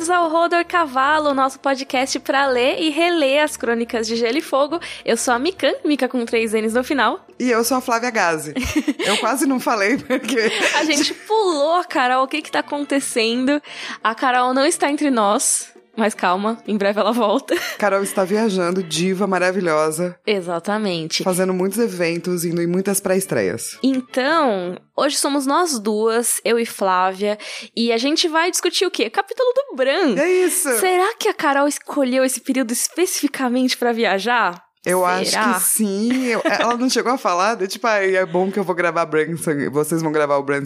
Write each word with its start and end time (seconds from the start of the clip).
bem-vindos 0.00 0.10
ao 0.10 0.30
Rodor 0.30 0.64
Cavalo, 0.64 1.34
nosso 1.34 1.60
podcast 1.60 2.18
para 2.20 2.46
ler 2.46 2.80
e 2.80 2.88
reler 2.88 3.44
as 3.44 3.54
crônicas 3.54 4.06
de 4.06 4.16
Gelo 4.16 4.38
e 4.38 4.40
Fogo. 4.40 4.80
Eu 5.04 5.14
sou 5.14 5.34
a 5.34 5.38
Mikan, 5.38 5.74
Mika 5.84 6.08
com 6.08 6.24
três 6.24 6.54
N's 6.54 6.72
no 6.72 6.82
final. 6.82 7.26
E 7.38 7.50
eu 7.50 7.62
sou 7.62 7.76
a 7.76 7.80
Flávia 7.82 8.10
Gazi. 8.10 8.54
eu 8.98 9.18
quase 9.18 9.46
não 9.46 9.60
falei 9.60 9.98
porque. 9.98 10.50
A 10.78 10.84
gente 10.84 11.12
pulou 11.12 11.74
a 11.74 11.84
Carol, 11.84 12.24
o 12.24 12.28
que 12.28 12.40
que 12.40 12.50
tá 12.50 12.60
acontecendo? 12.60 13.60
A 14.02 14.14
Carol 14.14 14.54
não 14.54 14.64
está 14.64 14.90
entre 14.90 15.10
nós. 15.10 15.70
Mas 16.00 16.14
calma, 16.14 16.56
em 16.66 16.78
breve 16.78 16.98
ela 16.98 17.12
volta. 17.12 17.54
Carol 17.78 18.02
está 18.02 18.24
viajando, 18.24 18.82
diva 18.82 19.26
maravilhosa. 19.26 20.18
Exatamente. 20.26 21.22
Fazendo 21.22 21.52
muitos 21.52 21.78
eventos, 21.78 22.42
indo 22.42 22.62
em 22.62 22.66
muitas 22.66 23.00
pré-estreias. 23.00 23.76
Então, 23.82 24.78
hoje 24.96 25.18
somos 25.18 25.44
nós 25.44 25.78
duas, 25.78 26.40
eu 26.42 26.58
e 26.58 26.64
Flávia, 26.64 27.38
e 27.76 27.92
a 27.92 27.98
gente 27.98 28.28
vai 28.28 28.50
discutir 28.50 28.86
o 28.86 28.90
quê? 28.90 29.10
Capítulo 29.10 29.52
do 29.54 29.76
Bran. 29.76 30.18
É 30.18 30.26
isso! 30.46 30.70
Será 30.78 31.14
que 31.18 31.28
a 31.28 31.34
Carol 31.34 31.68
escolheu 31.68 32.24
esse 32.24 32.40
período 32.40 32.72
especificamente 32.72 33.76
para 33.76 33.92
viajar? 33.92 34.64
Eu 34.86 35.00
Será? 35.00 35.42
acho 35.50 35.54
que 35.60 35.60
sim. 35.66 36.24
Eu- 36.24 36.40
ela 36.44 36.74
não 36.78 36.88
chegou 36.88 37.12
a 37.12 37.18
falar, 37.18 37.56
de, 37.56 37.66
tipo, 37.68 37.86
ah, 37.86 38.02
é 38.02 38.24
bom 38.24 38.50
que 38.50 38.58
eu 38.58 38.64
vou 38.64 38.74
gravar 38.74 39.04
Branson, 39.04 39.70
vocês 39.70 40.00
vão 40.00 40.10
gravar 40.10 40.38
o 40.38 40.42
Bran 40.42 40.64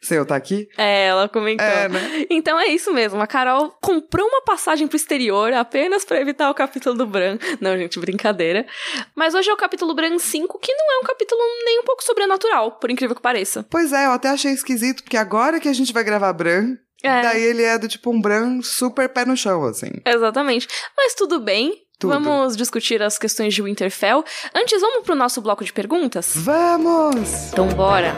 sem, 0.00 0.08
sem 0.08 0.16
eu 0.16 0.22
estar 0.22 0.36
aqui? 0.36 0.68
É, 0.76 1.06
ela 1.06 1.28
comentou. 1.28 1.64
É, 1.66 1.88
né? 1.88 2.26
Então 2.30 2.58
é 2.58 2.66
isso 2.68 2.92
mesmo. 2.92 3.20
A 3.20 3.26
Carol 3.26 3.70
comprou 3.80 4.26
uma 4.26 4.42
passagem 4.42 4.86
pro 4.86 4.96
exterior 4.96 5.52
apenas 5.52 6.04
pra 6.04 6.20
evitar 6.20 6.50
o 6.50 6.54
capítulo 6.54 6.96
do 6.96 7.06
Bran. 7.06 7.38
Não, 7.60 7.76
gente, 7.76 7.98
brincadeira. 7.98 8.66
Mas 9.14 9.34
hoje 9.34 9.50
é 9.50 9.52
o 9.52 9.56
capítulo 9.56 9.94
Bran 9.94 10.18
5, 10.18 10.58
que 10.58 10.72
não 10.74 10.92
é 10.94 10.98
um 11.04 11.06
capítulo 11.06 11.40
nem 11.64 11.80
um 11.80 11.84
pouco 11.84 12.02
sobrenatural, 12.04 12.72
por 12.78 12.90
incrível 12.90 13.14
que 13.16 13.22
pareça. 13.22 13.66
Pois 13.70 13.92
é, 13.92 14.06
eu 14.06 14.12
até 14.12 14.28
achei 14.28 14.52
esquisito, 14.52 15.02
porque 15.02 15.16
agora 15.16 15.60
que 15.60 15.68
a 15.68 15.72
gente 15.72 15.92
vai 15.92 16.04
gravar 16.04 16.32
Bran, 16.32 16.76
É. 17.02 17.22
daí 17.22 17.42
ele 17.42 17.62
é 17.62 17.78
do 17.78 17.88
tipo 17.88 18.10
um 18.10 18.20
Bran 18.20 18.60
super 18.62 19.08
pé 19.08 19.24
no 19.24 19.36
chão, 19.36 19.64
assim. 19.64 19.90
Exatamente. 20.06 20.66
Mas 20.96 21.14
tudo 21.14 21.40
bem. 21.40 21.72
Tudo. 21.98 22.12
Vamos 22.12 22.56
discutir 22.56 23.02
as 23.02 23.18
questões 23.18 23.52
de 23.52 23.60
Winterfell. 23.60 24.24
Antes, 24.54 24.80
vamos 24.80 25.04
pro 25.04 25.16
nosso 25.16 25.40
bloco 25.40 25.64
de 25.64 25.72
perguntas? 25.72 26.32
Vamos! 26.36 27.50
Então, 27.52 27.66
bora! 27.68 28.16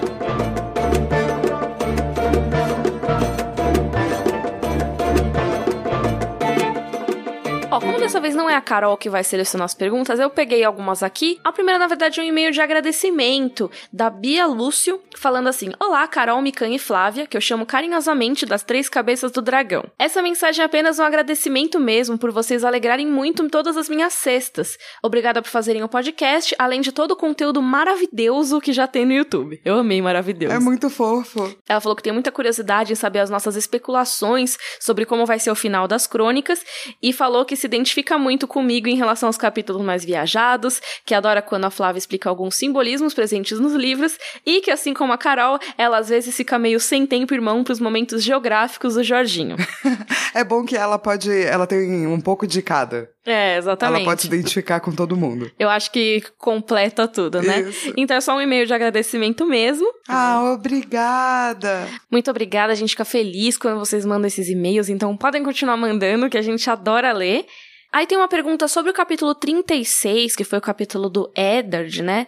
Como 7.81 7.99
dessa 7.99 8.21
vez 8.21 8.35
não 8.35 8.49
é 8.49 8.55
a 8.55 8.61
Carol 8.61 8.97
que 8.97 9.09
vai 9.09 9.25
selecionar 9.25 9.65
as 9.65 9.75
perguntas, 9.75 10.21
eu 10.21 10.29
peguei 10.29 10.63
algumas 10.63 11.03
aqui. 11.03 11.41
A 11.43 11.51
primeira, 11.51 11.79
na 11.79 11.87
verdade, 11.87 12.21
é 12.21 12.23
um 12.23 12.27
e-mail 12.27 12.53
de 12.53 12.61
agradecimento 12.61 13.71
da 13.91 14.11
Bia 14.11 14.47
Lúcio, 14.47 15.01
falando 15.17 15.49
assim: 15.49 15.73
Olá, 15.81 16.07
Carol, 16.07 16.43
Mikan 16.43 16.69
e 16.69 16.79
Flávia, 16.79 17.27
que 17.27 17.37
eu 17.37 17.41
chamo 17.41 17.65
carinhosamente 17.65 18.45
das 18.45 18.63
Três 18.63 18.89
Cabeças 18.89 19.33
do 19.33 19.41
Dragão. 19.41 19.85
Essa 19.99 20.21
mensagem 20.21 20.63
é 20.63 20.67
apenas 20.67 20.99
um 20.99 21.05
agradecimento 21.05 21.81
mesmo 21.81 22.19
por 22.19 22.31
vocês 22.31 22.65
alegrarem 22.65 23.07
muito 23.07 23.43
em 23.43 23.49
todas 23.49 23.77
as 23.77 23.89
minhas 23.89 24.13
cestas. 24.13 24.77
Obrigada 25.03 25.41
por 25.41 25.49
fazerem 25.49 25.83
o 25.83 25.89
podcast, 25.89 26.55
além 26.59 26.83
de 26.83 26.93
todo 26.93 27.13
o 27.13 27.17
conteúdo 27.17 27.63
maravilhoso 27.63 28.61
que 28.61 28.73
já 28.75 28.87
tem 28.87 29.07
no 29.07 29.13
YouTube. 29.13 29.61
Eu 29.65 29.77
amei 29.77 30.03
maravilhoso. 30.03 30.55
É 30.55 30.59
muito 30.59 30.91
fofo. 30.91 31.57
Ela 31.67 31.81
falou 31.81 31.97
que 31.97 32.03
tem 32.03 32.13
muita 32.13 32.31
curiosidade 32.31 32.93
em 32.93 32.97
saber 32.97 33.21
as 33.21 33.31
nossas 33.31 33.57
especulações 33.57 34.59
sobre 34.79 35.07
como 35.07 35.25
vai 35.25 35.39
ser 35.39 35.51
o 35.51 35.55
final 35.55 35.89
das 35.89 36.07
crônicas 36.07 36.63
e 37.03 37.13
falou 37.13 37.45
que 37.45 37.57
se 37.57 37.70
identifica 37.71 38.19
muito 38.19 38.47
comigo 38.47 38.89
em 38.89 38.97
relação 38.97 39.29
aos 39.29 39.37
capítulos 39.37 39.83
mais 39.83 40.05
viajados, 40.05 40.81
que 41.05 41.15
adora 41.15 41.41
quando 41.41 41.65
a 41.65 41.71
Flávia 41.71 41.99
explica 41.99 42.29
alguns 42.29 42.57
simbolismos 42.57 43.15
presentes 43.15 43.59
nos 43.59 43.75
livros 43.75 44.19
e 44.45 44.61
que, 44.61 44.71
assim 44.71 44.93
como 44.93 45.13
a 45.13 45.19
Carol, 45.19 45.59
ela 45.79 45.99
às 45.99 46.09
vezes 46.09 46.35
fica 46.37 46.59
meio 46.59 46.81
sem 46.81 47.07
tempo 47.07 47.33
irmão 47.33 47.63
para 47.63 47.73
os 47.73 47.81
momentos 47.81 48.23
geográficos 48.23 48.95
do 48.95 49.05
Jorginho. 49.05 49.57
É 50.33 50.45
bom 50.45 50.65
que 50.65 50.77
ela 50.77 50.97
pode. 50.97 51.31
Ela 51.31 51.67
tem 51.67 52.07
um 52.07 52.21
pouco 52.21 52.47
de 52.47 52.63
cada. 52.63 53.11
É, 53.27 53.59
exatamente. 53.59 53.97
Ela 53.97 54.05
pode 54.05 54.23
se 54.23 54.29
identificar 54.29 54.81
com 54.81 54.93
todo 54.93 55.17
mundo. 55.17 55.51
Eu 55.59 55.69
acho 55.69 55.91
que 55.93 56.23
completa 56.39 57.07
tudo, 57.07 57.43
né? 57.43 57.61
Isso. 57.61 57.93
Então 57.97 58.17
é 58.17 58.21
só 58.21 58.35
um 58.35 58.41
e-mail 58.41 58.67
de 58.67 58.73
agradecimento 58.73 59.45
mesmo. 59.45 59.87
Ah, 60.09 60.53
obrigada! 60.55 61.87
Muito 62.11 62.31
obrigada, 62.31 62.73
a 62.73 62.77
gente 62.77 62.91
fica 62.91 63.05
feliz 63.05 63.59
quando 63.59 63.79
vocês 63.79 64.07
mandam 64.07 64.27
esses 64.27 64.49
e-mails, 64.49 64.89
então 64.89 65.17
podem 65.17 65.43
continuar 65.43 65.77
mandando, 65.77 66.31
que 66.31 66.39
a 66.39 66.43
gente 66.43 66.69
adora 66.71 67.13
ler. 67.13 67.47
Aí 67.93 68.07
tem 68.07 68.17
uma 68.17 68.29
pergunta 68.29 68.69
sobre 68.69 68.91
o 68.91 68.95
capítulo 68.95 69.35
36, 69.35 70.37
que 70.37 70.45
foi 70.45 70.59
o 70.59 70.63
capítulo 70.63 71.09
do 71.09 71.31
Eddard, 71.35 72.03
né? 72.03 72.27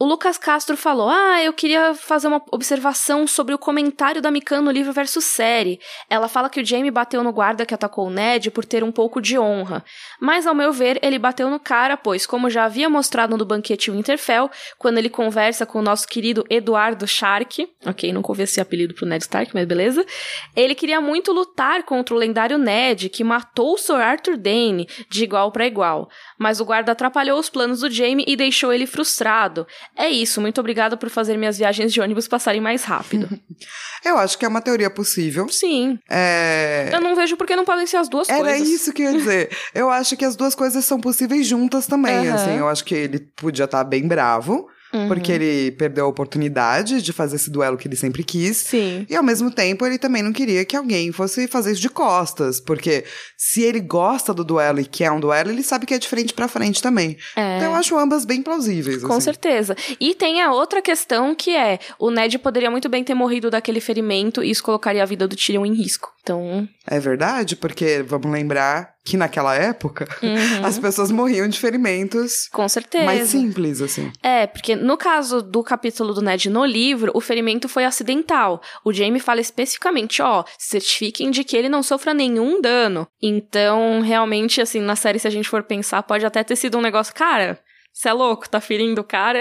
O 0.00 0.04
Lucas 0.04 0.38
Castro 0.38 0.76
falou: 0.76 1.08
Ah, 1.08 1.42
eu 1.42 1.52
queria 1.52 1.92
fazer 1.92 2.28
uma 2.28 2.40
observação 2.52 3.26
sobre 3.26 3.52
o 3.52 3.58
comentário 3.58 4.22
da 4.22 4.30
Mikan 4.30 4.60
no 4.60 4.70
livro 4.70 4.92
versus 4.92 5.24
série. 5.24 5.80
Ela 6.08 6.28
fala 6.28 6.48
que 6.48 6.60
o 6.60 6.64
Jaime 6.64 6.88
bateu 6.88 7.24
no 7.24 7.32
guarda 7.32 7.66
que 7.66 7.74
atacou 7.74 8.06
o 8.06 8.10
Ned 8.10 8.48
por 8.52 8.64
ter 8.64 8.84
um 8.84 8.92
pouco 8.92 9.20
de 9.20 9.36
honra. 9.36 9.84
Mas, 10.20 10.46
ao 10.46 10.54
meu 10.54 10.72
ver, 10.72 11.00
ele 11.02 11.18
bateu 11.18 11.50
no 11.50 11.58
cara, 11.58 11.96
pois, 11.96 12.26
como 12.26 12.48
já 12.48 12.64
havia 12.64 12.88
mostrado 12.88 13.36
no 13.36 13.44
banquete 13.44 13.90
Winterfell, 13.90 14.48
quando 14.78 14.98
ele 14.98 15.10
conversa 15.10 15.66
com 15.66 15.80
o 15.80 15.82
nosso 15.82 16.06
querido 16.06 16.44
Eduardo 16.48 17.06
Shark, 17.06 17.68
ok, 17.84 18.12
nunca 18.12 18.30
ouvi 18.30 18.44
esse 18.44 18.60
apelido 18.60 18.94
pro 18.94 19.04
Ned 19.04 19.24
Stark, 19.24 19.50
mas 19.52 19.66
beleza, 19.66 20.06
ele 20.54 20.76
queria 20.76 21.00
muito 21.00 21.32
lutar 21.32 21.82
contra 21.82 22.14
o 22.14 22.18
lendário 22.18 22.56
Ned, 22.56 23.08
que 23.08 23.24
matou 23.24 23.74
o 23.74 23.78
Sir 23.78 23.94
Arthur 23.94 24.36
Dane, 24.36 24.88
de 25.10 25.24
igual 25.24 25.50
para 25.50 25.66
igual. 25.66 26.08
Mas 26.38 26.60
o 26.60 26.64
guarda 26.64 26.92
atrapalhou 26.92 27.40
os 27.40 27.50
planos 27.50 27.80
do 27.80 27.90
Jaime 27.90 28.24
e 28.28 28.36
deixou 28.36 28.72
ele 28.72 28.86
frustrado. 28.86 29.66
É 29.96 30.08
isso, 30.08 30.40
muito 30.40 30.60
obrigada 30.60 30.96
por 30.96 31.10
fazer 31.10 31.36
minhas 31.36 31.58
viagens 31.58 31.92
de 31.92 32.00
ônibus 32.00 32.28
passarem 32.28 32.60
mais 32.60 32.84
rápido. 32.84 33.28
Eu 34.04 34.16
acho 34.16 34.38
que 34.38 34.44
é 34.44 34.48
uma 34.48 34.60
teoria 34.60 34.88
possível. 34.88 35.48
Sim, 35.48 35.98
É. 36.08 36.88
eu 36.92 37.00
não 37.00 37.16
vejo 37.16 37.36
por 37.36 37.46
que 37.46 37.56
não 37.56 37.64
podem 37.64 37.84
ser 37.86 37.96
as 37.96 38.08
duas 38.08 38.28
Era 38.28 38.38
coisas. 38.44 38.68
isso 38.68 38.92
que 38.92 39.02
eu 39.02 39.10
ia 39.12 39.18
dizer. 39.18 39.50
Eu 39.74 39.90
acho 39.90 40.16
que 40.16 40.24
as 40.24 40.36
duas 40.36 40.54
coisas 40.54 40.84
são 40.84 41.00
possíveis 41.00 41.46
juntas 41.46 41.86
também, 41.88 42.28
Aham. 42.28 42.34
assim. 42.34 42.56
Eu 42.58 42.68
acho 42.68 42.84
que 42.84 42.94
ele 42.94 43.18
podia 43.34 43.64
estar 43.64 43.82
bem 43.82 44.06
bravo, 44.06 44.68
Uhum. 44.92 45.08
porque 45.08 45.30
ele 45.30 45.70
perdeu 45.72 46.06
a 46.06 46.08
oportunidade 46.08 47.02
de 47.02 47.12
fazer 47.12 47.36
esse 47.36 47.50
duelo 47.50 47.76
que 47.76 47.86
ele 47.86 47.96
sempre 47.96 48.24
quis. 48.24 48.56
Sim. 48.56 49.06
E 49.08 49.14
ao 49.14 49.22
mesmo 49.22 49.50
tempo, 49.50 49.84
ele 49.84 49.98
também 49.98 50.22
não 50.22 50.32
queria 50.32 50.64
que 50.64 50.76
alguém 50.76 51.12
fosse 51.12 51.46
fazer 51.46 51.72
isso 51.72 51.80
de 51.80 51.90
costas, 51.90 52.60
porque 52.60 53.04
se 53.36 53.62
ele 53.62 53.80
gosta 53.80 54.32
do 54.32 54.42
duelo 54.42 54.80
e 54.80 54.84
quer 54.84 55.10
um 55.10 55.20
duelo, 55.20 55.50
ele 55.50 55.62
sabe 55.62 55.84
que 55.84 55.94
é 55.94 55.98
de 55.98 56.08
frente 56.08 56.32
pra 56.32 56.48
frente 56.48 56.82
também. 56.82 57.16
É. 57.36 57.56
Então 57.56 57.72
eu 57.72 57.76
acho 57.76 57.98
ambas 57.98 58.24
bem 58.24 58.42
plausíveis. 58.42 59.02
Com 59.02 59.12
assim. 59.12 59.20
certeza. 59.20 59.76
E 60.00 60.14
tem 60.14 60.40
a 60.40 60.52
outra 60.52 60.80
questão 60.80 61.34
que 61.34 61.54
é: 61.54 61.78
o 61.98 62.10
Ned 62.10 62.38
poderia 62.38 62.70
muito 62.70 62.88
bem 62.88 63.04
ter 63.04 63.14
morrido 63.14 63.50
daquele 63.50 63.80
ferimento 63.80 64.42
e 64.42 64.50
isso 64.50 64.62
colocaria 64.62 65.02
a 65.02 65.06
vida 65.06 65.28
do 65.28 65.36
Tyrion 65.36 65.66
em 65.66 65.74
risco. 65.74 66.12
Então. 66.22 66.68
É 66.86 66.98
verdade, 67.00 67.56
porque 67.56 68.02
vamos 68.02 68.30
lembrar 68.30 68.97
que 69.08 69.16
naquela 69.16 69.54
época 69.54 70.06
uhum. 70.22 70.66
as 70.66 70.78
pessoas 70.78 71.10
morriam 71.10 71.48
de 71.48 71.58
ferimentos 71.58 72.46
Com 72.52 72.68
certeza. 72.68 73.06
mais 73.06 73.30
simples, 73.30 73.80
assim. 73.80 74.12
É, 74.22 74.46
porque 74.46 74.76
no 74.76 74.98
caso 74.98 75.40
do 75.40 75.62
capítulo 75.62 76.12
do 76.12 76.20
Ned 76.20 76.50
no 76.50 76.64
livro, 76.66 77.10
o 77.14 77.20
ferimento 77.20 77.70
foi 77.70 77.86
acidental. 77.86 78.60
O 78.84 78.92
Jaime 78.92 79.18
fala 79.18 79.40
especificamente, 79.40 80.20
ó, 80.20 80.44
certifiquem 80.58 81.30
de 81.30 81.42
que 81.42 81.56
ele 81.56 81.70
não 81.70 81.82
sofra 81.82 82.12
nenhum 82.12 82.60
dano. 82.60 83.08
Então, 83.22 84.02
realmente, 84.02 84.60
assim, 84.60 84.80
na 84.80 84.94
série, 84.94 85.18
se 85.18 85.26
a 85.26 85.30
gente 85.30 85.48
for 85.48 85.62
pensar, 85.62 86.02
pode 86.02 86.26
até 86.26 86.44
ter 86.44 86.56
sido 86.56 86.76
um 86.76 86.82
negócio, 86.82 87.14
cara, 87.14 87.58
você 87.90 88.10
é 88.10 88.12
louco, 88.12 88.48
tá 88.48 88.60
ferindo 88.60 89.00
o 89.00 89.04
cara 89.04 89.40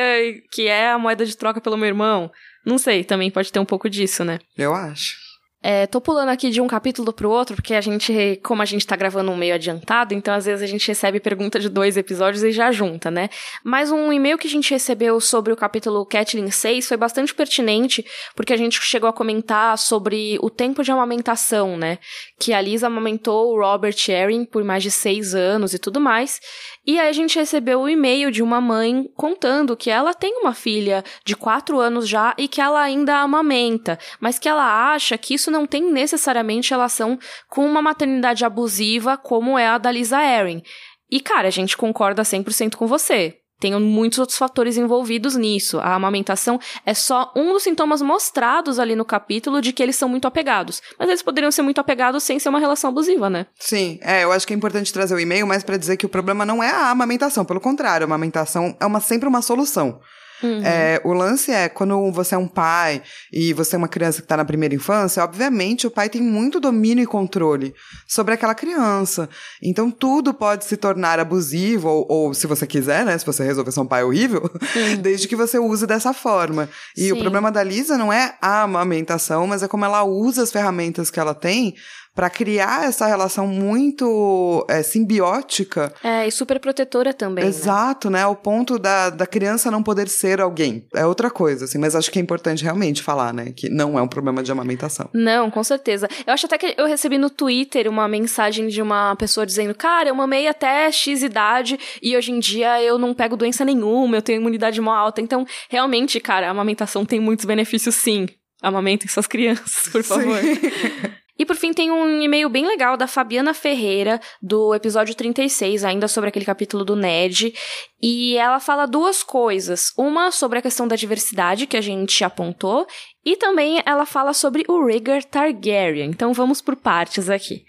que 0.49 0.67
é 0.67 0.91
a 0.91 0.97
moeda 0.97 1.25
de 1.25 1.35
troca 1.35 1.59
pelo 1.59 1.77
meu 1.77 1.87
irmão. 1.87 2.31
Não 2.65 2.77
sei, 2.77 3.03
também 3.03 3.29
pode 3.29 3.51
ter 3.51 3.59
um 3.59 3.65
pouco 3.65 3.89
disso, 3.89 4.23
né? 4.23 4.39
Eu 4.57 4.73
acho. 4.73 5.26
É, 5.69 5.85
tô 5.85 5.99
pulando 5.99 6.29
aqui 6.29 6.49
de 6.49 6.61
um 6.61 6.67
capítulo 6.67 7.11
pro 7.11 7.29
outro, 7.29 7.53
porque 7.57 7.73
a 7.73 7.81
gente, 7.81 8.39
como 8.41 8.61
a 8.61 8.65
gente 8.65 8.87
tá 8.87 8.95
gravando 8.95 9.29
um 9.29 9.35
meio 9.35 9.53
adiantado, 9.53 10.13
então 10.13 10.33
às 10.33 10.45
vezes 10.45 10.63
a 10.63 10.65
gente 10.65 10.87
recebe 10.87 11.19
pergunta 11.19 11.59
de 11.59 11.67
dois 11.67 11.97
episódios 11.97 12.41
e 12.41 12.53
já 12.53 12.71
junta, 12.71 13.11
né? 13.11 13.29
Mas 13.65 13.91
um 13.91 14.13
e-mail 14.13 14.37
que 14.37 14.47
a 14.47 14.49
gente 14.49 14.71
recebeu 14.71 15.19
sobre 15.19 15.51
o 15.51 15.57
capítulo 15.57 16.05
Catlin 16.05 16.49
6 16.49 16.87
foi 16.87 16.95
bastante 16.95 17.35
pertinente, 17.35 18.05
porque 18.33 18.53
a 18.53 18.55
gente 18.55 18.81
chegou 18.81 19.09
a 19.09 19.13
comentar 19.13 19.77
sobre 19.77 20.39
o 20.41 20.49
tempo 20.49 20.81
de 20.83 20.91
amamentação, 20.93 21.75
né? 21.75 21.99
Que 22.39 22.53
a 22.53 22.61
Lisa 22.61 22.87
amamentou 22.87 23.53
o 23.53 23.59
Robert 23.59 23.97
Erin 24.07 24.45
por 24.45 24.63
mais 24.63 24.81
de 24.81 24.89
seis 24.89 25.35
anos 25.35 25.73
e 25.73 25.79
tudo 25.79 25.99
mais. 25.99 26.39
E 26.87 26.97
aí 26.97 27.09
a 27.09 27.11
gente 27.11 27.37
recebeu 27.37 27.81
o 27.81 27.89
e-mail 27.89 28.31
de 28.31 28.41
uma 28.41 28.61
mãe 28.61 29.11
contando 29.13 29.75
que 29.75 29.89
ela 29.89 30.13
tem 30.13 30.39
uma 30.39 30.53
filha 30.53 31.03
de 31.25 31.35
quatro 31.35 31.81
anos 31.81 32.07
já 32.07 32.33
e 32.37 32.47
que 32.47 32.61
ela 32.61 32.81
ainda 32.81 33.17
amamenta, 33.17 33.99
mas 34.21 34.39
que 34.39 34.47
ela 34.47 34.93
acha 34.93 35.17
que 35.17 35.33
isso 35.33 35.51
não 35.51 35.67
tem 35.67 35.83
necessariamente 35.83 36.69
relação 36.69 37.19
com 37.49 37.65
uma 37.65 37.81
maternidade 37.81 38.45
abusiva 38.45 39.17
como 39.17 39.59
é 39.59 39.67
a 39.67 39.77
da 39.77 39.91
Lisa 39.91 40.23
Erin. 40.23 40.63
E 41.11 41.19
cara, 41.19 41.49
a 41.49 41.51
gente 41.51 41.75
concorda 41.75 42.21
100% 42.21 42.75
com 42.75 42.87
você. 42.87 43.37
Tem 43.59 43.77
muitos 43.79 44.19
outros 44.19 44.37
fatores 44.37 44.77
envolvidos 44.77 45.35
nisso. 45.35 45.79
A 45.79 45.95
amamentação 45.95 46.59
é 46.85 46.93
só 46.93 47.31
um 47.35 47.53
dos 47.53 47.63
sintomas 47.63 48.01
mostrados 48.01 48.77
ali 48.77 48.95
no 48.95 49.03
capítulo 49.03 49.61
de 49.61 49.73
que 49.73 49.81
eles 49.81 49.95
são 49.95 50.07
muito 50.07 50.27
apegados. 50.27 50.81
Mas 50.97 51.09
eles 51.09 51.23
poderiam 51.23 51.51
ser 51.51 51.63
muito 51.63 51.79
apegados 51.79 52.23
sem 52.23 52.37
ser 52.39 52.49
uma 52.49 52.59
relação 52.59 52.89
abusiva, 52.89 53.29
né? 53.29 53.47
Sim, 53.55 53.99
é, 54.01 54.23
eu 54.23 54.31
acho 54.31 54.45
que 54.45 54.53
é 54.53 54.55
importante 54.55 54.93
trazer 54.93 55.15
o 55.15 55.19
e-mail, 55.19 55.47
mas 55.47 55.63
pra 55.63 55.77
dizer 55.77 55.97
que 55.97 56.05
o 56.05 56.09
problema 56.09 56.45
não 56.45 56.61
é 56.61 56.69
a 56.69 56.89
amamentação, 56.89 57.43
pelo 57.43 57.59
contrário, 57.59 58.05
a 58.05 58.07
amamentação 58.07 58.75
é 58.79 58.85
uma, 58.85 58.99
sempre 58.99 59.27
uma 59.27 59.41
solução. 59.41 59.99
Uhum. 60.41 60.61
É, 60.63 61.01
o 61.03 61.13
lance 61.13 61.51
é, 61.51 61.67
quando 61.67 62.11
você 62.11 62.35
é 62.35 62.37
um 62.37 62.47
pai 62.47 63.01
e 63.31 63.53
você 63.53 63.75
é 63.75 63.77
uma 63.77 63.87
criança 63.87 64.19
que 64.19 64.25
está 64.25 64.37
na 64.37 64.45
primeira 64.45 64.75
infância, 64.75 65.23
obviamente 65.23 65.87
o 65.87 65.91
pai 65.91 66.09
tem 66.09 66.21
muito 66.21 66.59
domínio 66.59 67.03
e 67.03 67.07
controle 67.07 67.73
sobre 68.07 68.33
aquela 68.33 68.53
criança. 68.53 69.29
Então 69.61 69.89
tudo 69.89 70.33
pode 70.33 70.65
se 70.65 70.77
tornar 70.77 71.19
abusivo, 71.19 71.89
ou, 71.89 72.05
ou 72.09 72.33
se 72.33 72.45
você 72.47 72.67
quiser, 72.67 73.05
né? 73.05 73.17
Se 73.17 73.25
você 73.25 73.43
resolver 73.43 73.71
ser 73.71 73.79
um 73.79 73.87
pai 73.87 74.03
horrível, 74.03 74.49
uhum. 74.75 74.95
desde 75.01 75.27
que 75.27 75.35
você 75.35 75.57
use 75.57 75.87
dessa 75.87 76.13
forma. 76.13 76.69
E 76.95 77.05
Sim. 77.05 77.11
o 77.13 77.19
problema 77.19 77.51
da 77.51 77.63
Lisa 77.63 77.97
não 77.97 78.11
é 78.11 78.35
a 78.41 78.63
amamentação, 78.63 79.47
mas 79.47 79.63
é 79.63 79.67
como 79.67 79.85
ela 79.85 80.03
usa 80.03 80.43
as 80.43 80.51
ferramentas 80.51 81.09
que 81.09 81.19
ela 81.19 81.33
tem 81.33 81.75
para 82.17 82.31
criar 82.31 82.85
essa 82.85 83.05
relação 83.05 83.45
muito 83.45 84.65
é, 84.67 84.81
simbiótica. 84.81 85.93
É, 86.03 86.27
e 86.27 86.31
super 86.31 86.59
protetora 86.59 87.13
também. 87.13 87.43
Né? 87.43 87.49
Exato, 87.51 88.09
né? 88.09 88.21
né? 88.21 88.25
O 88.25 88.35
ponto 88.35 88.79
da, 88.79 89.11
da 89.11 89.27
criança 89.27 89.69
não 89.69 89.83
poder 89.83 90.09
ser 90.09 90.41
alguém. 90.41 90.87
É 90.95 91.05
outra 91.05 91.29
coisa, 91.29 91.65
assim, 91.65 91.77
mas 91.77 91.95
acho 91.95 92.09
que 92.09 92.17
é 92.17 92.21
importante 92.21 92.63
realmente 92.63 93.03
falar, 93.03 93.31
né? 93.31 93.53
Que 93.55 93.69
não 93.69 93.99
é 93.99 94.01
um 94.01 94.07
problema 94.07 94.41
de 94.41 94.51
amamentação. 94.51 95.07
Não, 95.13 95.51
com 95.51 95.63
certeza. 95.63 96.07
Eu 96.25 96.33
acho 96.33 96.47
até 96.47 96.57
que 96.57 96.73
eu 96.75 96.87
recebi 96.87 97.19
no 97.19 97.29
Twitter 97.29 97.87
uma 97.87 98.07
mensagem 98.07 98.67
de 98.67 98.81
uma 98.81 99.15
pessoa 99.15 99.45
dizendo: 99.45 99.75
Cara, 99.75 100.09
eu 100.09 100.15
mamei 100.15 100.47
até 100.47 100.91
X 100.91 101.21
idade 101.21 101.79
e 102.01 102.17
hoje 102.17 102.31
em 102.31 102.39
dia 102.39 102.81
eu 102.81 102.97
não 102.97 103.13
pego 103.13 103.37
doença 103.37 103.63
nenhuma, 103.63 104.17
eu 104.17 104.23
tenho 104.23 104.41
imunidade 104.41 104.81
mó 104.81 104.91
alta. 104.91 105.21
Então, 105.21 105.45
realmente, 105.69 106.19
cara, 106.19 106.47
a 106.47 106.49
amamentação 106.49 107.05
tem 107.05 107.19
muitos 107.19 107.45
benefícios, 107.45 107.93
sim. 107.93 108.27
Amamentem 108.59 109.07
suas 109.07 109.27
crianças, 109.27 109.87
por 109.91 110.01
favor. 110.01 110.39
E 111.39 111.45
por 111.45 111.55
fim, 111.55 111.71
tem 111.71 111.91
um 111.91 112.21
e-mail 112.21 112.49
bem 112.49 112.65
legal 112.65 112.97
da 112.97 113.05
Fabiana 113.05 113.53
Ferreira, 113.53 114.19
do 114.41 114.73
episódio 114.73 115.13
36, 115.13 115.83
ainda 115.83 116.07
sobre 116.07 116.29
aquele 116.29 116.45
capítulo 116.45 116.83
do 116.83 116.95
Ned. 116.95 117.53
E 118.01 118.35
ela 118.37 118.59
fala 118.59 118.87
duas 118.87 119.21
coisas. 119.21 119.93
Uma 119.97 120.31
sobre 120.31 120.59
a 120.59 120.61
questão 120.61 120.87
da 120.87 120.95
diversidade 120.95 121.67
que 121.67 121.77
a 121.77 121.81
gente 121.81 122.23
apontou, 122.23 122.87
e 123.23 123.35
também 123.35 123.81
ela 123.85 124.05
fala 124.05 124.33
sobre 124.33 124.63
o 124.67 124.85
Rhaegar 124.85 125.23
Targaryen. 125.23 126.09
Então 126.09 126.33
vamos 126.33 126.61
por 126.61 126.75
partes 126.75 127.29
aqui. 127.29 127.65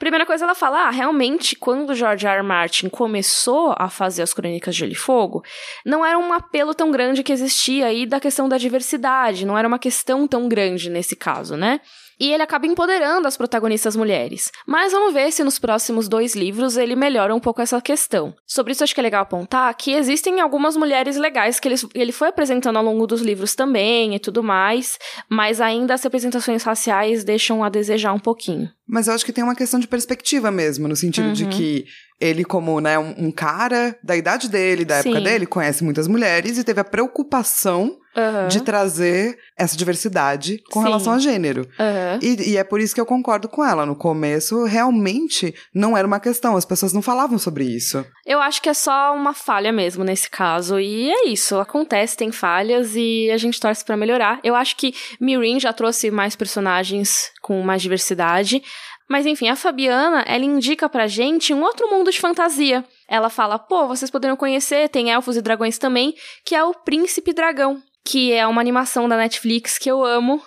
Primeira 0.00 0.24
coisa, 0.24 0.46
ela 0.46 0.54
fala: 0.54 0.88
ah, 0.88 0.90
realmente, 0.90 1.54
quando 1.54 1.94
George 1.94 2.26
R. 2.26 2.36
R. 2.36 2.42
Martin 2.42 2.88
começou 2.88 3.74
a 3.76 3.90
fazer 3.90 4.22
as 4.22 4.32
Crônicas 4.32 4.74
de 4.74 4.80
Gelo 4.80 4.92
e 4.92 4.94
Fogo, 4.94 5.44
não 5.84 6.04
era 6.04 6.18
um 6.18 6.32
apelo 6.32 6.74
tão 6.74 6.90
grande 6.90 7.22
que 7.22 7.30
existia 7.30 7.84
aí 7.84 8.06
da 8.06 8.18
questão 8.18 8.48
da 8.48 8.56
diversidade, 8.56 9.44
não 9.44 9.58
era 9.58 9.68
uma 9.68 9.78
questão 9.78 10.26
tão 10.26 10.48
grande 10.48 10.88
nesse 10.88 11.14
caso, 11.14 11.54
né? 11.54 11.82
E 12.20 12.32
ele 12.32 12.42
acaba 12.42 12.66
empoderando 12.66 13.26
as 13.26 13.36
protagonistas 13.36 13.96
mulheres. 13.96 14.52
Mas 14.66 14.92
vamos 14.92 15.14
ver 15.14 15.32
se 15.32 15.42
nos 15.42 15.58
próximos 15.58 16.06
dois 16.06 16.34
livros 16.34 16.76
ele 16.76 16.94
melhora 16.94 17.34
um 17.34 17.40
pouco 17.40 17.62
essa 17.62 17.80
questão. 17.80 18.34
Sobre 18.46 18.72
isso, 18.72 18.84
acho 18.84 18.94
que 18.94 19.00
é 19.00 19.02
legal 19.02 19.22
apontar 19.22 19.74
que 19.74 19.92
existem 19.92 20.40
algumas 20.40 20.76
mulheres 20.76 21.16
legais 21.16 21.58
que 21.58 21.68
ele, 21.68 21.76
ele 21.94 22.12
foi 22.12 22.28
apresentando 22.28 22.76
ao 22.76 22.84
longo 22.84 23.06
dos 23.06 23.22
livros 23.22 23.54
também 23.54 24.14
e 24.14 24.18
tudo 24.18 24.42
mais, 24.42 24.98
mas 25.28 25.60
ainda 25.60 25.94
as 25.94 26.02
representações 26.02 26.62
raciais 26.62 27.24
deixam 27.24 27.64
a 27.64 27.70
desejar 27.70 28.12
um 28.12 28.18
pouquinho. 28.18 28.70
Mas 28.90 29.06
eu 29.06 29.14
acho 29.14 29.24
que 29.24 29.32
tem 29.32 29.44
uma 29.44 29.54
questão 29.54 29.78
de 29.78 29.86
perspectiva 29.86 30.50
mesmo, 30.50 30.88
no 30.88 30.96
sentido 30.96 31.28
uhum. 31.28 31.32
de 31.32 31.46
que 31.46 31.86
ele, 32.20 32.44
como 32.44 32.80
né, 32.80 32.98
um, 32.98 33.14
um, 33.16 33.30
cara 33.32 33.96
da 34.02 34.14
idade 34.14 34.48
dele, 34.48 34.84
da 34.84 35.02
Sim. 35.02 35.08
época 35.08 35.24
dele, 35.24 35.46
conhece 35.46 35.82
muitas 35.82 36.06
mulheres 36.06 36.58
e 36.58 36.64
teve 36.64 36.80
a 36.80 36.84
preocupação 36.84 37.96
uhum. 38.14 38.48
de 38.48 38.60
trazer 38.60 39.38
essa 39.56 39.74
diversidade 39.74 40.62
com 40.70 40.80
Sim. 40.80 40.86
relação 40.86 41.14
a 41.14 41.18
gênero. 41.18 41.62
Uhum. 41.78 42.18
E, 42.20 42.50
e, 42.50 42.56
é 42.58 42.64
por 42.64 42.78
isso 42.78 42.94
que 42.94 43.00
eu 43.00 43.06
concordo 43.06 43.48
com 43.48 43.64
ela. 43.64 43.86
No 43.86 43.96
começo, 43.96 44.64
realmente 44.64 45.54
não 45.74 45.96
era 45.96 46.06
uma 46.06 46.20
questão, 46.20 46.56
as 46.56 46.64
pessoas 46.66 46.92
não 46.92 47.00
falavam 47.00 47.38
sobre 47.38 47.64
isso. 47.64 48.04
Eu 48.26 48.40
acho 48.40 48.60
que 48.60 48.68
é 48.68 48.74
só 48.74 49.14
uma 49.14 49.32
falha 49.32 49.72
mesmo 49.72 50.04
nesse 50.04 50.28
caso. 50.28 50.78
E 50.78 51.10
é 51.10 51.28
isso, 51.28 51.58
acontece, 51.58 52.18
tem 52.18 52.30
falhas 52.30 52.94
e 52.94 53.30
a 53.30 53.38
gente 53.38 53.58
torce 53.58 53.82
para 53.82 53.96
melhorar. 53.96 54.40
Eu 54.44 54.54
acho 54.54 54.76
que 54.76 54.94
Mirin 55.18 55.58
já 55.58 55.72
trouxe 55.72 56.10
mais 56.10 56.36
personagens 56.36 57.30
com 57.40 57.62
mais 57.62 57.80
diversidade. 57.80 58.62
Mas 59.10 59.26
enfim, 59.26 59.48
a 59.48 59.56
Fabiana, 59.56 60.22
ela 60.24 60.44
indica 60.44 60.88
pra 60.88 61.08
gente 61.08 61.52
um 61.52 61.64
outro 61.64 61.90
mundo 61.90 62.12
de 62.12 62.20
fantasia. 62.20 62.84
Ela 63.08 63.28
fala, 63.28 63.58
pô, 63.58 63.88
vocês 63.88 64.08
poderiam 64.08 64.36
conhecer, 64.36 64.88
tem 64.88 65.10
elfos 65.10 65.36
e 65.36 65.42
dragões 65.42 65.78
também, 65.78 66.14
que 66.44 66.54
é 66.54 66.62
o 66.62 66.72
Príncipe 66.72 67.32
Dragão, 67.32 67.82
que 68.04 68.32
é 68.32 68.46
uma 68.46 68.60
animação 68.60 69.08
da 69.08 69.16
Netflix 69.16 69.78
que 69.78 69.90
eu 69.90 70.04
amo. 70.04 70.40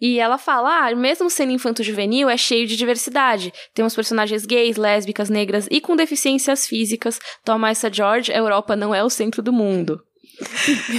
E 0.00 0.20
ela 0.20 0.38
fala, 0.38 0.86
ah, 0.86 0.94
mesmo 0.94 1.28
sendo 1.28 1.50
infanto-juvenil, 1.50 2.30
é 2.30 2.36
cheio 2.36 2.68
de 2.68 2.76
diversidade. 2.76 3.52
Temos 3.74 3.96
personagens 3.96 4.46
gays, 4.46 4.76
lésbicas, 4.76 5.28
negras 5.28 5.66
e 5.68 5.80
com 5.80 5.96
deficiências 5.96 6.68
físicas. 6.68 7.18
Toma 7.44 7.70
essa 7.70 7.92
George, 7.92 8.32
a 8.32 8.36
Europa 8.36 8.76
não 8.76 8.94
é 8.94 9.02
o 9.02 9.10
centro 9.10 9.42
do 9.42 9.52
mundo. 9.52 10.00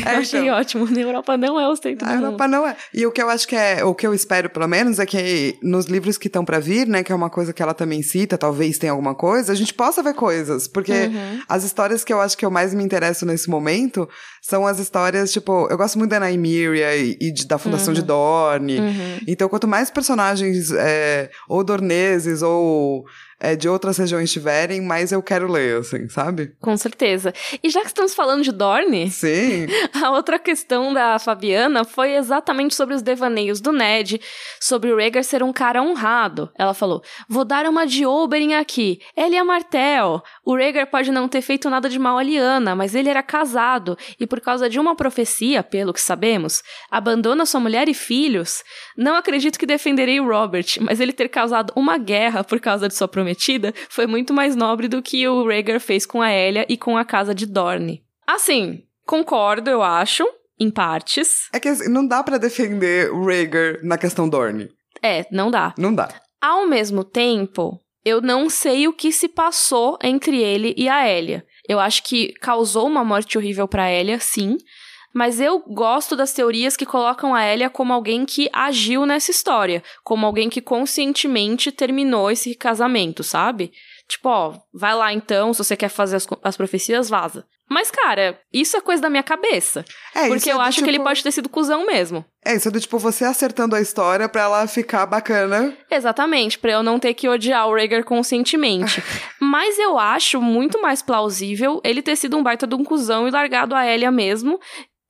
É, 0.05 0.09
achei 0.17 0.41
então, 0.41 0.55
ótimo. 0.55 0.89
Na 0.89 0.99
Europa 0.99 1.37
não 1.37 1.59
é 1.59 1.67
o 1.67 1.75
centro 1.75 2.05
do 2.05 2.05
mundo. 2.05 2.23
A 2.23 2.27
Europa 2.27 2.47
não 2.47 2.67
é. 2.67 2.75
E 2.93 3.05
o 3.05 3.11
que 3.11 3.21
eu 3.21 3.29
acho 3.29 3.47
que 3.47 3.55
é, 3.55 3.83
o 3.83 3.93
que 3.93 4.05
eu 4.05 4.13
espero 4.13 4.49
pelo 4.49 4.67
menos 4.67 4.99
é 4.99 5.05
que 5.05 5.57
nos 5.61 5.85
livros 5.85 6.17
que 6.17 6.27
estão 6.27 6.45
para 6.45 6.59
vir, 6.59 6.87
né, 6.87 7.03
que 7.03 7.11
é 7.11 7.15
uma 7.15 7.29
coisa 7.29 7.53
que 7.53 7.61
ela 7.61 7.73
também 7.73 8.01
cita, 8.01 8.37
talvez 8.37 8.77
tenha 8.77 8.91
alguma 8.91 9.15
coisa, 9.15 9.51
a 9.51 9.55
gente 9.55 9.73
possa 9.73 10.01
ver 10.01 10.13
coisas, 10.13 10.67
porque 10.67 10.91
uhum. 10.91 11.41
as 11.47 11.63
histórias 11.63 12.03
que 12.03 12.13
eu 12.13 12.21
acho 12.21 12.37
que 12.37 12.45
eu 12.45 12.51
mais 12.51 12.73
me 12.73 12.83
interesso 12.83 13.25
nesse 13.25 13.49
momento 13.49 14.07
são 14.41 14.65
as 14.67 14.79
histórias, 14.79 15.31
tipo, 15.31 15.67
eu 15.69 15.77
gosto 15.77 15.97
muito 15.97 16.11
da 16.11 16.19
Nymeria 16.19 16.95
e, 16.95 17.17
e 17.19 17.33
de, 17.33 17.47
da 17.47 17.57
Fundação 17.57 17.93
uhum. 17.93 17.99
de 17.99 18.01
Dorne. 18.03 18.79
Uhum. 18.79 19.19
Então, 19.27 19.49
quanto 19.49 19.67
mais 19.67 19.89
personagens 19.89 20.71
é, 20.71 21.29
ou 21.49 21.63
dorneses 21.63 22.41
ou 22.41 23.05
é, 23.39 23.55
de 23.55 23.67
outras 23.67 23.97
regiões 23.97 24.31
tiverem, 24.31 24.81
mais 24.81 25.11
eu 25.11 25.21
quero 25.21 25.51
ler, 25.51 25.79
assim, 25.79 26.07
sabe? 26.07 26.53
Com 26.61 26.77
certeza. 26.77 27.33
E 27.61 27.69
já 27.69 27.81
que 27.81 27.87
estamos 27.87 28.15
falando 28.15 28.43
de 28.43 28.51
Dorne, 28.51 29.11
Sim. 29.11 29.67
a 30.01 30.11
outra 30.11 30.39
questão 30.39 30.93
da 30.93 31.19
Fabiana 31.19 31.83
foi 31.83 32.15
exatamente 32.15 32.73
sobre 32.73 32.95
os 32.95 33.01
devaneios 33.01 33.59
do 33.59 33.73
Ned, 33.73 34.21
sobre 34.59 34.91
o 34.91 34.97
Rhaegar 34.97 35.23
ser 35.23 35.43
um 35.43 35.51
cara 35.51 35.83
honrado. 35.83 36.49
Ela 36.57 36.73
falou: 36.73 37.03
Vou 37.27 37.43
dar 37.43 37.65
uma 37.65 37.85
de 37.85 38.05
Oberyn 38.05 38.53
aqui. 38.53 38.99
Ele 39.15 39.35
é 39.35 39.43
Martel. 39.43 40.23
O 40.45 40.55
Rhaegar 40.55 40.89
pode 40.89 41.11
não 41.11 41.27
ter 41.27 41.41
feito 41.41 41.69
nada 41.69 41.89
de 41.89 41.99
mal 41.99 42.17
a 42.17 42.23
Lyanna, 42.23 42.73
mas 42.73 42.95
ele 42.95 43.09
era 43.09 43.21
casado 43.21 43.97
e 44.19 44.25
por 44.25 44.39
causa 44.39 44.69
de 44.69 44.79
uma 44.79 44.95
profecia, 44.95 45.61
pelo 45.61 45.93
que 45.93 46.01
sabemos, 46.01 46.63
abandona 46.89 47.45
sua 47.45 47.59
mulher 47.59 47.89
e 47.89 47.93
filhos. 47.93 48.63
Não 48.97 49.15
acredito 49.15 49.59
que 49.59 49.65
defenderei 49.65 50.19
o 50.21 50.27
Robert, 50.27 50.77
mas 50.79 51.01
ele 51.01 51.11
ter 51.11 51.27
causado 51.27 51.73
uma 51.75 51.97
guerra 51.97 52.43
por 52.43 52.59
causa 52.59 52.87
de 52.87 52.95
sua 52.95 53.07
promessa 53.07 53.24
prometida 53.25 53.73
foi 53.89 54.05
muito 54.05 54.33
mais 54.33 54.55
nobre 54.55 54.87
do 54.87 55.01
que 55.01 55.27
o 55.27 55.47
Rhaegar 55.47 55.79
fez 55.79 56.05
com 56.05 56.21
a 56.21 56.31
Elia 56.31 56.65
e 56.69 56.77
com 56.77 56.95
a 56.95 57.03
casa 57.03 57.33
de 57.33 57.47
Dorne. 57.47 58.03
Assim, 58.27 58.83
concordo, 59.05 59.69
eu 59.69 59.81
acho, 59.81 60.23
em 60.59 60.69
partes. 60.69 61.49
É 61.51 61.59
que 61.59 61.67
assim, 61.67 61.89
não 61.89 62.05
dá 62.05 62.23
para 62.23 62.37
defender 62.37 63.11
o 63.11 63.25
Rhaegar 63.25 63.79
na 63.83 63.97
questão 63.97 64.29
Dorne. 64.29 64.69
É, 65.01 65.25
não 65.31 65.49
dá. 65.49 65.73
Não 65.77 65.93
dá. 65.93 66.09
Ao 66.39 66.67
mesmo 66.67 67.03
tempo, 67.03 67.79
eu 68.03 68.21
não 68.21 68.49
sei 68.49 68.87
o 68.87 68.93
que 68.93 69.11
se 69.11 69.27
passou 69.27 69.97
entre 70.03 70.41
ele 70.41 70.75
e 70.77 70.87
a 70.87 71.09
Elia. 71.09 71.43
Eu 71.67 71.79
acho 71.79 72.03
que 72.03 72.33
causou 72.33 72.85
uma 72.85 73.03
morte 73.03 73.37
horrível 73.37 73.67
para 73.67 73.91
Elia, 73.91 74.19
sim, 74.19 74.57
mas 75.15 75.39
eu 75.39 75.59
gosto 75.59 76.13
das 76.13 76.33
teorias 76.33 76.75
que 76.75 76.85
colocam 76.85 77.33
a 77.33 77.45
Elia 77.45 77.69
como 77.69 77.93
alguém 77.93 78.25
que 78.25 78.49
agiu 78.51 79.05
nessa 79.05 79.31
história, 79.31 79.81
como 80.03 80.25
alguém 80.25 80.49
que 80.49 80.59
conscientemente 80.59 81.71
terminou 81.71 82.29
esse 82.29 82.53
casamento, 82.53 83.23
sabe? 83.23 83.71
Tipo, 84.09 84.27
ó, 84.27 84.53
vai 84.73 84.93
lá 84.93 85.13
então, 85.13 85.53
se 85.53 85.63
você 85.63 85.77
quer 85.77 85.87
fazer 85.87 86.17
as, 86.17 86.27
as 86.43 86.57
profecias, 86.57 87.09
vaza. 87.09 87.45
Mas, 87.67 87.89
cara, 87.89 88.39
isso 88.53 88.75
é 88.77 88.81
coisa 88.81 89.01
da 89.01 89.09
minha 89.09 89.23
cabeça. 89.23 89.85
É, 90.13 90.27
porque 90.27 90.51
eu 90.51 90.61
é 90.61 90.65
acho 90.65 90.75
tipo... 90.75 90.83
que 90.83 90.89
ele 90.91 90.97
tipo 90.97 91.05
pode 91.05 91.23
ter 91.23 91.31
sido 91.31 91.49
cuzão 91.49 91.85
mesmo. 91.85 92.23
É, 92.45 92.53
isso 92.53 92.67
é 92.67 92.71
do 92.71 92.79
tipo 92.79 92.99
você 92.99 93.23
acertando 93.23 93.75
a 93.75 93.81
história 93.81 94.29
pra 94.29 94.43
ela 94.43 94.67
ficar 94.67 95.05
bacana. 95.05 95.75
Exatamente, 95.89 96.59
pra 96.59 96.73
eu 96.73 96.83
não 96.83 96.99
ter 96.99 97.13
que 97.15 97.27
odiar 97.27 97.67
o 97.67 97.73
Rhaegar 97.73 98.03
conscientemente. 98.03 99.01
Mas 99.39 99.79
eu 99.79 99.97
acho 99.97 100.41
muito 100.41 100.79
mais 100.79 101.01
plausível 101.01 101.81
ele 101.83 102.03
ter 102.03 102.17
sido 102.17 102.37
um 102.37 102.43
baita 102.43 102.67
de 102.67 102.75
um 102.75 102.83
cuzão 102.83 103.27
e 103.27 103.31
largado 103.31 103.73
a 103.73 103.87
Elia 103.87 104.11
mesmo 104.11 104.59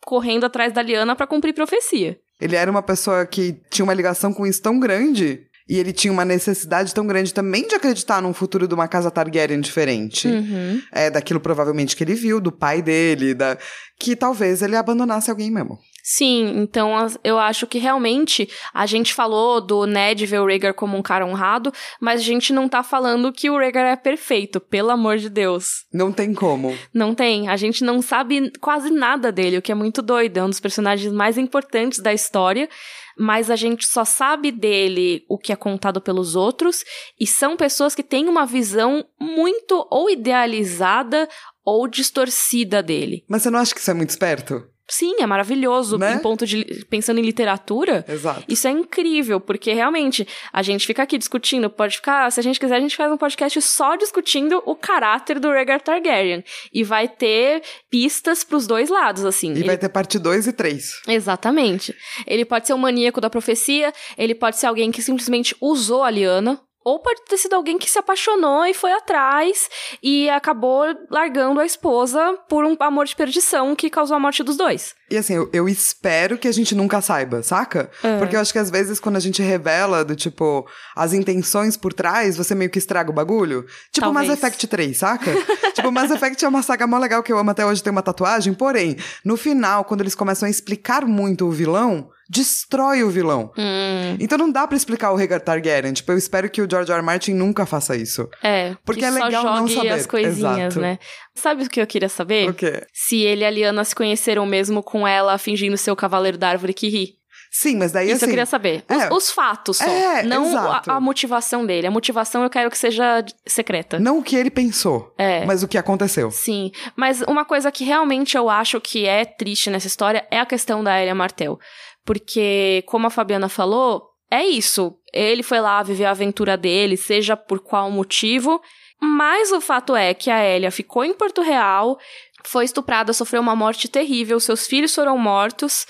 correndo 0.06 0.46
atrás 0.46 0.72
da 0.72 0.82
Liana 0.82 1.16
para 1.16 1.28
cumprir 1.28 1.54
profecia. 1.54 2.18
Ele 2.40 2.56
era 2.56 2.70
uma 2.70 2.82
pessoa 2.84 3.26
que 3.26 3.58
tinha 3.70 3.84
uma 3.84 3.94
ligação 3.94 4.34
com 4.34 4.46
isso 4.46 4.62
tão 4.62 4.80
grande 4.80 5.48
e 5.68 5.80
ele 5.80 5.92
tinha 5.92 6.14
uma 6.14 6.24
necessidade 6.24 6.94
tão 6.94 7.08
grande 7.08 7.34
também 7.34 7.68
de 7.68 7.74
acreditar 7.74 8.22
num 8.22 8.34
futuro 8.34 8.68
de 8.68 8.74
uma 8.74 8.88
casa 8.88 9.10
Targaryen 9.10 9.60
diferente. 9.60 10.28
Uhum. 10.28 10.82
É, 10.92 11.10
daquilo 11.10 11.40
provavelmente 11.40 11.96
que 11.96 12.04
ele 12.04 12.14
viu, 12.14 12.40
do 12.40 12.52
pai 12.52 12.82
dele, 12.82 13.34
da... 13.34 13.58
que 14.00 14.16
talvez 14.16 14.62
ele 14.62 14.76
abandonasse 14.76 15.32
alguém 15.32 15.50
mesmo. 15.50 15.80
Sim, 16.08 16.54
então 16.58 16.92
eu 17.24 17.40
acho 17.40 17.66
que 17.66 17.80
realmente 17.80 18.48
a 18.72 18.86
gente 18.86 19.12
falou 19.12 19.60
do 19.60 19.88
Ned 19.88 20.24
ver 20.28 20.40
o 20.40 20.46
Rhaegar 20.46 20.76
como 20.76 20.96
um 20.96 21.02
cara 21.02 21.26
honrado, 21.26 21.74
mas 22.00 22.22
a 22.22 22.24
gente 22.24 22.54
não 22.54 22.70
tá 22.70 22.84
falando 22.84 23.34
que 23.34 23.50
o 23.50 23.58
Rhaegar 23.58 23.88
é 23.88 23.96
perfeito, 23.96 24.60
pelo 24.60 24.92
amor 24.92 25.18
de 25.18 25.30
Deus. 25.30 25.84
Não 25.92 26.12
tem 26.12 26.32
como. 26.36 26.78
Não 26.94 27.16
tem. 27.16 27.50
A 27.50 27.58
gente 27.58 27.84
não 27.84 28.04
sabe 28.04 28.52
quase 28.62 28.92
nada 28.92 29.32
dele, 29.32 29.58
o 29.58 29.64
que 29.64 29.72
é 29.72 29.76
muito 29.76 30.04
doido. 30.04 30.38
É 30.38 30.44
um 30.44 30.50
dos 30.50 30.60
personagens 30.60 31.12
mais 31.12 31.40
importantes 31.40 31.98
da 31.98 32.14
história, 32.14 32.70
mas 33.18 33.50
a 33.50 33.56
gente 33.56 33.88
só 33.88 34.06
sabe 34.06 34.52
dele 34.52 35.26
o 35.28 35.40
que 35.40 35.52
é 35.52 35.56
contado 35.56 36.00
pelos 36.00 36.36
outros, 36.36 36.84
e 37.20 37.26
são 37.26 37.58
pessoas 37.58 37.96
que 37.96 38.04
têm 38.04 38.30
uma 38.30 38.46
visão 38.46 39.04
muito 39.20 39.88
ou 39.90 40.08
idealizada 40.08 41.28
ou 41.66 41.88
distorcida 41.88 42.84
dele. 42.84 43.26
Mas 43.28 43.42
você 43.42 43.50
não 43.50 43.58
acha 43.58 43.74
que 43.74 43.82
isso 43.82 43.90
é 43.90 43.96
muito 43.96 44.12
esperto? 44.12 44.75
Sim, 44.88 45.16
é 45.20 45.26
maravilhoso. 45.26 45.98
Né? 45.98 46.14
Em 46.14 46.20
ponto 46.20 46.46
de. 46.46 46.86
Pensando 46.90 47.20
em 47.20 47.24
literatura. 47.24 48.06
Exato. 48.08 48.44
Isso 48.48 48.68
é 48.68 48.72
incrível, 48.72 49.40
porque 49.40 49.74
realmente 49.74 50.28
a 50.54 50.62
gente 50.62 50.86
fica 50.86 51.04
aqui 51.04 51.18
discutindo, 51.18 51.70
pode 51.70 51.96
ficar, 51.98 52.32
se 52.32 52.40
a 52.40 52.44
gente 52.44 52.60
quiser, 52.60 52.76
a 52.76 52.80
gente 52.80 52.96
faz 52.96 53.12
um 53.12 53.18
podcast 53.18 53.60
só 53.62 53.96
discutindo 53.96 54.62
o 54.66 54.76
caráter 54.76 55.40
do 55.40 55.50
Rhaegar 55.50 55.82
Targaryen. 55.82 56.44
E 56.74 56.84
vai 56.84 57.08
ter 57.08 57.64
pistas 57.90 58.44
pros 58.44 58.68
dois 58.68 58.90
lados, 58.90 59.26
assim. 59.26 59.50
E 59.54 59.58
Ele- 59.58 59.64
vai 59.66 59.78
ter 59.78 59.90
parte 59.90 60.20
2 60.20 60.48
e 60.48 60.54
3. 60.54 61.02
Exatamente. 61.08 61.96
Ele 62.28 62.46
pode 62.46 62.68
ser 62.68 62.74
um 62.74 62.78
maníaco 62.78 63.20
da 63.20 63.30
profecia, 63.30 63.92
ele 64.18 64.36
pode 64.36 64.58
ser 64.58 64.68
alguém 64.68 64.92
que 64.92 65.02
simplesmente 65.02 65.56
usou 65.60 66.04
a 66.04 66.10
Liana. 66.12 66.60
Ou 66.86 67.00
pode 67.00 67.24
ter 67.26 67.38
sido 67.38 67.56
alguém 67.56 67.80
que 67.80 67.90
se 67.90 67.98
apaixonou 67.98 68.64
e 68.64 68.74
foi 68.74 68.94
atrás 68.94 69.68
e 70.04 70.30
acabou 70.30 70.84
largando 71.10 71.60
a 71.60 71.66
esposa 71.66 72.38
por 72.48 72.64
um 72.64 72.78
amor 72.80 73.08
de 73.08 73.16
perdição 73.16 73.76
que 73.76 73.90
causou 73.90 74.16
a 74.16 74.20
morte 74.20 74.44
dos 74.44 74.56
dois. 74.56 74.94
E 75.10 75.18
assim, 75.18 75.34
eu, 75.34 75.50
eu 75.52 75.68
espero 75.68 76.38
que 76.38 76.48
a 76.48 76.52
gente 76.52 76.76
nunca 76.76 77.02
saiba, 77.02 77.42
saca? 77.42 77.90
É. 78.04 78.20
Porque 78.20 78.36
eu 78.36 78.40
acho 78.40 78.54
que 78.54 78.60
às 78.60 78.70
vezes 78.70 79.00
quando 79.00 79.16
a 79.16 79.20
gente 79.20 79.42
revela 79.42 80.06
do 80.06 80.16
tipo 80.16 80.64
as 80.96 81.12
intenções 81.12 81.76
por 81.76 81.92
trás, 81.92 82.38
você 82.38 82.54
meio 82.54 82.70
que 82.70 82.78
estraga 82.78 83.10
o 83.10 83.14
bagulho. 83.14 83.66
Tipo 83.92 84.06
Talvez. 84.06 84.28
Mass 84.28 84.38
Effect 84.38 84.68
3, 84.68 84.96
saca? 84.96 85.32
tipo, 85.74 85.92
Mass 85.92 86.12
Effect 86.12 86.46
é 86.46 86.48
uma 86.48 86.62
saga 86.62 86.86
mó 86.86 87.00
legal 87.00 87.24
que 87.24 87.34
eu 87.34 87.40
amo 87.40 87.50
até 87.50 87.66
hoje, 87.66 87.82
tem 87.82 87.92
uma 87.92 88.04
tatuagem, 88.04 88.54
porém, 88.54 88.96
no 89.24 89.36
final, 89.36 89.86
quando 89.86 90.02
eles 90.02 90.14
começam 90.14 90.46
a 90.46 90.52
explicar 90.52 91.04
muito 91.04 91.48
o 91.48 91.52
vilão, 91.52 92.12
destrói 92.30 93.04
o 93.04 93.10
vilão. 93.10 93.52
Hum, 93.58 94.18
Então 94.20 94.38
não 94.38 94.52
dá 94.52 94.68
pra 94.68 94.76
explicar 94.78 95.12
o 95.12 95.16
Rhaegar 95.16 95.42
Targaryen. 95.42 95.94
Tipo, 95.94 96.12
eu 96.12 96.18
espero 96.18 96.50
que 96.50 96.62
o 96.62 96.68
George 96.70 96.92
R. 96.92 96.98
R. 97.00 97.06
Martin 97.06 97.34
nunca 97.34 97.66
faça 97.66 97.96
isso. 97.96 98.30
é. 98.44 98.76
Porque 98.86 99.02
que 99.02 99.06
é 99.06 99.12
legal 99.12 99.44
só 99.44 99.56
não 99.56 99.68
saber. 99.68 99.90
as 99.92 100.06
coisinhas, 100.06 100.38
Exato. 100.76 100.80
né? 100.80 101.00
Sabe 101.34 101.64
o 101.64 101.70
que 101.70 101.82
eu 101.82 101.88
queria 101.88 102.10
saber? 102.10 102.50
O 102.50 102.54
quê? 102.54 102.86
Se 102.94 103.22
ele 103.22 103.42
e 103.42 103.46
a 103.46 103.50
Liana 103.50 103.84
se 103.84 103.96
conheceram 103.96 104.46
mesmo 104.46 104.82
com 104.84 105.08
ela 105.08 105.38
fingindo 105.38 105.78
ser 105.78 105.92
o 105.92 105.96
cavaleiro 105.96 106.38
da 106.38 106.50
árvore 106.50 106.74
que 106.74 106.88
ri. 106.90 107.16
Sim, 107.52 107.78
mas 107.78 107.94
daí 107.94 108.08
Isso 108.08 108.16
assim... 108.18 108.26
eu 108.26 108.30
queria 108.32 108.46
saber. 108.46 108.84
Os, 108.90 108.98
é. 109.02 109.10
os 109.14 109.32
fatos 109.32 109.78
só. 109.78 109.86
É, 109.86 110.24
não 110.24 110.58
a, 110.58 110.82
a 110.88 111.00
motivação 111.00 111.66
dele. 111.66 111.88
A 111.88 111.92
motivação 111.92 112.44
eu 112.44 112.50
quero 112.50 112.70
que 112.70 112.78
seja 112.78 113.24
secreta. 113.48 113.98
Não 113.98 114.18
o 114.20 114.24
que 114.24 114.36
ele 114.36 114.50
pensou, 114.50 115.14
É. 115.18 115.46
mas 115.46 115.64
o 115.64 115.68
que 115.68 115.78
aconteceu. 115.78 116.30
Sim, 116.32 116.72
mas 116.98 117.22
uma 117.22 117.46
coisa 117.46 117.72
que 117.72 117.86
realmente 117.86 118.36
eu 118.36 118.50
acho 118.50 118.82
que 118.82 119.06
é 119.06 119.24
triste 119.24 119.70
nessa 119.70 119.88
história 119.88 120.28
é 120.30 120.38
a 120.38 120.46
questão 120.46 120.84
da 120.84 121.00
Elia 121.02 121.16
Martel. 121.16 121.58
Porque, 122.06 122.84
como 122.86 123.08
a 123.08 123.10
Fabiana 123.10 123.50
falou, 123.50 124.10
é 124.30 124.46
isso. 124.46 124.98
Ele 125.12 125.44
foi 125.44 125.60
lá 125.60 125.82
viver 125.82 126.06
a 126.06 126.12
aventura 126.12 126.56
dele, 126.56 126.96
seja 126.96 127.36
por 127.36 127.60
qual 127.60 127.90
motivo. 127.90 128.62
Mas 129.02 129.52
o 129.52 129.60
fato 129.60 129.96
é 129.96 130.14
que 130.14 130.30
a 130.30 130.44
Elia 130.46 130.72
ficou 130.72 131.04
em 131.04 131.14
Porto 131.14 131.42
Real, 131.42 131.98
foi 132.44 132.66
estuprada, 132.66 133.14
sofreu 133.14 133.42
uma 133.42 133.56
morte 133.56 133.88
terrível, 133.88 134.40
seus 134.40 134.68
filhos 134.68 134.94
foram 134.94 135.18
mortos. 135.18 135.86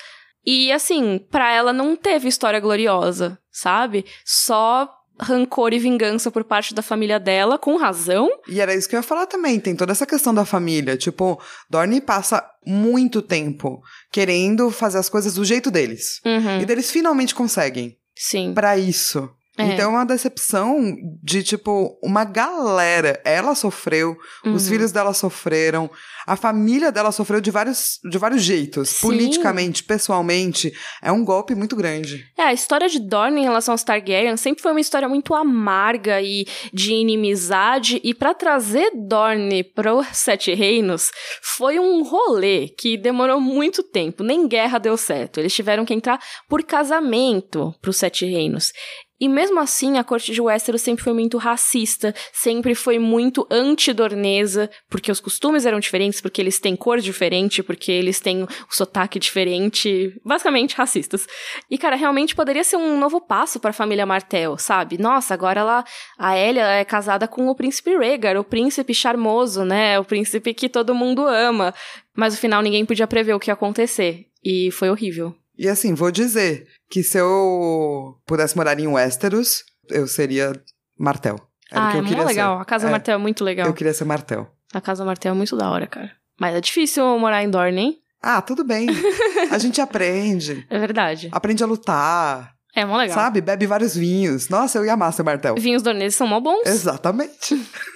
E 0.45 0.71
assim, 0.71 1.19
pra 1.31 1.51
ela 1.51 1.73
não 1.73 1.95
teve 1.95 2.27
história 2.27 2.59
gloriosa, 2.59 3.39
sabe? 3.51 4.05
Só 4.23 4.89
rancor 5.19 5.73
e 5.73 5.79
vingança 5.79 6.29
por 6.31 6.43
parte 6.43 6.73
da 6.73 6.81
família 6.81 7.19
dela, 7.19 7.57
com 7.57 7.77
razão. 7.77 8.29
E 8.47 8.59
era 8.59 8.73
isso 8.75 8.87
que 8.89 8.95
eu 8.95 8.99
ia 8.99 9.03
falar 9.03 9.25
também. 9.27 9.59
Tem 9.59 9.75
toda 9.75 9.91
essa 9.91 10.05
questão 10.05 10.33
da 10.33 10.45
família. 10.45 10.97
Tipo, 10.97 11.39
Dorne 11.69 12.01
passa 12.01 12.43
muito 12.65 13.21
tempo 13.21 13.81
querendo 14.11 14.69
fazer 14.71 14.97
as 14.97 15.09
coisas 15.09 15.35
do 15.35 15.45
jeito 15.45 15.69
deles. 15.71 16.19
Uhum, 16.25 16.61
E 16.61 16.65
deles 16.65 16.91
finalmente 16.91 17.33
conseguem. 17.35 17.97
sim. 18.15 18.53
Pra 18.53 18.77
isso. 18.77 19.29
É. 19.57 19.63
Então 19.73 19.85
é 19.85 19.95
uma 19.95 20.05
decepção 20.05 20.95
de, 21.23 21.41
tipo, 21.43 21.97
uma 22.03 22.23
galera. 22.25 23.21
Ela 23.23 23.55
sofreu, 23.55 24.17
os 24.45 24.63
Uhum. 24.63 24.69
filhos 24.69 24.91
dela 24.91 25.13
sofreram, 25.13 25.89
a 26.27 26.35
família 26.35 26.91
dela 26.91 27.11
sofreu 27.11 27.39
de 27.39 27.51
vários, 27.51 27.99
de 28.09 28.17
vários 28.17 28.41
jeitos. 28.41 28.89
Sim. 28.89 29.01
Politicamente, 29.01 29.83
pessoalmente. 29.83 30.73
É 31.01 31.11
um 31.11 31.23
golpe 31.23 31.55
muito 31.55 31.75
grande. 31.75 32.25
É, 32.37 32.43
a 32.43 32.53
história 32.53 32.89
de 32.89 32.99
Dorne 32.99 33.41
em 33.41 33.43
relação 33.43 33.73
aos 33.73 33.83
Targaryen 33.83 34.35
sempre 34.37 34.61
foi 34.61 34.71
uma 34.71 34.79
história 34.81 35.07
muito 35.07 35.33
amarga 35.33 36.21
e 36.21 36.45
de 36.73 36.93
inimizade. 36.93 38.01
E 38.03 38.13
pra 38.13 38.33
trazer 38.33 38.91
Dorne 39.07 39.63
pros 39.63 40.07
Sete 40.13 40.53
Reinos 40.53 41.11
foi 41.41 41.79
um 41.79 42.03
rolê 42.03 42.67
que 42.69 42.97
demorou 42.97 43.39
muito 43.39 43.83
tempo. 43.83 44.23
Nem 44.23 44.47
guerra 44.47 44.79
deu 44.79 44.97
certo. 44.97 45.39
Eles 45.39 45.53
tiveram 45.53 45.85
que 45.85 45.93
entrar 45.93 46.19
por 46.49 46.63
casamento 46.63 47.73
pros 47.81 47.97
Sete 47.97 48.25
Reinos. 48.25 48.71
E 49.19 49.29
mesmo 49.29 49.59
assim, 49.59 49.97
a 49.97 50.03
corte 50.03 50.33
de 50.33 50.41
Westeros 50.41 50.81
sempre 50.81 51.03
foi 51.03 51.13
muito 51.13 51.37
racista, 51.37 52.13
sempre 52.33 52.75
foi 52.75 52.99
muito 52.99 53.47
anti-dornesa, 53.49 54.69
porque 54.89 55.09
os 55.09 55.21
costumes 55.21 55.65
eram 55.65 55.79
diferentes, 55.79 56.19
porque 56.19 56.41
eles 56.41 56.59
têm 56.59 56.75
cor 56.75 56.99
diferente, 56.99 57.63
porque 57.63 57.91
eles 57.91 58.19
têm 58.19 58.43
o 58.43 58.47
sotaque 58.69 59.17
diferente, 59.17 60.13
basicamente 60.23 60.75
racistas. 60.75 61.25
E 61.71 61.77
cara, 61.77 61.95
realmente 61.95 62.35
poderia 62.35 62.63
ser 62.63 62.75
um 62.75 62.99
novo 62.99 63.21
passo 63.21 63.57
para 63.57 63.69
a 63.69 63.73
família 63.73 64.05
Martel, 64.05 64.57
sabe? 64.57 64.97
Nossa, 64.97 65.33
agora 65.33 65.61
ela, 65.61 65.85
a 66.17 66.37
Elia 66.37 66.65
é 66.65 66.83
casada 66.83 67.25
com 67.25 67.47
o 67.47 67.55
príncipe 67.55 67.95
Rhaegar, 67.95 68.37
o 68.37 68.43
príncipe 68.43 68.93
charmoso, 68.93 69.63
né? 69.63 69.97
O 69.97 70.03
príncipe 70.03 70.53
que 70.53 70.67
todo 70.67 70.93
mundo 70.93 71.25
ama. 71.25 71.73
Mas 72.13 72.33
no 72.33 72.39
final 72.39 72.61
ninguém 72.61 72.85
podia 72.85 73.07
prever 73.07 73.33
o 73.33 73.39
que 73.39 73.49
ia 73.49 73.53
acontecer. 73.53 74.25
E 74.43 74.69
foi 74.71 74.89
horrível. 74.89 75.33
E 75.57 75.69
assim, 75.69 75.93
vou 75.93 76.11
dizer 76.11 76.67
que 76.95 77.03
se 77.03 77.17
eu 77.17 78.15
pudesse 78.25 78.55
morar 78.55 78.79
em 78.79 78.87
Westeros, 78.87 79.65
eu 79.89 80.07
seria 80.07 80.53
Martel. 80.97 81.37
Era 81.69 81.87
ah, 81.87 81.91
que 81.91 81.97
é 81.97 81.99
eu 81.99 82.03
muito 82.03 82.07
queria 82.13 82.25
legal. 82.25 82.55
ser. 82.55 82.61
A 82.61 82.65
Casa 82.65 82.87
É, 82.87 82.89
Martel 82.89 83.15
é 83.15 83.17
muito 83.17 83.43
legal. 83.43 83.67
Eu 83.67 83.73
queria 83.73 83.93
ser 83.93 84.05
Martel. 84.05 84.49
A 84.73 84.79
Casa 84.79 85.03
Martel 85.03 85.33
é 85.33 85.35
muito 85.35 85.57
da 85.57 85.69
hora, 85.69 85.87
cara. 85.87 86.09
Mas 86.39 86.55
é 86.55 86.61
difícil 86.61 87.03
morar 87.19 87.43
em 87.43 87.49
Dorne, 87.49 87.81
hein? 87.81 87.97
Ah, 88.21 88.41
tudo 88.41 88.63
bem. 88.63 88.87
A 89.51 89.57
gente 89.57 89.81
aprende. 89.81 90.65
É 90.69 90.79
verdade. 90.79 91.27
Aprende 91.33 91.65
a 91.65 91.67
lutar. 91.67 92.53
É 92.73 92.85
mó 92.85 92.95
legal. 92.95 93.13
Sabe? 93.13 93.41
Bebe 93.41 93.67
vários 93.67 93.93
vinhos. 93.93 94.47
Nossa, 94.47 94.77
eu 94.77 94.85
ia 94.85 94.93
amar 94.93 95.11
ser 95.11 95.23
Martel. 95.23 95.55
Vinhos 95.55 95.83
dorneses 95.83 96.15
são 96.15 96.25
mó 96.25 96.39
bons. 96.39 96.65
Exatamente. 96.65 97.61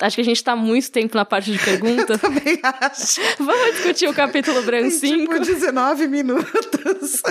Acho 0.00 0.16
que 0.16 0.20
a 0.22 0.24
gente 0.24 0.42
tá 0.42 0.54
muito 0.54 0.90
tempo 0.90 1.16
na 1.16 1.24
parte 1.24 1.50
de 1.50 1.58
perguntas. 1.58 2.20
Também 2.22 2.60
acho. 2.62 3.20
Vamos 3.38 3.74
discutir 3.74 4.08
o 4.08 4.14
capítulo 4.14 4.62
Bran 4.62 4.82
Tem 4.82 4.90
5. 4.90 5.34
tipo 5.34 5.44
19 5.44 6.08
minutos. 6.08 7.22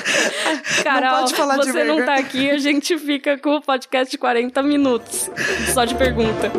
Carol, 0.84 1.02
não 1.12 1.20
pode 1.20 1.36
falar 1.36 1.58
de 1.58 1.72
você 1.72 1.84
não 1.84 1.98
Rhaegar. 1.98 2.16
tá 2.18 2.22
aqui, 2.22 2.50
a 2.50 2.58
gente 2.58 2.98
fica 2.98 3.38
com 3.38 3.56
o 3.56 3.62
podcast 3.62 4.12
de 4.12 4.18
40 4.18 4.62
minutos. 4.64 5.30
Só 5.74 5.86
de 5.86 5.96
pergunta. 5.96 6.52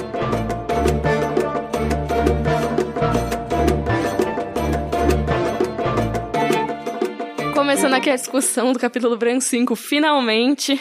Começando 7.55 7.95
aqui 7.95 8.11
a 8.11 8.17
discussão 8.17 8.73
do 8.73 8.79
capítulo 8.79 9.17
Bran 9.17 9.41
5, 9.41 9.75
finalmente. 9.77 10.81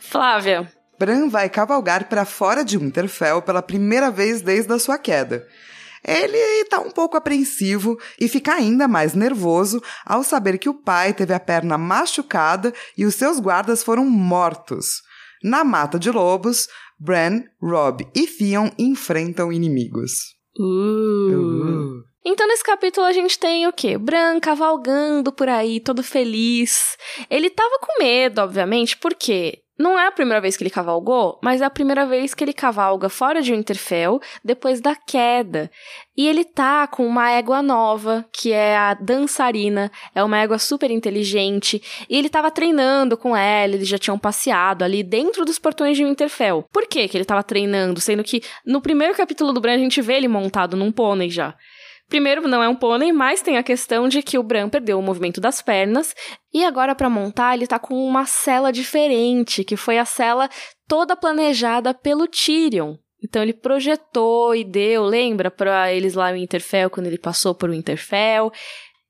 Flávia, 0.00 0.70
Bran 0.98 1.28
vai 1.28 1.48
cavalgar 1.48 2.08
para 2.08 2.24
fora 2.24 2.64
de 2.64 2.78
Winterfell 2.78 3.42
pela 3.42 3.62
primeira 3.62 4.10
vez 4.10 4.40
desde 4.40 4.72
a 4.72 4.78
sua 4.78 4.98
queda. 4.98 5.46
Ele 6.06 6.64
tá 6.66 6.78
um 6.78 6.90
pouco 6.90 7.16
apreensivo 7.16 7.98
e 8.20 8.28
fica 8.28 8.54
ainda 8.54 8.86
mais 8.86 9.14
nervoso 9.14 9.82
ao 10.04 10.22
saber 10.22 10.56
que 10.56 10.68
o 10.68 10.74
pai 10.74 11.12
teve 11.12 11.34
a 11.34 11.40
perna 11.40 11.76
machucada 11.76 12.72
e 12.96 13.04
os 13.04 13.16
seus 13.16 13.40
guardas 13.40 13.82
foram 13.82 14.04
mortos. 14.04 15.02
Na 15.42 15.64
mata 15.64 15.98
de 15.98 16.10
lobos, 16.10 16.68
Bran, 16.98 17.42
Robb 17.60 18.06
e 18.14 18.26
Theon 18.26 18.70
enfrentam 18.78 19.52
inimigos. 19.52 20.36
Uh. 20.58 21.32
Uh. 21.32 22.04
Então, 22.24 22.48
nesse 22.48 22.64
capítulo, 22.64 23.06
a 23.06 23.12
gente 23.12 23.38
tem 23.38 23.66
o 23.66 23.72
quê? 23.72 23.98
Bran 23.98 24.40
cavalgando 24.40 25.32
por 25.32 25.48
aí, 25.48 25.78
todo 25.78 26.02
feliz. 26.02 26.96
Ele 27.30 27.50
tava 27.50 27.78
com 27.80 28.02
medo, 28.02 28.40
obviamente, 28.40 28.96
porque 28.96 29.60
não 29.78 29.98
é 29.98 30.06
a 30.06 30.12
primeira 30.12 30.40
vez 30.40 30.56
que 30.56 30.62
ele 30.62 30.70
cavalgou, 30.70 31.38
mas 31.42 31.60
é 31.60 31.64
a 31.64 31.70
primeira 31.70 32.06
vez 32.06 32.34
que 32.34 32.42
ele 32.42 32.52
cavalga 32.52 33.08
fora 33.08 33.42
de 33.42 33.52
Winterfell, 33.52 34.20
depois 34.42 34.80
da 34.80 34.94
queda. 34.94 35.70
E 36.16 36.26
ele 36.26 36.44
tá 36.44 36.86
com 36.86 37.06
uma 37.06 37.30
égua 37.30 37.60
nova, 37.60 38.24
que 38.32 38.52
é 38.52 38.76
a 38.76 38.94
dançarina, 38.94 39.90
é 40.14 40.24
uma 40.24 40.38
égua 40.38 40.58
super 40.58 40.90
inteligente, 40.90 41.82
e 42.08 42.16
ele 42.16 42.30
tava 42.30 42.50
treinando 42.50 43.16
com 43.16 43.36
ela, 43.36 43.74
eles 43.74 43.88
já 43.88 43.98
tinham 43.98 44.18
passeado 44.18 44.82
ali 44.82 45.02
dentro 45.02 45.44
dos 45.44 45.58
portões 45.58 45.96
de 45.96 46.04
Winterfell. 46.04 46.64
Por 46.72 46.86
que 46.86 47.06
que 47.06 47.16
ele 47.16 47.24
tava 47.24 47.42
treinando? 47.42 48.00
Sendo 48.00 48.24
que 48.24 48.42
no 48.64 48.80
primeiro 48.80 49.14
capítulo 49.14 49.52
do 49.52 49.60
Bran 49.60 49.74
a 49.74 49.78
gente 49.78 50.00
vê 50.00 50.14
ele 50.14 50.28
montado 50.28 50.76
num 50.76 50.90
pônei 50.90 51.28
já. 51.28 51.54
Primeiro, 52.08 52.46
não 52.46 52.62
é 52.62 52.68
um 52.68 52.74
pônei, 52.74 53.12
mas 53.12 53.42
tem 53.42 53.56
a 53.56 53.62
questão 53.62 54.08
de 54.08 54.22
que 54.22 54.38
o 54.38 54.42
Bran 54.42 54.68
perdeu 54.68 54.98
o 54.98 55.02
movimento 55.02 55.40
das 55.40 55.60
pernas. 55.60 56.14
E 56.54 56.64
agora, 56.64 56.94
pra 56.94 57.10
montar, 57.10 57.54
ele 57.54 57.66
tá 57.66 57.78
com 57.78 57.94
uma 57.94 58.24
cela 58.26 58.72
diferente, 58.72 59.64
que 59.64 59.76
foi 59.76 59.98
a 59.98 60.04
cela 60.04 60.48
toda 60.86 61.16
planejada 61.16 61.92
pelo 61.92 62.28
Tyrion. 62.28 62.96
Então 63.22 63.42
ele 63.42 63.52
projetou 63.52 64.54
e 64.54 64.62
deu, 64.62 65.02
lembra, 65.02 65.50
pra 65.50 65.92
eles 65.92 66.14
lá 66.14 66.30
em 66.30 66.40
Winterfell, 66.40 66.90
quando 66.90 67.06
ele 67.06 67.18
passou 67.18 67.54
por 67.54 67.70
Winterfell. 67.70 68.52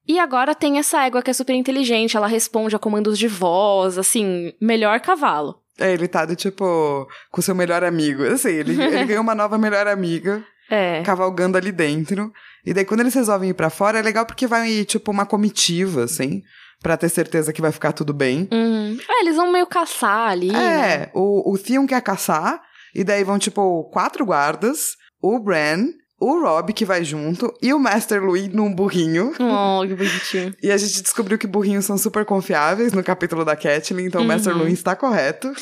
E 0.09 0.19
agora 0.19 0.55
tem 0.55 0.79
essa 0.79 1.05
égua 1.05 1.21
que 1.21 1.31
é 1.31 1.35
super 1.35 1.55
inteligente, 1.55 2.17
ela 2.17 2.29
responde 2.29 2.75
a 2.77 2.79
comandos 2.79 3.19
de 3.19 3.27
voz, 3.27 3.99
assim, 3.99 4.53
melhor 4.61 5.01
cavalo. 5.01 5.61
É, 5.79 5.93
ele 5.93 6.09
tá 6.09 6.25
do 6.25 6.37
tipo 6.37 7.07
com 7.31 7.43
seu 7.43 7.55
melhor 7.55 7.85
amigo. 7.85 8.25
Assim, 8.25 8.51
ele, 8.51 8.81
ele 8.81 9.05
ganhou 9.05 9.23
uma 9.23 9.35
nova 9.35 9.59
melhor 9.59 9.87
amiga. 9.87 10.43
É. 10.69 11.01
cavalgando 11.03 11.57
ali 11.57 11.71
dentro. 11.71 12.33
E 12.67 12.75
daí, 12.75 12.85
quando 12.85 13.01
eles 13.01 13.15
resolvem 13.15 13.51
ir 13.51 13.55
pra 13.55 13.71
fora, 13.71 13.99
é 13.99 14.03
legal 14.03 14.27
porque 14.27 14.47
vai, 14.47 14.85
tipo, 14.85 15.11
uma 15.13 15.25
comitiva, 15.25 16.05
assim, 16.05 16.43
pra 16.83 16.97
ter 16.97 17.09
certeza 17.09 17.53
que 17.53 17.63
vai 17.63 17.71
ficar 17.71 17.93
tudo 17.93 18.13
bem. 18.13 18.49
Uhum. 18.53 18.99
É, 19.09 19.23
eles 19.23 19.37
vão 19.37 19.53
meio 19.53 19.67
caçar 19.69 20.31
ali. 20.31 20.51
né? 20.51 20.59
É, 21.05 21.11
o, 21.15 21.53
o 21.53 21.57
Theon 21.57 21.87
quer 21.87 22.03
caçar, 22.03 22.61
e 22.95 23.05
daí 23.05 23.23
vão, 23.23 23.39
tipo, 23.39 23.85
quatro 23.93 24.27
guardas, 24.27 24.97
o 25.23 25.39
Bran, 25.39 25.87
o 26.19 26.41
Rob, 26.41 26.73
que 26.73 26.85
vai 26.85 27.05
junto, 27.05 27.53
e 27.63 27.73
o 27.75 27.79
Master 27.79 28.23
Louis 28.25 28.49
num 28.49 28.75
burrinho. 28.75 29.33
Oh, 29.39 29.87
que 29.87 29.95
bonitinho. 29.95 30.55
E 30.63 30.73
a 30.73 30.77
gente 30.77 31.03
descobriu 31.03 31.37
que 31.39 31.47
burrinhos 31.47 31.85
são 31.85 31.97
super 31.99 32.25
confiáveis 32.25 32.93
no 32.93 33.05
capítulo 33.05 33.45
da 33.45 33.55
Catelyn, 33.55 34.07
então 34.07 34.23
o 34.23 34.25
Master 34.25 34.53
Uhum. 34.55 34.61
Louis 34.61 34.73
está 34.73 34.97
correto. 34.97 35.53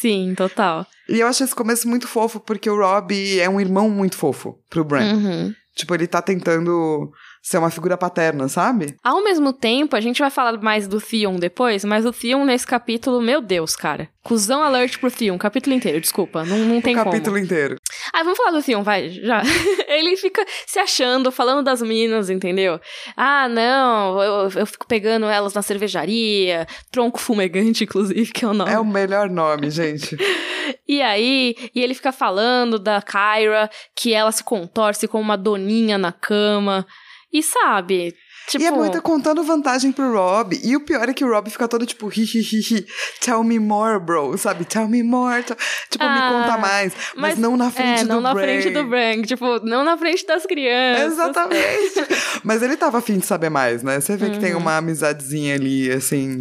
Sim, 0.00 0.34
total. 0.36 0.84
E 1.08 1.20
eu 1.20 1.26
acho 1.26 1.42
esse 1.44 1.54
começo 1.54 1.88
muito 1.88 2.06
fofo, 2.08 2.40
porque 2.40 2.68
o 2.68 2.76
Rob 2.76 3.38
é 3.38 3.48
um 3.48 3.60
irmão 3.60 3.88
muito 3.88 4.16
fofo 4.16 4.58
pro 4.68 4.84
Bran. 4.84 5.14
Uhum. 5.14 5.54
Tipo, 5.80 5.94
ele 5.94 6.06
tá 6.06 6.20
tentando 6.20 7.10
ser 7.42 7.58
uma 7.58 7.70
figura 7.70 7.96
paterna, 7.96 8.48
sabe? 8.48 8.96
Ao 9.02 9.22
mesmo 9.22 9.52
tempo, 9.52 9.96
a 9.96 10.00
gente 10.00 10.20
vai 10.20 10.30
falar 10.30 10.60
mais 10.60 10.86
do 10.86 11.00
Theon 11.00 11.36
depois, 11.36 11.84
mas 11.84 12.04
o 12.04 12.12
Theon 12.12 12.44
nesse 12.44 12.66
capítulo, 12.66 13.20
meu 13.20 13.40
Deus, 13.40 13.74
cara. 13.74 14.08
Cusão 14.22 14.62
alert 14.62 14.98
pro 14.98 15.10
Theon, 15.10 15.38
capítulo 15.38 15.74
inteiro, 15.74 16.00
desculpa, 16.00 16.44
não, 16.44 16.58
não 16.58 16.80
tem 16.80 16.94
o 16.94 16.98
capítulo 16.98 17.36
como. 17.36 17.38
inteiro. 17.38 17.76
Ah, 18.12 18.22
vamos 18.22 18.36
falar 18.36 18.50
do 18.50 18.62
Theon, 18.62 18.82
vai, 18.82 19.08
já. 19.08 19.42
Ele 19.88 20.16
fica 20.16 20.44
se 20.66 20.78
achando, 20.78 21.32
falando 21.32 21.64
das 21.64 21.80
minas, 21.80 22.28
entendeu? 22.28 22.78
Ah, 23.16 23.48
não, 23.48 24.22
eu, 24.22 24.50
eu 24.50 24.66
fico 24.66 24.86
pegando 24.86 25.26
elas 25.26 25.54
na 25.54 25.62
cervejaria, 25.62 26.66
tronco 26.90 27.18
fumegante, 27.18 27.84
inclusive, 27.84 28.30
que 28.32 28.44
é 28.44 28.48
o 28.48 28.54
nome. 28.54 28.70
É 28.70 28.78
o 28.78 28.84
melhor 28.84 29.30
nome, 29.30 29.70
gente. 29.70 30.16
E 30.86 31.00
aí, 31.00 31.54
e 31.74 31.82
ele 31.82 31.94
fica 31.94 32.12
falando 32.12 32.78
da 32.78 33.00
Kyra, 33.00 33.70
que 33.94 34.12
ela 34.12 34.30
se 34.30 34.42
contorce 34.42 35.08
como 35.08 35.22
uma 35.22 35.36
doninha 35.36 35.96
na 35.96 36.12
cama. 36.12 36.86
E 37.32 37.42
sabe, 37.42 38.14
tipo... 38.48 38.62
E 38.64 38.66
é 38.66 38.70
muito 38.72 39.00
contando 39.00 39.42
vantagem 39.44 39.92
pro 39.92 40.12
Rob. 40.12 40.58
E 40.64 40.74
o 40.76 40.80
pior 40.84 41.08
é 41.08 41.14
que 41.14 41.24
o 41.24 41.28
Rob 41.30 41.48
fica 41.48 41.68
todo 41.68 41.86
tipo, 41.86 42.08
hi, 42.08 42.22
hi, 42.24 42.40
hi, 42.40 42.60
hi. 42.60 42.86
Tell 43.20 43.44
me 43.44 43.58
more, 43.60 44.00
bro. 44.00 44.36
Sabe? 44.36 44.64
Tell 44.64 44.88
me 44.88 45.02
more. 45.04 45.42
tell- 45.44 45.56
Tipo, 45.88 46.04
me 46.04 46.10
Ah, 46.18 46.28
conta 46.42 46.58
mais. 46.58 46.92
Mas, 47.14 47.38
não 47.38 47.56
na 47.56 47.70
frente 47.70 48.00
é, 48.00 48.02
do 48.02 48.08
não 48.08 48.20
na 48.20 48.34
frente 48.34 48.70
do 48.70 48.84
Bran. 48.84 49.22
Tipo, 49.22 49.60
não 49.64 49.84
na 49.84 49.96
frente 49.96 50.26
das 50.26 50.44
crianças. 50.44 51.12
Exatamente. 51.12 51.94
Mas 52.42 52.62
ele 52.62 52.76
tava 52.76 52.98
afim 52.98 53.18
de 53.18 53.26
saber 53.26 53.48
mais, 53.50 53.82
né? 53.84 54.00
Você 54.00 54.16
vê 54.16 54.26
que 54.30 54.34
Uhum. 54.36 54.40
tem 54.40 54.54
uma 54.54 54.76
amizadezinha 54.76 55.54
ali, 55.54 55.90
assim, 55.92 56.40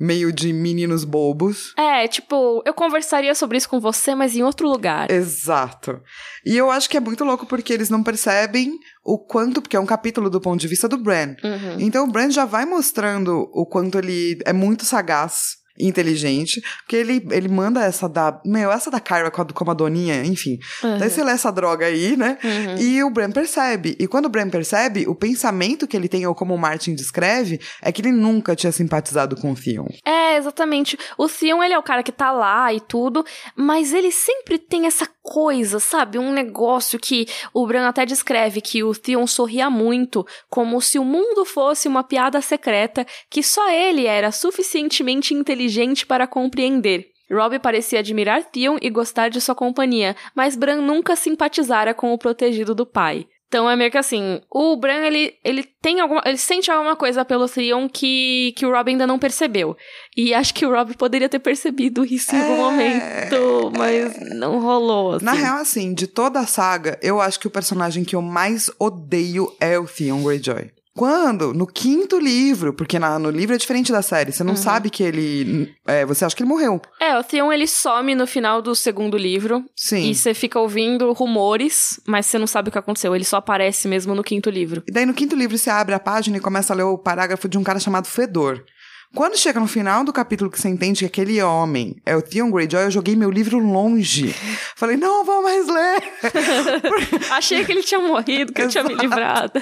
meio 0.00 0.32
de 0.32 0.52
meninos 0.52 1.04
bobos. 1.04 1.74
É, 1.76 2.08
tipo, 2.08 2.62
eu 2.64 2.72
conversaria 2.72 3.34
sobre 3.34 3.58
isso 3.58 3.68
com 3.68 3.78
você, 3.78 4.14
mas 4.14 4.34
em 4.34 4.42
outro 4.42 4.66
lugar. 4.66 5.10
Exato. 5.10 6.00
E 6.44 6.56
eu 6.56 6.70
acho 6.70 6.88
que 6.88 6.96
é 6.96 7.00
muito 7.00 7.22
louco 7.22 7.44
porque 7.44 7.72
eles 7.72 7.90
não 7.90 8.02
percebem 8.02 8.78
o 9.04 9.18
quanto, 9.18 9.60
porque 9.60 9.76
é 9.76 9.80
um 9.80 9.86
capítulo 9.86 10.30
do 10.30 10.40
ponto 10.40 10.60
de 10.60 10.68
vista 10.68 10.88
do 10.88 10.96
Bran. 10.96 11.36
Uhum. 11.44 11.76
Então 11.78 12.04
o 12.04 12.10
Bran 12.10 12.30
já 12.30 12.46
vai 12.46 12.64
mostrando 12.64 13.48
o 13.52 13.66
quanto 13.66 13.98
ele 13.98 14.38
é 14.46 14.52
muito 14.52 14.84
sagaz 14.84 15.59
inteligente, 15.80 16.62
porque 16.78 16.96
ele, 16.96 17.26
ele 17.30 17.48
manda 17.48 17.82
essa 17.82 18.08
da, 18.08 18.40
meu, 18.44 18.70
essa 18.70 18.90
da 18.90 19.00
Kyra 19.00 19.30
com 19.30 19.42
a, 19.42 19.44
com 19.46 19.70
a 19.70 19.74
doninha, 19.74 20.24
enfim. 20.24 20.58
Uhum. 20.82 20.98
Daí 20.98 21.10
você 21.10 21.22
lê 21.24 21.32
essa 21.32 21.50
droga 21.50 21.86
aí, 21.86 22.16
né? 22.16 22.38
Uhum. 22.42 22.76
E 22.78 23.02
o 23.02 23.10
Bran 23.10 23.30
percebe. 23.30 23.96
E 23.98 24.06
quando 24.06 24.26
o 24.26 24.28
Bran 24.28 24.48
percebe, 24.48 25.06
o 25.08 25.14
pensamento 25.14 25.86
que 25.86 25.96
ele 25.96 26.08
tem, 26.08 26.26
ou 26.26 26.34
como 26.34 26.54
o 26.54 26.58
Martin 26.58 26.94
descreve, 26.94 27.60
é 27.82 27.92
que 27.92 28.02
ele 28.02 28.12
nunca 28.12 28.54
tinha 28.54 28.72
simpatizado 28.72 29.36
com 29.36 29.52
o 29.52 29.54
Theon. 29.54 29.88
É, 30.04 30.36
exatamente. 30.36 30.98
O 31.16 31.28
Theon, 31.28 31.62
ele 31.62 31.74
é 31.74 31.78
o 31.78 31.82
cara 31.82 32.02
que 32.02 32.12
tá 32.12 32.32
lá 32.32 32.72
e 32.72 32.80
tudo, 32.80 33.24
mas 33.56 33.92
ele 33.92 34.10
sempre 34.10 34.58
tem 34.58 34.86
essa 34.86 35.08
coisa, 35.30 35.78
sabe? 35.78 36.18
Um 36.18 36.32
negócio 36.32 36.98
que 36.98 37.24
o 37.54 37.64
Bran 37.64 37.86
até 37.86 38.04
descreve 38.04 38.60
que 38.60 38.82
o 38.82 38.92
Theon 38.92 39.28
sorria 39.28 39.70
muito, 39.70 40.26
como 40.48 40.80
se 40.80 40.98
o 40.98 41.04
mundo 41.04 41.44
fosse 41.44 41.86
uma 41.86 42.02
piada 42.02 42.40
secreta 42.40 43.06
que 43.30 43.40
só 43.40 43.70
ele 43.70 44.06
era 44.06 44.32
suficientemente 44.32 45.32
inteligente 45.32 46.04
para 46.04 46.26
compreender. 46.26 47.12
Robb 47.30 47.60
parecia 47.60 48.00
admirar 48.00 48.42
Theon 48.42 48.76
e 48.82 48.90
gostar 48.90 49.30
de 49.30 49.40
sua 49.40 49.54
companhia, 49.54 50.16
mas 50.34 50.56
Bran 50.56 50.82
nunca 50.82 51.14
simpatizara 51.14 51.94
com 51.94 52.12
o 52.12 52.18
protegido 52.18 52.74
do 52.74 52.84
pai. 52.84 53.28
Então 53.50 53.68
é 53.68 53.74
meio 53.74 53.90
que 53.90 53.98
assim, 53.98 54.40
o 54.48 54.76
Bran, 54.76 55.04
ele, 55.04 55.34
ele 55.42 55.64
tem 55.82 55.98
alguma. 55.98 56.22
Ele 56.24 56.36
sente 56.36 56.70
alguma 56.70 56.94
coisa 56.94 57.24
pelo 57.24 57.48
Theon 57.48 57.88
que, 57.88 58.54
que 58.56 58.64
o 58.64 58.70
Rob 58.70 58.88
ainda 58.88 59.08
não 59.08 59.18
percebeu. 59.18 59.76
E 60.16 60.32
acho 60.32 60.54
que 60.54 60.64
o 60.64 60.70
Rob 60.70 60.96
poderia 60.96 61.28
ter 61.28 61.40
percebido 61.40 62.04
isso 62.04 62.32
em 62.32 62.40
algum 62.40 62.54
É, 62.54 62.56
momento, 62.58 63.72
mas 63.76 64.36
não 64.36 64.60
rolou. 64.60 65.14
Assim. 65.14 65.24
Na 65.24 65.32
real, 65.32 65.56
assim, 65.56 65.92
de 65.92 66.06
toda 66.06 66.38
a 66.38 66.46
saga, 66.46 66.96
eu 67.02 67.20
acho 67.20 67.40
que 67.40 67.48
o 67.48 67.50
personagem 67.50 68.04
que 68.04 68.14
eu 68.14 68.22
mais 68.22 68.70
odeio 68.78 69.52
é 69.58 69.76
o 69.76 69.84
Theon 69.84 70.22
Greyjoy. 70.22 70.70
Quando? 70.94 71.54
No 71.54 71.66
quinto 71.66 72.18
livro, 72.18 72.72
porque 72.74 72.98
na- 72.98 73.18
no 73.18 73.30
livro 73.30 73.54
é 73.54 73.58
diferente 73.58 73.92
da 73.92 74.02
série. 74.02 74.32
Você 74.32 74.42
não 74.44 74.56
sabe 74.56 74.90
que 74.90 75.02
ele. 75.02 75.72
é, 75.86 76.04
você 76.04 76.24
acha 76.24 76.34
que 76.34 76.42
ele 76.42 76.48
morreu. 76.48 76.80
É, 77.00 77.16
o 77.18 77.22
Theon 77.22 77.52
ele 77.52 77.66
some 77.66 78.14
no 78.14 78.26
final 78.26 78.60
do 78.60 78.74
segundo 78.74 79.16
livro. 79.16 79.64
Sim. 79.76 80.10
E 80.10 80.14
você 80.14 80.34
fica 80.34 80.58
ouvindo 80.58 81.12
rumores, 81.12 82.00
mas 82.06 82.26
você 82.26 82.38
não 82.38 82.46
sabe 82.46 82.68
o 82.68 82.72
que 82.72 82.78
aconteceu. 82.78 83.14
Ele 83.14 83.24
só 83.24 83.36
aparece 83.36 83.86
mesmo 83.88 84.14
no 84.14 84.22
quinto 84.24 84.50
livro. 84.50 84.82
E 84.86 84.92
daí 84.92 85.06
no 85.06 85.14
quinto 85.14 85.36
livro 85.36 85.56
você 85.56 85.70
abre 85.70 85.94
a 85.94 86.00
página 86.00 86.36
e 86.36 86.40
começa 86.40 86.72
a 86.72 86.76
ler 86.76 86.82
o 86.82 86.98
parágrafo 86.98 87.48
de 87.48 87.56
um 87.56 87.62
cara 87.62 87.78
chamado 87.78 88.06
Fedor. 88.06 88.62
Quando 89.14 89.36
chega 89.36 89.58
no 89.58 89.66
final 89.66 90.04
do 90.04 90.12
capítulo 90.12 90.48
que 90.50 90.60
você 90.60 90.68
entende 90.68 91.00
que 91.00 91.04
aquele 91.06 91.42
homem 91.42 91.96
é 92.06 92.14
o 92.16 92.22
Theon 92.22 92.48
Greyjoy, 92.50 92.84
eu 92.84 92.90
joguei 92.92 93.16
meu 93.16 93.28
livro 93.30 93.58
longe. 93.58 94.32
Falei, 94.76 94.96
não 94.96 95.24
vou 95.24 95.42
mais 95.42 95.66
ler. 95.66 96.02
Achei 97.30 97.64
que 97.64 97.72
ele 97.72 97.82
tinha 97.82 98.00
morrido, 98.00 98.52
que 98.52 98.62
eu 98.62 98.68
tinha 98.68 98.84
me 98.84 98.94
livrado. 98.94 99.60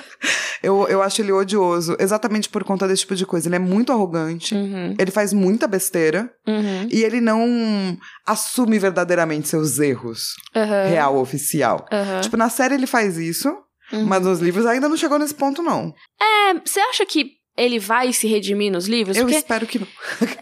Eu, 0.62 0.87
eu 0.88 1.02
acho 1.02 1.22
ele 1.22 1.32
odioso, 1.32 1.96
exatamente 1.98 2.48
por 2.48 2.62
conta 2.64 2.87
desse 2.87 3.02
tipo 3.02 3.14
de 3.14 3.24
coisa. 3.24 3.48
Ele 3.48 3.56
é 3.56 3.61
muito 3.61 3.92
arrogante, 3.92 4.54
Uhum, 4.54 4.94
ele 4.98 5.11
faz 5.11 5.32
muita 5.32 5.66
besteira 5.66 6.30
uhum, 6.46 6.88
e 6.90 7.02
ele 7.02 7.20
não 7.20 7.96
assume 8.26 8.78
verdadeiramente 8.78 9.48
seus 9.48 9.78
erros 9.78 10.34
aham, 10.54 10.88
real, 10.88 11.16
oficial. 11.16 11.87
aham. 11.92 12.20
Tipo, 12.20 12.37
na 12.37 12.48
série 12.50 12.74
ele 12.74 12.87
faz 12.87 13.16
isso, 13.16 13.54
Uhum. 13.90 14.04
mas 14.04 14.22
nos 14.22 14.40
livros 14.40 14.66
ainda 14.66 14.87
não 14.87 14.98
chegou 14.98 15.18
nesse 15.18 15.34
ponto, 15.34 15.62
não. 15.62 15.94
É, 16.20 16.52
você 16.62 16.78
acha 16.78 17.06
que 17.06 17.38
ele 17.59 17.79
vai 17.81 18.12
se 18.12 18.29
redimir 18.29 18.71
nos 18.71 18.87
livros? 18.87 19.16
Eu 19.16 19.25
Porque, 19.25 19.37
espero 19.37 19.66
que 19.66 19.81
não. 19.81 19.88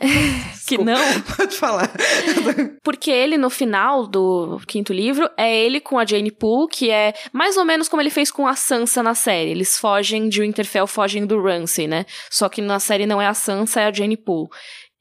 que 0.68 0.78
não. 0.78 1.00
Pode 1.36 1.56
falar. 1.56 1.90
Porque 2.84 3.10
ele, 3.10 3.38
no 3.38 3.48
final 3.48 4.06
do 4.06 4.60
quinto 4.68 4.92
livro, 4.92 5.28
é 5.36 5.56
ele 5.56 5.80
com 5.80 5.98
a 5.98 6.04
Jane 6.04 6.30
Poole, 6.30 6.68
que 6.70 6.90
é 6.90 7.14
mais 7.32 7.56
ou 7.56 7.64
menos 7.64 7.88
como 7.88 8.02
ele 8.02 8.10
fez 8.10 8.30
com 8.30 8.46
a 8.46 8.54
Sansa 8.54 9.02
na 9.02 9.14
série. 9.14 9.50
Eles 9.50 9.78
fogem 9.78 10.28
de 10.28 10.42
Winterfell, 10.42 10.86
fogem 10.86 11.24
do 11.24 11.42
Ramsay, 11.42 11.88
né? 11.88 12.04
Só 12.30 12.50
que 12.50 12.60
na 12.60 12.78
série 12.78 13.06
não 13.06 13.20
é 13.20 13.26
a 13.26 13.34
Sansa, 13.34 13.80
é 13.80 13.86
a 13.86 13.92
Jane 13.92 14.16
Poole. 14.16 14.50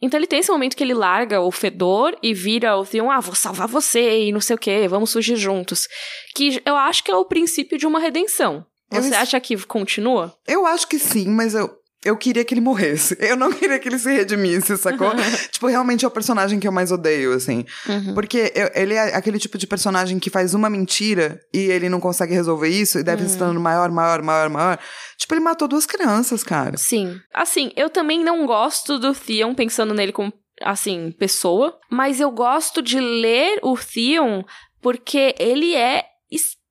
Então 0.01 0.19
ele 0.19 0.27
tem 0.27 0.39
esse 0.39 0.51
momento 0.51 0.75
que 0.75 0.83
ele 0.83 0.93
larga 0.93 1.41
o 1.41 1.51
Fedor 1.51 2.17
e 2.21 2.33
vira 2.33 2.77
o 2.77 2.85
Theon, 2.85 3.11
ah, 3.11 3.19
vou 3.19 3.35
salvar 3.35 3.67
você 3.67 4.25
e 4.25 4.31
não 4.31 4.41
sei 4.41 4.55
o 4.55 4.59
que, 4.59 4.87
vamos 4.87 5.09
surgir 5.09 5.35
juntos. 5.35 5.87
Que 6.35 6.61
eu 6.65 6.75
acho 6.75 7.03
que 7.03 7.11
é 7.11 7.15
o 7.15 7.25
princípio 7.25 7.77
de 7.77 7.87
uma 7.87 7.99
redenção. 7.99 8.65
Você 8.91 9.15
acha 9.15 9.39
que 9.39 9.57
continua? 9.65 10.33
Eu 10.47 10.65
acho 10.65 10.87
que 10.87 10.99
sim, 10.99 11.27
mas 11.27 11.55
eu, 11.55 11.69
eu 12.05 12.15
queria 12.15 12.45
que 12.45 12.53
ele 12.53 12.61
morresse. 12.61 13.17
Eu 13.19 13.35
não 13.35 13.51
queria 13.51 13.77
que 13.79 13.89
ele 13.89 13.97
se 13.99 14.09
redimisse, 14.11 14.77
sacou? 14.77 15.11
tipo, 15.51 15.67
realmente 15.67 16.05
é 16.05 16.07
o 16.07 16.11
personagem 16.11 16.59
que 16.59 16.67
eu 16.67 16.71
mais 16.71 16.91
odeio, 16.91 17.33
assim. 17.33 17.65
Uhum. 17.89 18.13
Porque 18.13 18.51
eu- 18.55 18.69
ele 18.75 18.93
é 18.93 19.15
aquele 19.15 19.39
tipo 19.39 19.57
de 19.57 19.65
personagem 19.67 20.19
que 20.19 20.29
faz 20.29 20.53
uma 20.53 20.69
mentira 20.69 21.41
e 21.53 21.59
ele 21.59 21.89
não 21.89 21.99
consegue 21.99 22.33
resolver 22.33 22.69
isso 22.69 22.99
e 22.99 23.03
deve 23.03 23.23
Uhum. 23.23 23.29
se 23.29 23.37
tornando 23.37 23.59
maior, 23.59 23.89
maior, 23.91 24.21
maior, 24.21 24.49
maior. 24.49 24.79
Tipo, 25.17 25.33
ele 25.33 25.41
matou 25.41 25.67
duas 25.67 25.85
crianças, 25.85 26.43
cara. 26.43 26.77
Sim. 26.77 27.19
Assim, 27.33 27.71
eu 27.75 27.89
também 27.89 28.23
não 28.23 28.45
gosto 28.45 28.97
do 28.99 29.13
Theon 29.13 29.53
pensando 29.55 29.93
nele 29.93 30.11
como, 30.11 30.31
assim, 30.61 31.11
pessoa, 31.17 31.77
mas 31.91 32.19
eu 32.19 32.29
gosto 32.31 32.81
de 32.81 32.99
ler 32.99 33.59
o 33.63 33.75
Theon 33.77 34.43
porque 34.81 35.33
ele 35.39 35.73
é 35.75 36.03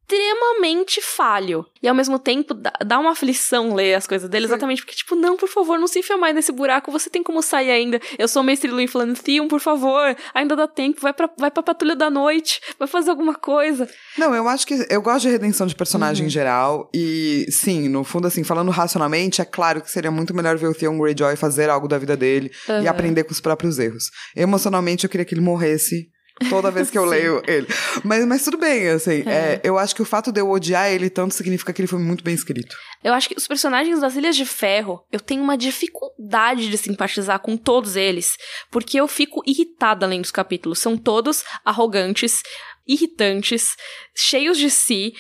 extremamente 0.09 1.01
falho. 1.01 1.67
E 1.83 1.89
ao 1.89 1.95
mesmo 1.95 2.19
tempo 2.19 2.55
dá, 2.55 2.99
uma 2.99 3.11
aflição 3.13 3.75
ler 3.75 3.95
as 3.95 4.07
coisas 4.07 4.29
dele, 4.29 4.47
Sim. 4.47 4.53
exatamente 4.53 4.83
porque, 4.83 4.95
tipo, 4.97 5.15
não, 5.15 5.37
por 5.37 5.49
favor, 5.49 5.79
não 5.79 5.87
se 5.87 5.99
enfia 5.99 6.17
mais 6.17 6.35
nesse 6.35 6.53
buraco, 6.53 6.91
você 6.91 7.11
tem 7.11 7.23
como 7.23 7.43
sair 7.43 7.71
ainda. 7.71 8.01
Eu 8.19 8.27
sou 8.29 8.43
o 8.43 8.45
mestre 8.45 8.71
Luin 8.71 8.87
falando, 8.87 9.19
Theon, 9.21 9.49
por 9.49 9.61
favor, 9.61 10.17
ainda 10.33 10.57
dá 10.57 10.67
tempo, 10.67 11.01
vai 11.01 11.13
pra, 11.13 11.29
vai 11.39 11.51
pra 11.51 11.63
patrulha 11.63 11.97
da 11.97 12.09
noite, 12.11 12.61
vai 12.79 12.89
fazer 12.89 13.11
alguma 13.11 13.35
coisa. 13.35 13.89
Não, 14.17 14.35
eu 14.35 14.49
acho 14.49 14.67
que. 14.67 14.87
Eu 14.89 15.03
gosto 15.03 15.23
de 15.23 15.31
redenção 15.31 15.67
de 15.67 15.75
personagem 15.75 16.23
Uhum. 16.25 16.29
em 16.29 16.31
geral. 16.31 16.91
E 16.95 17.47
sim, 17.51 17.89
no 17.89 18.05
fundo, 18.05 18.27
assim, 18.27 18.45
falando 18.45 18.71
racionalmente, 18.71 19.41
é 19.41 19.45
claro 19.45 19.81
que 19.83 19.91
seria 19.91 20.11
muito 20.11 20.35
melhor 20.35 20.57
ver 20.57 20.69
o 20.69 20.75
Theon 20.75 20.99
Greyjoy 20.99 21.37
fazer 21.37 21.69
algo 21.69 21.89
da 21.89 21.99
vida 21.99 22.17
dele 22.17 22.51
e 22.69 22.73
Aham. 22.73 22.89
aprender 22.89 23.25
com 23.25 23.33
os 23.33 23.41
próprios 23.41 23.79
erros. 23.79 24.05
Emocionalmente, 24.37 25.05
eu 25.05 25.11
queria 25.11 25.25
que 25.25 25.35
ele 25.35 25.41
morresse. 25.41 26.09
Toda 26.51 26.71
vez 26.71 26.91
que 26.91 26.99
eu 26.99 27.05
leio 27.07 27.43
ele. 27.47 27.67
Mas, 28.03 28.27
mas 28.27 28.43
tudo 28.43 28.59
bem, 28.59 28.89
assim. 28.89 29.23
É. 29.27 29.55
é, 29.55 29.61
eu 29.63 29.79
acho 29.79 29.95
que 29.95 30.03
o 30.03 30.05
fato 30.05 30.33
de 30.33 30.41
eu 30.41 30.51
odiar 30.51 30.91
ele 30.91 31.09
tanto 31.09 31.35
significa 31.35 31.73
que 31.73 31.81
ele 31.81 31.87
foi 31.89 31.99
muito 31.99 32.25
bem 32.25 32.35
escrito. 32.35 32.77
Eu 33.03 33.15
acho 33.15 33.29
que 33.29 33.37
os 33.37 33.47
personagens 33.47 34.01
das 34.01 34.17
Ilhas 34.17 34.37
de 34.37 34.45
Ferro, 34.45 35.07
eu 35.13 35.21
tenho 35.21 35.43
uma 35.43 35.57
dificuldade 35.57 36.69
de 36.69 36.77
simpatizar 36.79 37.39
com 37.39 37.57
todos 37.57 37.95
eles, 37.97 38.37
porque 38.71 38.99
eu 38.99 39.07
fico 39.07 39.43
irritada 39.47 40.07
além 40.07 40.21
dos 40.21 40.31
capítulos. 40.31 40.79
São 40.81 40.97
todos 40.97 41.45
arrogantes, 41.65 42.43
irritantes, 42.87 43.77
cheios 44.15 44.59
de 44.59 44.71
si. 44.71 45.13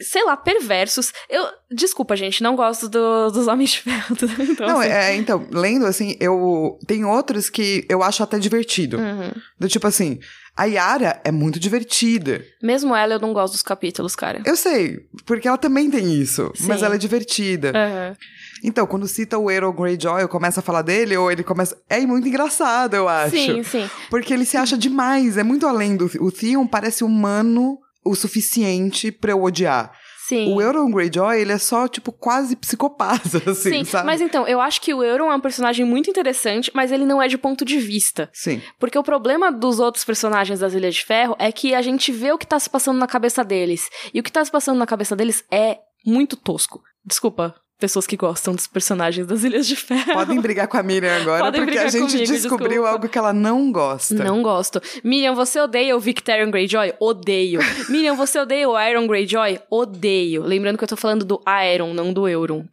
sei 0.00 0.24
lá, 0.24 0.36
perversos. 0.36 1.12
Eu, 1.28 1.46
desculpa, 1.70 2.16
gente, 2.16 2.42
não 2.42 2.56
gosto 2.56 2.88
do, 2.88 3.30
dos 3.30 3.46
Homens 3.46 3.70
de 3.70 3.80
Ferro. 3.82 4.16
Então, 4.50 4.66
não, 4.66 4.80
assim, 4.80 4.90
é, 4.90 5.14
então, 5.14 5.48
lendo 5.52 5.86
assim, 5.86 6.16
eu. 6.18 6.78
Tem 6.86 7.04
outros 7.04 7.48
que 7.48 7.86
eu 7.88 8.02
acho 8.02 8.22
até 8.22 8.38
divertido. 8.38 8.98
uhum. 8.98 9.32
Do 9.58 9.68
tipo 9.68 9.86
assim, 9.86 10.18
a 10.56 10.64
Yara 10.64 11.20
é 11.22 11.30
muito 11.30 11.60
divertida. 11.60 12.42
Mesmo 12.62 12.94
ela, 12.94 13.14
eu 13.14 13.20
não 13.20 13.32
gosto 13.32 13.52
dos 13.52 13.62
capítulos, 13.62 14.16
cara. 14.16 14.40
Eu 14.44 14.56
sei, 14.56 15.06
porque 15.26 15.46
ela 15.46 15.58
também 15.58 15.90
tem 15.90 16.14
isso, 16.14 16.50
mas 16.60 16.78
Sim. 16.78 16.86
ela 16.86 16.94
é 16.94 16.98
divertida. 16.98 17.72
Aham. 17.74 18.16
Então, 18.64 18.86
quando 18.86 19.06
cita 19.06 19.36
o 19.36 19.50
Earl 19.50 19.70
Greyjoy, 19.70 20.22
eu 20.22 20.28
começo 20.28 20.58
a 20.58 20.62
falar 20.62 20.80
dele, 20.80 21.16
ou 21.16 21.30
ele 21.30 21.42
começa. 21.42 21.76
É 21.90 22.00
muito 22.00 22.26
engraçado, 22.26 22.94
eu 22.94 23.06
acho. 23.06 23.36
Sim, 23.36 23.62
sim. 23.62 23.90
Porque 24.08 24.32
ele 24.32 24.46
se 24.46 24.56
acha 24.56 24.78
demais, 24.78 25.36
é 25.36 25.42
muito 25.42 25.66
além 25.66 25.94
do. 25.94 26.10
O 26.20 26.32
Theon 26.32 26.66
parece 26.66 27.04
humano 27.04 27.78
o 28.04 28.14
suficiente 28.14 29.12
pra 29.12 29.32
eu 29.32 29.42
odiar. 29.42 29.92
Sim. 30.26 30.54
O 30.54 30.60
Euron 30.60 30.90
Greyjoy, 30.90 31.40
ele 31.40 31.52
é 31.52 31.58
só, 31.58 31.86
tipo, 31.86 32.10
quase 32.10 32.56
psicopata, 32.56 33.38
assim, 33.48 33.70
Sim, 33.70 33.84
sabe? 33.84 34.06
mas 34.06 34.20
então, 34.20 34.44
eu 34.48 34.60
acho 34.60 34.80
que 34.80 34.92
o 34.92 35.04
Euron 35.04 35.30
é 35.30 35.36
um 35.36 35.40
personagem 35.40 35.86
muito 35.86 36.10
interessante, 36.10 36.68
mas 36.74 36.90
ele 36.90 37.06
não 37.06 37.22
é 37.22 37.28
de 37.28 37.38
ponto 37.38 37.64
de 37.64 37.78
vista. 37.78 38.28
Sim. 38.32 38.60
Porque 38.76 38.98
o 38.98 39.04
problema 39.04 39.52
dos 39.52 39.78
outros 39.78 40.04
personagens 40.04 40.58
das 40.58 40.74
Ilhas 40.74 40.96
de 40.96 41.04
Ferro 41.04 41.36
é 41.38 41.52
que 41.52 41.76
a 41.76 41.80
gente 41.80 42.10
vê 42.10 42.32
o 42.32 42.38
que 42.38 42.46
tá 42.46 42.58
se 42.58 42.68
passando 42.68 42.98
na 42.98 43.06
cabeça 43.06 43.44
deles. 43.44 43.88
E 44.12 44.18
o 44.18 44.22
que 44.22 44.32
tá 44.32 44.44
se 44.44 44.50
passando 44.50 44.78
na 44.78 44.86
cabeça 44.86 45.14
deles 45.14 45.44
é 45.48 45.78
muito 46.04 46.36
tosco. 46.36 46.82
Desculpa, 47.04 47.54
pessoas 47.78 48.06
que 48.06 48.16
gostam 48.16 48.54
dos 48.54 48.66
personagens 48.66 49.26
das 49.26 49.44
Ilhas 49.44 49.66
de 49.66 49.76
Ferro. 49.76 50.12
Podem 50.14 50.40
brigar 50.40 50.66
com 50.66 50.76
a 50.76 50.82
Miriam 50.82 51.14
agora, 51.20 51.44
Podem 51.44 51.62
porque 51.64 51.78
a 51.78 51.88
gente 51.88 52.12
comigo, 52.12 52.18
descobriu 52.32 52.68
desculpa. 52.68 52.88
algo 52.90 53.08
que 53.08 53.18
ela 53.18 53.32
não 53.32 53.70
gosta. 53.70 54.14
Não 54.14 54.42
gosto. 54.42 54.80
Miriam, 55.04 55.34
você 55.34 55.60
odeia 55.60 55.96
o 55.96 56.00
Victorian 56.00 56.50
Greyjoy? 56.50 56.94
Odeio. 56.98 57.60
Miriam, 57.90 58.16
você 58.16 58.38
odeia 58.38 58.68
o 58.68 58.80
Iron 58.80 59.06
Greyjoy? 59.06 59.60
Odeio. 59.70 60.42
Lembrando 60.42 60.78
que 60.78 60.84
eu 60.84 60.88
tô 60.88 60.96
falando 60.96 61.24
do 61.24 61.40
Aeron, 61.44 61.92
não 61.92 62.12
do 62.12 62.26
Euron. 62.28 62.64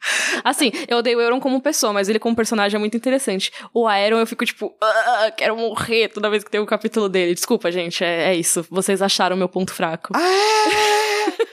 Assim, 0.43 0.71
eu 0.87 0.97
odeio 0.97 1.17
o 1.17 1.21
Euron 1.21 1.39
como 1.39 1.61
pessoa, 1.61 1.91
mas 1.93 2.07
ele 2.09 2.19
como 2.19 2.35
personagem 2.35 2.75
é 2.77 2.79
muito 2.79 2.95
interessante. 2.97 3.51
O 3.73 3.87
Aeron 3.87 4.19
eu 4.19 4.27
fico 4.27 4.45
tipo, 4.45 4.73
"Ah, 4.81 5.31
quero 5.35 5.55
morrer 5.55 6.07
toda 6.09 6.29
vez 6.29 6.43
que 6.43 6.49
tem 6.51 6.61
um 6.61 6.65
capítulo 6.65 7.07
dele. 7.09 7.33
Desculpa, 7.33 7.71
gente, 7.71 8.03
é, 8.03 8.31
é 8.31 8.35
isso. 8.35 8.65
Vocês 8.69 9.01
acharam 9.01 9.35
meu 9.35 9.49
ponto 9.49 9.73
fraco. 9.73 10.13
Ah, 10.15 10.21
é? 10.21 11.52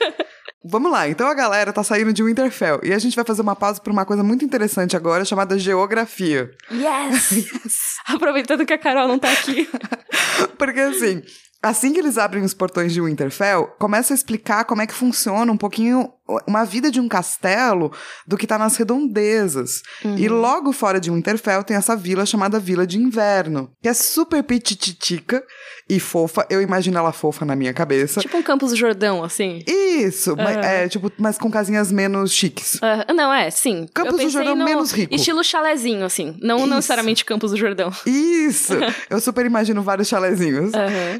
Vamos 0.63 0.91
lá, 0.91 1.09
então 1.09 1.27
a 1.27 1.33
galera 1.33 1.73
tá 1.73 1.83
saindo 1.83 2.13
de 2.13 2.23
Winterfell 2.23 2.81
e 2.83 2.93
a 2.93 2.99
gente 2.99 3.15
vai 3.15 3.25
fazer 3.25 3.41
uma 3.41 3.55
pausa 3.55 3.81
pra 3.81 3.91
uma 3.91 4.05
coisa 4.05 4.23
muito 4.23 4.45
interessante 4.45 4.95
agora 4.95 5.25
chamada 5.25 5.57
geografia. 5.57 6.51
Yes! 6.71 7.97
Aproveitando 8.05 8.63
que 8.63 8.73
a 8.73 8.77
Carol 8.77 9.07
não 9.07 9.17
tá 9.17 9.31
aqui. 9.31 9.67
Porque 10.59 10.79
assim, 10.79 11.23
assim 11.63 11.91
que 11.91 11.99
eles 11.99 12.19
abrem 12.19 12.43
os 12.43 12.53
portões 12.53 12.93
de 12.93 13.01
Winterfell, 13.01 13.75
começa 13.79 14.13
a 14.13 14.15
explicar 14.15 14.63
como 14.65 14.83
é 14.83 14.87
que 14.87 14.93
funciona 14.93 15.51
um 15.51 15.57
pouquinho 15.57 16.13
uma 16.47 16.63
vida 16.65 16.89
de 16.91 16.99
um 16.99 17.07
castelo 17.07 17.91
do 18.27 18.37
que 18.37 18.47
tá 18.47 18.57
nas 18.57 18.75
redondezas. 18.77 19.81
E 20.17 20.27
logo 20.27 20.71
fora 20.71 20.99
de 20.99 21.09
Winterfell 21.11 21.63
tem 21.63 21.75
essa 21.77 21.95
vila 21.95 22.25
chamada 22.25 22.59
Vila 22.59 22.85
de 22.85 22.97
Inverno, 22.97 23.71
que 23.81 23.89
é 23.89 23.93
super 23.93 24.43
petititica 24.43 25.43
e 25.89 25.99
fofa. 25.99 26.45
Eu 26.49 26.61
imagino 26.61 26.97
ela 26.97 27.11
fofa 27.11 27.43
na 27.45 27.55
minha 27.55 27.73
cabeça. 27.73 28.21
tipo 28.21 28.37
um 28.37 28.41
Campos 28.43 28.71
do 28.71 28.75
Jordão, 28.77 29.23
assim. 29.23 29.63
Isso, 29.67 30.35
mas, 30.35 30.57
Aham. 30.57 30.65
é, 30.65 30.87
tipo, 30.89 31.11
mas 31.17 31.37
com 31.37 31.49
casinhas 31.51 31.91
menos 31.91 32.31
chiques. 32.31 32.79
Ah, 32.81 33.13
não, 33.13 33.31
é, 33.33 33.49
sim. 33.49 33.87
Campos 33.93 34.19
do 34.21 34.29
Jordão 34.29 34.55
no 34.55 34.65
menos 34.65 34.91
rico. 34.91 35.13
Estilo 35.13 35.43
chalezinho, 35.43 36.05
assim. 36.05 36.37
Não 36.41 36.57
Isso. 36.59 36.67
necessariamente 36.67 37.25
Campos 37.25 37.51
do 37.51 37.57
Jordão. 37.57 37.91
Isso! 38.05 38.73
Eu 39.09 39.19
super 39.19 39.45
imagino 39.45 39.81
vários 39.81 40.07
chalezinhos. 40.07 40.71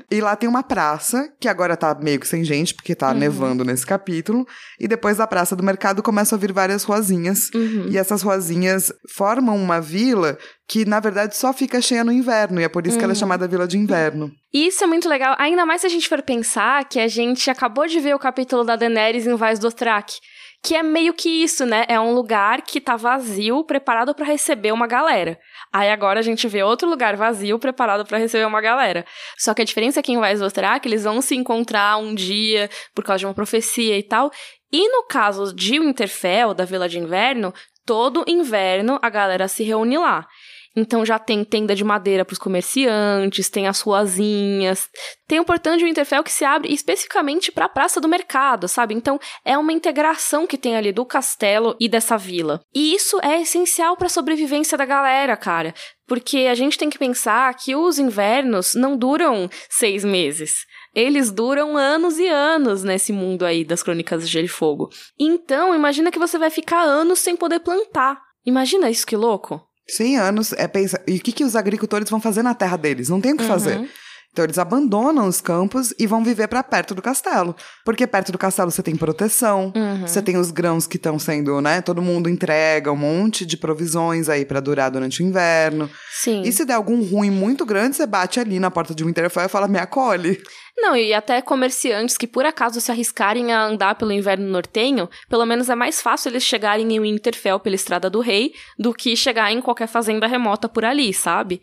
E 0.10 0.21
lá 0.21 0.36
tem 0.36 0.47
uma 0.50 0.63
praça, 0.63 1.30
que 1.39 1.47
agora 1.47 1.76
tá 1.78 1.95
meio 2.02 2.19
que 2.19 2.28
sem 2.28 2.43
gente, 2.43 2.74
porque 2.74 2.91
Uhum. 2.93 2.97
tá 2.97 3.13
nevando 3.13 3.63
nesse 3.65 3.86
capítulo. 3.86 4.45
E 4.80 4.88
depois 4.88 5.00
da 5.17 5.27
praça 5.27 5.55
do 5.55 5.63
mercado 5.63 6.01
começam 6.03 6.37
a 6.37 6.39
vir 6.39 6.53
várias 6.53 6.83
ruazinhas. 6.83 7.49
Uhum. 7.53 7.87
E 7.89 7.97
essas 7.97 8.21
ruazinhas 8.21 8.91
formam 9.13 9.55
uma 9.57 9.81
vila 9.81 10.37
que, 10.67 10.85
na 10.85 10.99
verdade, 10.99 11.35
só 11.35 11.51
fica 11.51 11.81
cheia 11.81 12.03
no 12.03 12.11
inverno. 12.11 12.61
E 12.61 12.63
é 12.63 12.69
por 12.69 12.85
isso 12.87 12.95
que 12.95 13.01
Uhum. 13.01 13.05
ela 13.05 13.13
é 13.13 13.15
chamada 13.15 13.47
Vila 13.47 13.67
de 13.67 13.77
Inverno. 13.77 14.31
E 14.53 14.67
isso 14.67 14.83
é 14.83 14.87
muito 14.87 15.09
legal, 15.09 15.35
ainda 15.39 15.65
mais 15.65 15.81
se 15.81 15.87
a 15.87 15.89
gente 15.89 16.07
for 16.07 16.21
pensar 16.21 16.85
que 16.87 16.99
a 16.99 17.07
gente 17.07 17.49
acabou 17.49 17.87
de 17.87 17.99
ver 17.99 18.13
o 18.15 18.19
capítulo 18.19 18.63
da 18.63 18.75
Daenerys 18.75 19.25
em 19.27 19.35
Vaz 19.35 19.59
do 19.59 19.63
Dothraki. 19.63 20.15
Que 20.63 20.76
é 20.76 20.84
meio 20.84 21.13
que 21.13 21.28
isso, 21.28 21.65
né? 21.65 21.86
É 21.88 22.00
um 22.00 22.13
lugar 22.13 22.62
que 22.62 22.80
tá 22.80 22.95
vazio, 22.95 23.63
preparado 23.63 24.13
pra 24.13 24.26
receber 24.26 24.71
uma 24.71 24.86
galera. 24.86 25.39
Aí 25.74 25.89
agora 25.89 26.19
a 26.19 26.24
gente 26.24 26.47
vê 26.47 26.62
outro 26.62 26.88
lugar 26.88 27.15
vazio, 27.15 27.58
preparado 27.58 28.06
pra 28.06 28.19
receber 28.19 28.45
uma 28.45 28.62
galera. 28.62 29.04
Só 29.38 29.54
que 29.56 29.62
a 29.63 29.65
diferença 29.65 30.00
é 30.00 30.04
que 30.04 30.12
em 30.12 30.21
do 30.21 30.39
Dothraki 30.39 30.88
eles 30.88 31.04
vão 31.04 31.19
se 31.19 31.36
encontrar 31.36 31.97
um 31.97 32.13
dia 32.13 32.69
por 32.93 33.04
causa 33.04 33.19
de 33.19 33.26
uma 33.26 33.34
profecia 33.34 33.97
e 33.97 34.04
tal. 34.04 34.32
E 34.71 34.88
no 34.88 35.04
caso 35.04 35.54
de 35.54 35.80
Winterfell, 35.80 36.54
da 36.54 36.63
Vila 36.63 36.88
de 36.88 37.00
Inverno, 37.00 37.54
todo 37.86 38.24
inverno 38.28 39.00
a 39.02 39.10
galera 39.10 39.47
se 39.47 39.63
reúne 39.63 39.97
lá. 39.97 40.28
Então 40.75 41.05
já 41.05 41.19
tem 41.19 41.43
tenda 41.43 41.75
de 41.75 41.84
madeira 41.84 42.23
para 42.23 42.34
os 42.34 42.39
comerciantes, 42.39 43.49
tem 43.49 43.67
as 43.67 43.81
ruazinhas, 43.81 44.89
tem 45.27 45.39
o 45.39 45.45
portão 45.45 45.75
de 45.75 45.84
Winterfell 45.84 46.23
que 46.23 46.31
se 46.31 46.45
abre 46.45 46.73
especificamente 46.73 47.51
para 47.51 47.65
a 47.65 47.69
praça 47.69 47.99
do 47.99 48.07
mercado, 48.07 48.67
sabe? 48.67 48.93
Então 48.93 49.19
é 49.43 49.57
uma 49.57 49.73
integração 49.73 50.47
que 50.47 50.57
tem 50.57 50.75
ali 50.75 50.91
do 50.91 51.05
castelo 51.05 51.75
e 51.79 51.89
dessa 51.89 52.17
vila. 52.17 52.62
E 52.73 52.95
isso 52.95 53.19
é 53.21 53.41
essencial 53.41 53.97
para 53.97 54.07
a 54.07 54.10
sobrevivência 54.10 54.77
da 54.77 54.86
galera, 54.86 55.36
cara. 55.36 55.73
Porque 56.07 56.47
a 56.49 56.55
gente 56.55 56.77
tem 56.77 56.89
que 56.89 56.99
pensar 56.99 57.53
que 57.55 57.75
os 57.75 57.99
invernos 57.99 58.73
não 58.73 58.97
duram 58.97 59.49
seis 59.69 60.03
meses. 60.03 60.65
Eles 60.93 61.31
duram 61.31 61.77
anos 61.77 62.19
e 62.19 62.27
anos 62.27 62.84
nesse 62.84 63.13
mundo 63.13 63.45
aí 63.45 63.63
das 63.63 63.81
crônicas 63.81 64.25
de 64.25 64.31
Gelo 64.31 64.45
e 64.45 64.49
Fogo. 64.49 64.89
Então, 65.17 65.73
imagina 65.73 66.12
que 66.12 66.19
você 66.19 66.38
vai 66.38 66.49
ficar 66.49 66.81
anos 66.81 67.19
sem 67.19 67.36
poder 67.36 67.62
plantar. 67.62 68.21
Imagina 68.45 68.89
isso 68.89 69.07
que 69.07 69.15
louco. 69.15 69.65
100 69.89 70.17
anos, 70.17 70.54
é 70.54 70.67
pensa. 70.67 71.02
E 71.08 71.17
o 71.17 71.20
que, 71.20 71.32
que 71.32 71.44
os 71.44 71.56
agricultores 71.56 72.10
vão 72.10 72.22
fazer 72.22 72.44
na 72.44 72.54
terra 72.54 72.78
deles? 72.78 73.10
Não 73.10 73.20
tem 73.22 73.34
o 73.34 73.38
que 73.38 73.44
Uhum. 73.44 73.50
fazer. 73.50 73.89
Então 74.34 74.46
eles 74.46 74.58
abandonam 74.58 75.28
os 75.28 75.41
campos 75.41 75.94
e 76.00 76.08
vão 76.08 76.24
viver 76.24 76.48
pra 76.48 76.63
perto 76.63 76.96
do 76.96 77.02
castelo. 77.02 77.54
Porque 77.84 78.08
perto 78.08 78.32
do 78.32 78.38
castelo 78.38 78.72
você 78.72 78.82
tem 78.82 78.96
proteção, 78.96 79.74
Uhum. 79.76 80.08
você 80.08 80.22
tem 80.22 80.38
os 80.38 80.52
grãos 80.52 80.88
que 80.88 80.96
estão 80.96 81.20
sendo, 81.20 81.60
né? 81.60 81.82
Todo 81.82 82.02
mundo 82.02 82.30
entrega 82.30 82.94
um 82.94 82.96
monte 82.96 83.46
de 83.46 83.58
provisões 83.58 84.30
aí 84.30 84.46
pra 84.46 84.62
durar 84.62 84.89
durante 84.89 85.22
o 85.22 85.26
inverno. 85.26 85.89
Sim. 86.13 86.44
E 86.44 86.52
se 86.54 86.63
der 86.63 86.76
algum 86.76 87.04
ruim 87.04 87.30
muito 87.30 87.65
grande, 87.65 87.98
você 87.98 88.06
bate 88.06 88.39
ali 88.39 88.58
na 88.58 88.72
porta 88.72 88.96
de 88.96 89.04
Winterfell 89.04 89.44
e 89.48 89.50
fala: 89.50 89.67
me 89.67 89.80
acolhe. 89.80 90.41
Não, 90.77 90.95
e 90.95 91.13
até 91.13 91.41
comerciantes 91.41 92.17
que 92.17 92.25
por 92.25 92.45
acaso 92.45 92.79
se 92.79 92.91
arriscarem 92.91 93.51
a 93.51 93.65
andar 93.65 93.95
pelo 93.95 94.12
inverno 94.12 94.47
nortenho, 94.47 95.10
pelo 95.29 95.45
menos 95.45 95.69
é 95.69 95.75
mais 95.75 96.01
fácil 96.01 96.29
eles 96.29 96.43
chegarem 96.43 96.91
em 96.93 96.99
Winterfell 96.99 97.60
pela 97.60 97.75
Estrada 97.75 98.10
do 98.10 98.19
Rei 98.19 98.53
do 98.79 98.93
que 98.93 99.15
chegar 99.15 99.51
em 99.51 99.62
qualquer 99.62 99.88
fazenda 99.88 100.27
remota 100.27 100.69
por 100.69 100.86
ali, 100.86 101.13
sabe? 101.13 101.62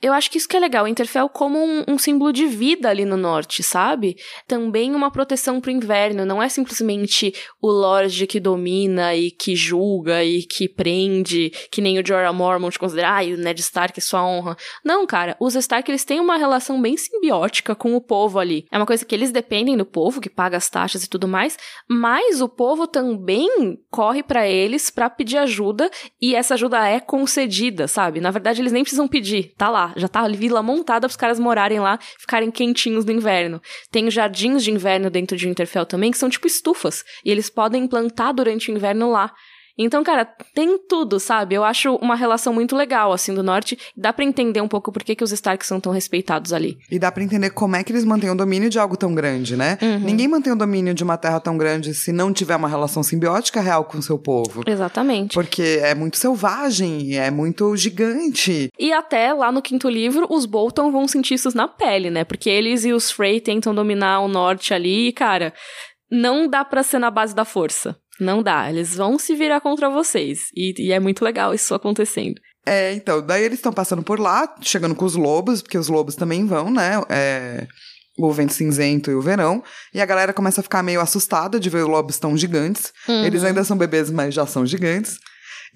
Eu 0.00 0.12
acho 0.12 0.30
que 0.30 0.38
isso 0.38 0.48
que 0.48 0.56
é 0.56 0.60
legal, 0.60 0.84
Winterfell 0.84 1.28
como 1.28 1.58
um, 1.58 1.84
um 1.88 1.98
símbolo 1.98 2.32
de 2.32 2.46
vida 2.46 2.88
ali 2.88 3.04
no 3.04 3.16
norte, 3.16 3.62
sabe? 3.62 4.16
Também 4.46 4.94
uma 4.94 5.10
proteção 5.10 5.60
pro 5.60 5.70
inverno, 5.70 6.24
não 6.24 6.42
é 6.42 6.48
simplesmente 6.48 7.34
o 7.60 7.70
Lorde 7.70 8.26
que 8.26 8.38
domina 8.38 9.14
e 9.14 9.30
que 9.30 9.56
julga 9.56 10.22
e 10.22 10.42
que 10.42 10.68
prende, 10.68 11.50
que 11.70 11.80
nem 11.80 11.98
o 11.98 12.06
Jorah 12.06 12.32
Mormont 12.32 12.78
considera, 12.78 13.18
ah, 13.18 13.24
o 13.24 13.36
Ned 13.36 13.60
Stark 13.60 13.98
é 13.98 14.02
sua 14.02 14.24
honra. 14.24 14.56
Não, 14.84 15.06
cara, 15.06 15.36
os 15.40 15.54
Stark 15.54 15.90
eles 15.90 16.04
têm 16.04 16.20
uma 16.20 16.36
relação 16.36 16.80
bem 16.80 16.96
simbiótica 16.96 17.74
com 17.74 17.94
o 17.96 18.00
povo 18.00 18.38
ali. 18.44 18.66
É 18.70 18.76
uma 18.76 18.86
coisa 18.86 19.04
que 19.04 19.14
eles 19.14 19.32
dependem 19.32 19.76
do 19.76 19.84
povo, 19.84 20.20
que 20.20 20.30
paga 20.30 20.56
as 20.56 20.68
taxas 20.68 21.04
e 21.04 21.08
tudo 21.08 21.26
mais, 21.26 21.58
mas 21.88 22.40
o 22.40 22.48
povo 22.48 22.86
também 22.86 23.78
corre 23.90 24.22
pra 24.22 24.46
eles 24.46 24.90
pra 24.90 25.10
pedir 25.10 25.38
ajuda 25.38 25.90
e 26.20 26.34
essa 26.34 26.54
ajuda 26.54 26.86
é 26.86 27.00
concedida, 27.00 27.88
sabe? 27.88 28.20
Na 28.20 28.30
verdade, 28.30 28.60
eles 28.60 28.72
nem 28.72 28.82
precisam 28.82 29.08
pedir, 29.08 29.52
tá 29.56 29.68
lá, 29.68 29.92
já 29.96 30.08
tá 30.08 30.20
a 30.20 30.28
vila 30.28 30.62
montada 30.62 31.08
pros 31.08 31.16
caras 31.16 31.40
morarem 31.40 31.80
lá, 31.80 31.98
ficarem 32.18 32.50
quentinhos 32.50 33.04
no 33.04 33.12
inverno. 33.12 33.60
Tem 33.90 34.10
jardins 34.10 34.62
de 34.62 34.70
inverno 34.70 35.10
dentro 35.10 35.36
de 35.36 35.46
Winterfell 35.46 35.86
também, 35.86 36.10
que 36.10 36.18
são 36.18 36.28
tipo 36.28 36.46
estufas, 36.46 37.02
e 37.24 37.30
eles 37.30 37.50
podem 37.50 37.86
plantar 37.86 38.32
durante 38.32 38.70
o 38.70 38.74
inverno 38.74 39.10
lá. 39.10 39.32
Então, 39.76 40.04
cara, 40.04 40.24
tem 40.54 40.78
tudo, 40.78 41.18
sabe? 41.18 41.54
Eu 41.54 41.64
acho 41.64 41.96
uma 41.96 42.14
relação 42.14 42.52
muito 42.52 42.76
legal, 42.76 43.12
assim, 43.12 43.34
do 43.34 43.42
norte. 43.42 43.78
Dá 43.96 44.12
pra 44.12 44.24
entender 44.24 44.60
um 44.60 44.68
pouco 44.68 44.92
por 44.92 45.02
que, 45.02 45.16
que 45.16 45.24
os 45.24 45.32
Starks 45.32 45.66
são 45.66 45.80
tão 45.80 45.92
respeitados 45.92 46.52
ali. 46.52 46.78
E 46.90 46.98
dá 46.98 47.10
pra 47.10 47.22
entender 47.22 47.50
como 47.50 47.76
é 47.76 47.82
que 47.82 47.92
eles 47.92 48.04
mantêm 48.04 48.30
o 48.30 48.34
domínio 48.34 48.70
de 48.70 48.78
algo 48.78 48.96
tão 48.96 49.14
grande, 49.14 49.56
né? 49.56 49.78
Uhum. 49.82 49.98
Ninguém 50.00 50.28
mantém 50.28 50.52
o 50.52 50.56
domínio 50.56 50.94
de 50.94 51.02
uma 51.02 51.16
terra 51.16 51.40
tão 51.40 51.58
grande 51.58 51.92
se 51.94 52.12
não 52.12 52.32
tiver 52.32 52.56
uma 52.56 52.68
relação 52.68 53.02
simbiótica 53.02 53.60
real 53.60 53.84
com 53.84 53.98
o 53.98 54.02
seu 54.02 54.18
povo. 54.18 54.62
Exatamente. 54.66 55.34
Porque 55.34 55.80
é 55.82 55.94
muito 55.94 56.16
selvagem, 56.18 57.18
é 57.18 57.30
muito 57.30 57.76
gigante. 57.76 58.70
E 58.78 58.92
até 58.92 59.32
lá 59.32 59.50
no 59.50 59.62
quinto 59.62 59.88
livro, 59.88 60.26
os 60.30 60.46
Bolton 60.46 60.92
vão 60.92 61.08
sentir 61.08 61.34
isso 61.34 61.54
na 61.54 61.66
pele, 61.66 62.10
né? 62.10 62.24
Porque 62.24 62.48
eles 62.48 62.84
e 62.84 62.92
os 62.92 63.10
Frey 63.10 63.40
tentam 63.40 63.74
dominar 63.74 64.20
o 64.20 64.28
norte 64.28 64.72
ali 64.72 65.08
e, 65.08 65.12
cara, 65.12 65.52
não 66.10 66.48
dá 66.48 66.64
pra 66.64 66.82
ser 66.82 66.98
na 66.98 67.10
base 67.10 67.34
da 67.34 67.44
força. 67.44 67.96
Não 68.20 68.42
dá. 68.42 68.70
Eles 68.70 68.94
vão 68.94 69.18
se 69.18 69.34
virar 69.34 69.60
contra 69.60 69.90
vocês. 69.90 70.48
E, 70.54 70.74
e 70.78 70.92
é 70.92 71.00
muito 71.00 71.24
legal 71.24 71.52
isso 71.52 71.74
acontecendo. 71.74 72.40
É, 72.66 72.94
então, 72.94 73.24
daí 73.24 73.42
eles 73.42 73.58
estão 73.58 73.72
passando 73.72 74.02
por 74.02 74.18
lá, 74.18 74.54
chegando 74.62 74.94
com 74.94 75.04
os 75.04 75.16
lobos, 75.16 75.60
porque 75.60 75.76
os 75.76 75.88
lobos 75.88 76.14
também 76.14 76.46
vão, 76.46 76.70
né? 76.70 77.02
É, 77.10 77.66
o 78.16 78.32
Vento 78.32 78.54
Cinzento 78.54 79.10
e 79.10 79.14
o 79.14 79.20
Verão, 79.20 79.62
e 79.92 80.00
a 80.00 80.06
galera 80.06 80.32
começa 80.32 80.60
a 80.60 80.62
ficar 80.62 80.82
meio 80.82 81.00
assustada 81.00 81.60
de 81.60 81.68
ver 81.68 81.82
os 81.82 81.88
lobos 81.88 82.18
tão 82.18 82.36
gigantes. 82.36 82.92
Uhum. 83.08 83.24
Eles 83.24 83.44
ainda 83.44 83.64
são 83.64 83.76
bebês, 83.76 84.10
mas 84.10 84.34
já 84.34 84.46
são 84.46 84.64
gigantes. 84.64 85.18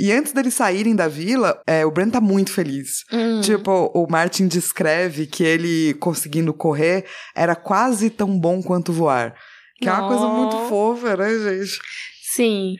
E 0.00 0.12
antes 0.12 0.32
deles 0.32 0.54
saírem 0.54 0.94
da 0.94 1.08
vila, 1.08 1.60
é, 1.66 1.84
o 1.84 1.90
Bran 1.90 2.08
tá 2.08 2.20
muito 2.20 2.52
feliz. 2.52 3.04
Uhum. 3.12 3.40
Tipo, 3.40 3.90
o 3.92 4.06
Martin 4.08 4.46
descreve 4.46 5.26
que 5.26 5.42
ele 5.42 5.94
conseguindo 5.94 6.54
correr 6.54 7.04
era 7.34 7.56
quase 7.56 8.08
tão 8.08 8.38
bom 8.38 8.62
quanto 8.62 8.92
voar. 8.92 9.34
Que 9.80 9.88
é 9.88 9.92
uma 9.92 10.08
coisa 10.08 10.26
muito 10.26 10.56
Oh. 10.56 10.68
fofa, 10.68 11.16
né, 11.16 11.28
gente? 11.38 11.78
Sim. 12.32 12.74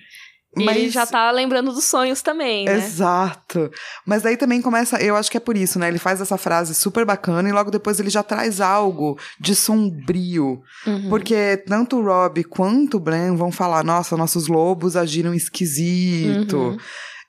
E 0.57 0.63
ele 0.69 0.89
já 0.89 1.07
tá 1.07 1.31
lembrando 1.31 1.73
dos 1.73 1.85
sonhos 1.85 2.23
também, 2.23 2.65
né? 2.65 2.79
Exato. 2.79 3.71
Mas 4.05 4.23
daí 4.23 4.37
também 4.37 4.61
começa, 4.63 5.01
eu 5.01 5.15
acho 5.15 5.31
que 5.31 5.37
é 5.37 5.41
por 5.41 5.57
isso, 5.57 5.79
né? 5.79 5.87
Ele 5.89 5.99
faz 5.99 6.21
essa 6.21 6.37
frase 6.39 6.75
super 6.75 7.05
bacana 7.05 7.49
e 7.49 7.53
logo 7.53 7.71
depois 7.71 8.01
ele 8.01 8.11
já 8.11 8.23
traz 8.23 8.61
algo 8.61 9.17
de 9.39 9.55
sombrio. 9.55 10.61
Uhum. 10.87 11.11
Porque 11.11 11.63
tanto 11.67 11.99
o 11.99 12.03
Rob 12.05 12.43
quanto 12.45 12.97
o 12.97 13.01
Bran 13.01 13.37
vão 13.37 13.53
falar: 13.53 13.85
nossa, 13.85 14.17
nossos 14.17 14.49
lobos 14.49 14.97
agiram 14.97 15.35
esquisito. 15.35 16.57
Uhum. 16.57 16.77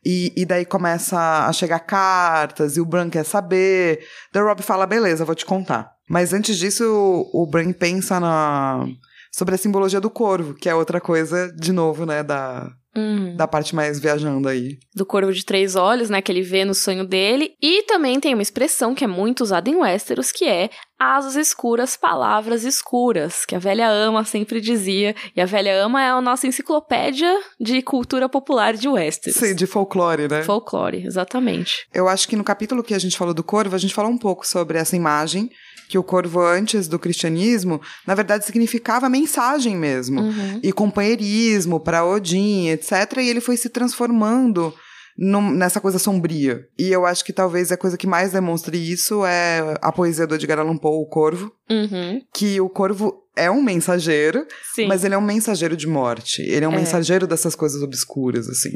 E, 0.03 0.31
e 0.37 0.45
daí 0.45 0.65
começa 0.65 1.45
a 1.45 1.51
chegar 1.51 1.79
cartas 1.79 2.77
e 2.77 2.81
o 2.81 2.85
Bran 2.85 3.09
quer 3.09 3.25
saber. 3.25 3.99
Daí 4.33 4.41
o 4.41 4.47
Rob 4.47 4.63
fala: 4.63 4.87
beleza, 4.87 5.25
vou 5.25 5.35
te 5.35 5.45
contar. 5.45 5.91
Mas 6.09 6.33
antes 6.33 6.57
disso, 6.57 6.83
o, 6.85 7.43
o 7.43 7.45
Bran 7.45 7.71
pensa 7.73 8.19
na. 8.19 8.87
Sobre 9.31 9.55
a 9.55 9.57
simbologia 9.57 10.01
do 10.01 10.09
corvo, 10.09 10.53
que 10.53 10.67
é 10.69 10.75
outra 10.75 10.99
coisa, 10.99 11.51
de 11.55 11.71
novo, 11.71 12.05
né, 12.05 12.23
da, 12.23 12.71
Uhum. 12.97 13.35
da 13.37 13.47
parte 13.47 13.75
mais 13.75 13.99
viajando 13.99 14.47
aí. 14.49 14.77
do 14.95 15.05
corvo 15.05 15.31
de 15.31 15.45
três 15.45 15.75
olhos, 15.75 16.09
né, 16.09 16.21
que 16.21 16.31
ele 16.31 16.41
vê 16.41 16.65
no 16.65 16.73
sonho 16.73 17.05
dele, 17.05 17.51
e 17.61 17.83
também 17.83 18.19
tem 18.19 18.33
uma 18.33 18.41
expressão 18.41 18.95
que 18.95 19.03
é 19.03 19.07
muito 19.07 19.41
usada 19.41 19.69
em 19.69 19.75
Westeros, 19.75 20.31
que 20.31 20.43
é 20.45 20.69
asas 20.99 21.35
escuras, 21.35 21.95
palavras 21.95 22.63
escuras, 22.65 23.45
que 23.45 23.55
a 23.55 23.59
velha 23.59 23.87
ama 23.89 24.25
sempre 24.25 24.59
dizia, 24.59 25.15
e 25.35 25.39
a 25.39 25.45
velha 25.45 25.81
ama 25.85 26.03
é 26.03 26.09
a 26.09 26.19
nossa 26.19 26.47
enciclopédia 26.47 27.33
de 27.59 27.81
cultura 27.81 28.27
popular 28.27 28.73
de 28.73 28.89
Westeros. 28.89 29.39
Sim, 29.39 29.55
de 29.55 29.65
folclore, 29.67 30.27
né? 30.27 30.43
Folclore, 30.43 31.05
exatamente. 31.05 31.87
Eu 31.93 32.07
acho 32.09 32.27
que 32.27 32.35
no 32.35 32.43
capítulo 32.43 32.83
que 32.83 32.93
a 32.95 32.99
gente 32.99 33.17
falou 33.17 33.33
do 33.33 33.43
corvo, 33.43 33.75
a 33.75 33.79
gente 33.79 33.93
falou 33.93 34.11
um 34.11 34.17
pouco 34.17 34.45
sobre 34.45 34.77
essa 34.77 34.95
imagem, 34.95 35.49
que 35.89 35.97
o 35.97 36.03
corvo 36.03 36.39
antes 36.39 36.87
do 36.87 36.97
cristianismo, 36.99 37.81
na 38.07 38.13
verdade, 38.15 38.45
significava 38.45 39.09
mensagem 39.09 39.75
mesmo. 39.75 40.21
Uhum. 40.21 40.59
E 40.63 40.71
companheirismo 40.71 41.79
para 41.79 42.05
Odin, 42.05 42.69
etc. 42.69 42.91
E 43.17 43.27
ele 43.29 43.41
foi 43.41 43.57
se 43.57 43.67
transformando 43.69 44.73
num- 45.17 45.51
nessa 45.51 45.81
coisa 45.81 45.99
sombria. 45.99 46.65
E 46.77 46.91
eu 46.91 47.05
acho 47.05 47.25
que 47.25 47.33
talvez 47.33 47.71
a 47.71 47.77
coisa 47.77 47.97
que 47.97 48.07
mais 48.07 48.31
demonstre 48.31 48.77
isso 48.77 49.25
é 49.25 49.75
a 49.81 49.91
poesia 49.91 50.25
do 50.27 50.35
Edgar 50.35 50.59
Allan 50.59 50.77
Poe, 50.77 51.01
O 51.01 51.05
Corvo, 51.07 51.51
Uhum. 51.69 52.21
que 52.33 52.61
o 52.61 52.69
corvo 52.69 53.25
é 53.35 53.49
um 53.49 53.61
mensageiro, 53.61 54.45
Sim. 54.75 54.87
mas 54.87 55.03
ele 55.03 55.13
é 55.13 55.17
um 55.17 55.21
mensageiro 55.21 55.75
de 55.77 55.87
morte. 55.87 56.41
Ele 56.41 56.65
é 56.65 56.67
um 56.67 56.73
É. 56.73 56.77
mensageiro 56.77 57.25
dessas 57.27 57.55
coisas 57.55 57.81
obscuras, 57.81 58.47
assim. 58.49 58.71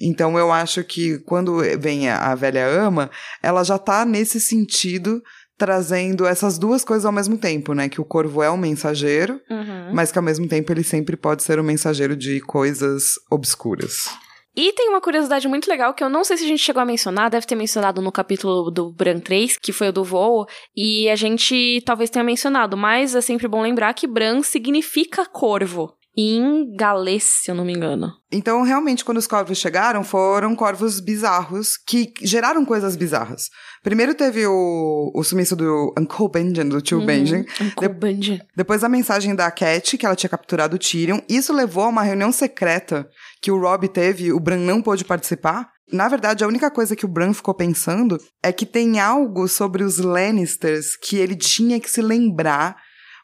Então 0.00 0.38
eu 0.38 0.50
acho 0.50 0.82
que 0.84 1.18
quando 1.20 1.58
vem 1.78 2.08
a, 2.08 2.16
a 2.18 2.34
velha 2.34 2.66
ama, 2.66 3.10
ela 3.42 3.62
já 3.62 3.78
tá 3.78 4.04
nesse 4.04 4.40
sentido 4.40 5.22
trazendo 5.60 6.24
essas 6.26 6.58
duas 6.58 6.82
coisas 6.82 7.04
ao 7.04 7.12
mesmo 7.12 7.36
tempo, 7.36 7.74
né? 7.74 7.86
Que 7.86 8.00
o 8.00 8.04
corvo 8.04 8.42
é 8.42 8.50
um 8.50 8.56
mensageiro, 8.56 9.38
Uhum. 9.50 9.92
mas 9.92 10.10
que 10.10 10.18
ao 10.18 10.24
mesmo 10.24 10.48
tempo 10.48 10.72
ele 10.72 10.82
sempre 10.82 11.18
pode 11.18 11.42
ser 11.42 11.60
um 11.60 11.62
mensageiro 11.62 12.16
de 12.16 12.40
coisas 12.40 13.16
obscuras. 13.30 14.08
E 14.56 14.72
tem 14.72 14.88
uma 14.88 15.00
curiosidade 15.02 15.46
muito 15.46 15.68
legal 15.68 15.92
que 15.94 16.02
eu 16.02 16.08
não 16.08 16.24
sei 16.24 16.36
se 16.38 16.44
a 16.44 16.48
gente 16.48 16.62
chegou 16.62 16.80
a 16.82 16.84
mencionar, 16.86 17.28
deve 17.30 17.46
ter 17.46 17.54
mencionado 17.54 18.00
no 18.00 18.10
capítulo 18.10 18.70
do 18.70 18.90
Bran 18.90 19.20
3, 19.20 19.58
que 19.58 19.70
foi 19.72 19.90
o 19.90 19.92
do 19.92 20.02
voo, 20.02 20.46
e 20.74 21.08
a 21.10 21.14
gente 21.14 21.80
talvez 21.84 22.08
tenha 22.10 22.24
mencionado, 22.24 22.74
mas 22.76 23.14
é 23.14 23.20
sempre 23.20 23.46
bom 23.46 23.60
lembrar 23.62 23.92
que 23.94 24.06
Bran 24.08 24.42
significa 24.42 25.24
corvo. 25.26 25.92
Em 26.16 26.74
galês, 26.74 27.22
se 27.24 27.50
eu 27.50 27.54
não 27.54 27.64
me 27.64 27.72
engano. 27.72 28.12
Então, 28.32 28.62
realmente, 28.62 29.04
quando 29.04 29.18
os 29.18 29.26
corvos 29.26 29.58
chegaram, 29.58 30.02
foram 30.02 30.56
corvos 30.56 31.00
bizarros 31.00 31.76
que 31.76 32.12
geraram 32.22 32.64
coisas 32.64 32.96
bizarras. 32.96 33.48
Primeiro 33.82 34.14
teve 34.14 34.46
o, 34.46 35.12
o 35.14 35.24
sumiço 35.24 35.56
do 35.56 35.94
Uncle 35.98 36.28
Benjen, 36.28 36.68
do 36.68 36.80
tio 36.80 37.04
Benjen. 37.04 37.46
Uncle 37.60 37.88
Benjen. 37.88 38.40
Depois 38.56 38.84
a 38.84 38.88
mensagem 38.88 39.34
da 39.34 39.50
Cat, 39.50 39.96
que 39.96 40.04
ela 40.04 40.16
tinha 40.16 40.28
capturado 40.28 40.76
o 40.76 40.78
Tyrion. 40.78 41.20
Isso 41.28 41.52
levou 41.52 41.84
a 41.84 41.88
uma 41.88 42.02
reunião 42.02 42.32
secreta 42.32 43.08
que 43.40 43.50
o 43.50 43.58
Robb 43.58 43.88
teve, 43.88 44.32
o 44.32 44.40
Bran 44.40 44.58
não 44.58 44.82
pôde 44.82 45.04
participar. 45.04 45.70
Na 45.92 46.08
verdade, 46.08 46.44
a 46.44 46.46
única 46.46 46.70
coisa 46.70 46.94
que 46.94 47.04
o 47.04 47.08
Bran 47.08 47.32
ficou 47.32 47.54
pensando 47.54 48.18
é 48.42 48.52
que 48.52 48.66
tem 48.66 49.00
algo 49.00 49.48
sobre 49.48 49.82
os 49.82 49.98
Lannisters 49.98 50.96
que 50.96 51.16
ele 51.16 51.34
tinha 51.34 51.80
que 51.80 51.90
se 51.90 52.00
lembrar, 52.00 52.76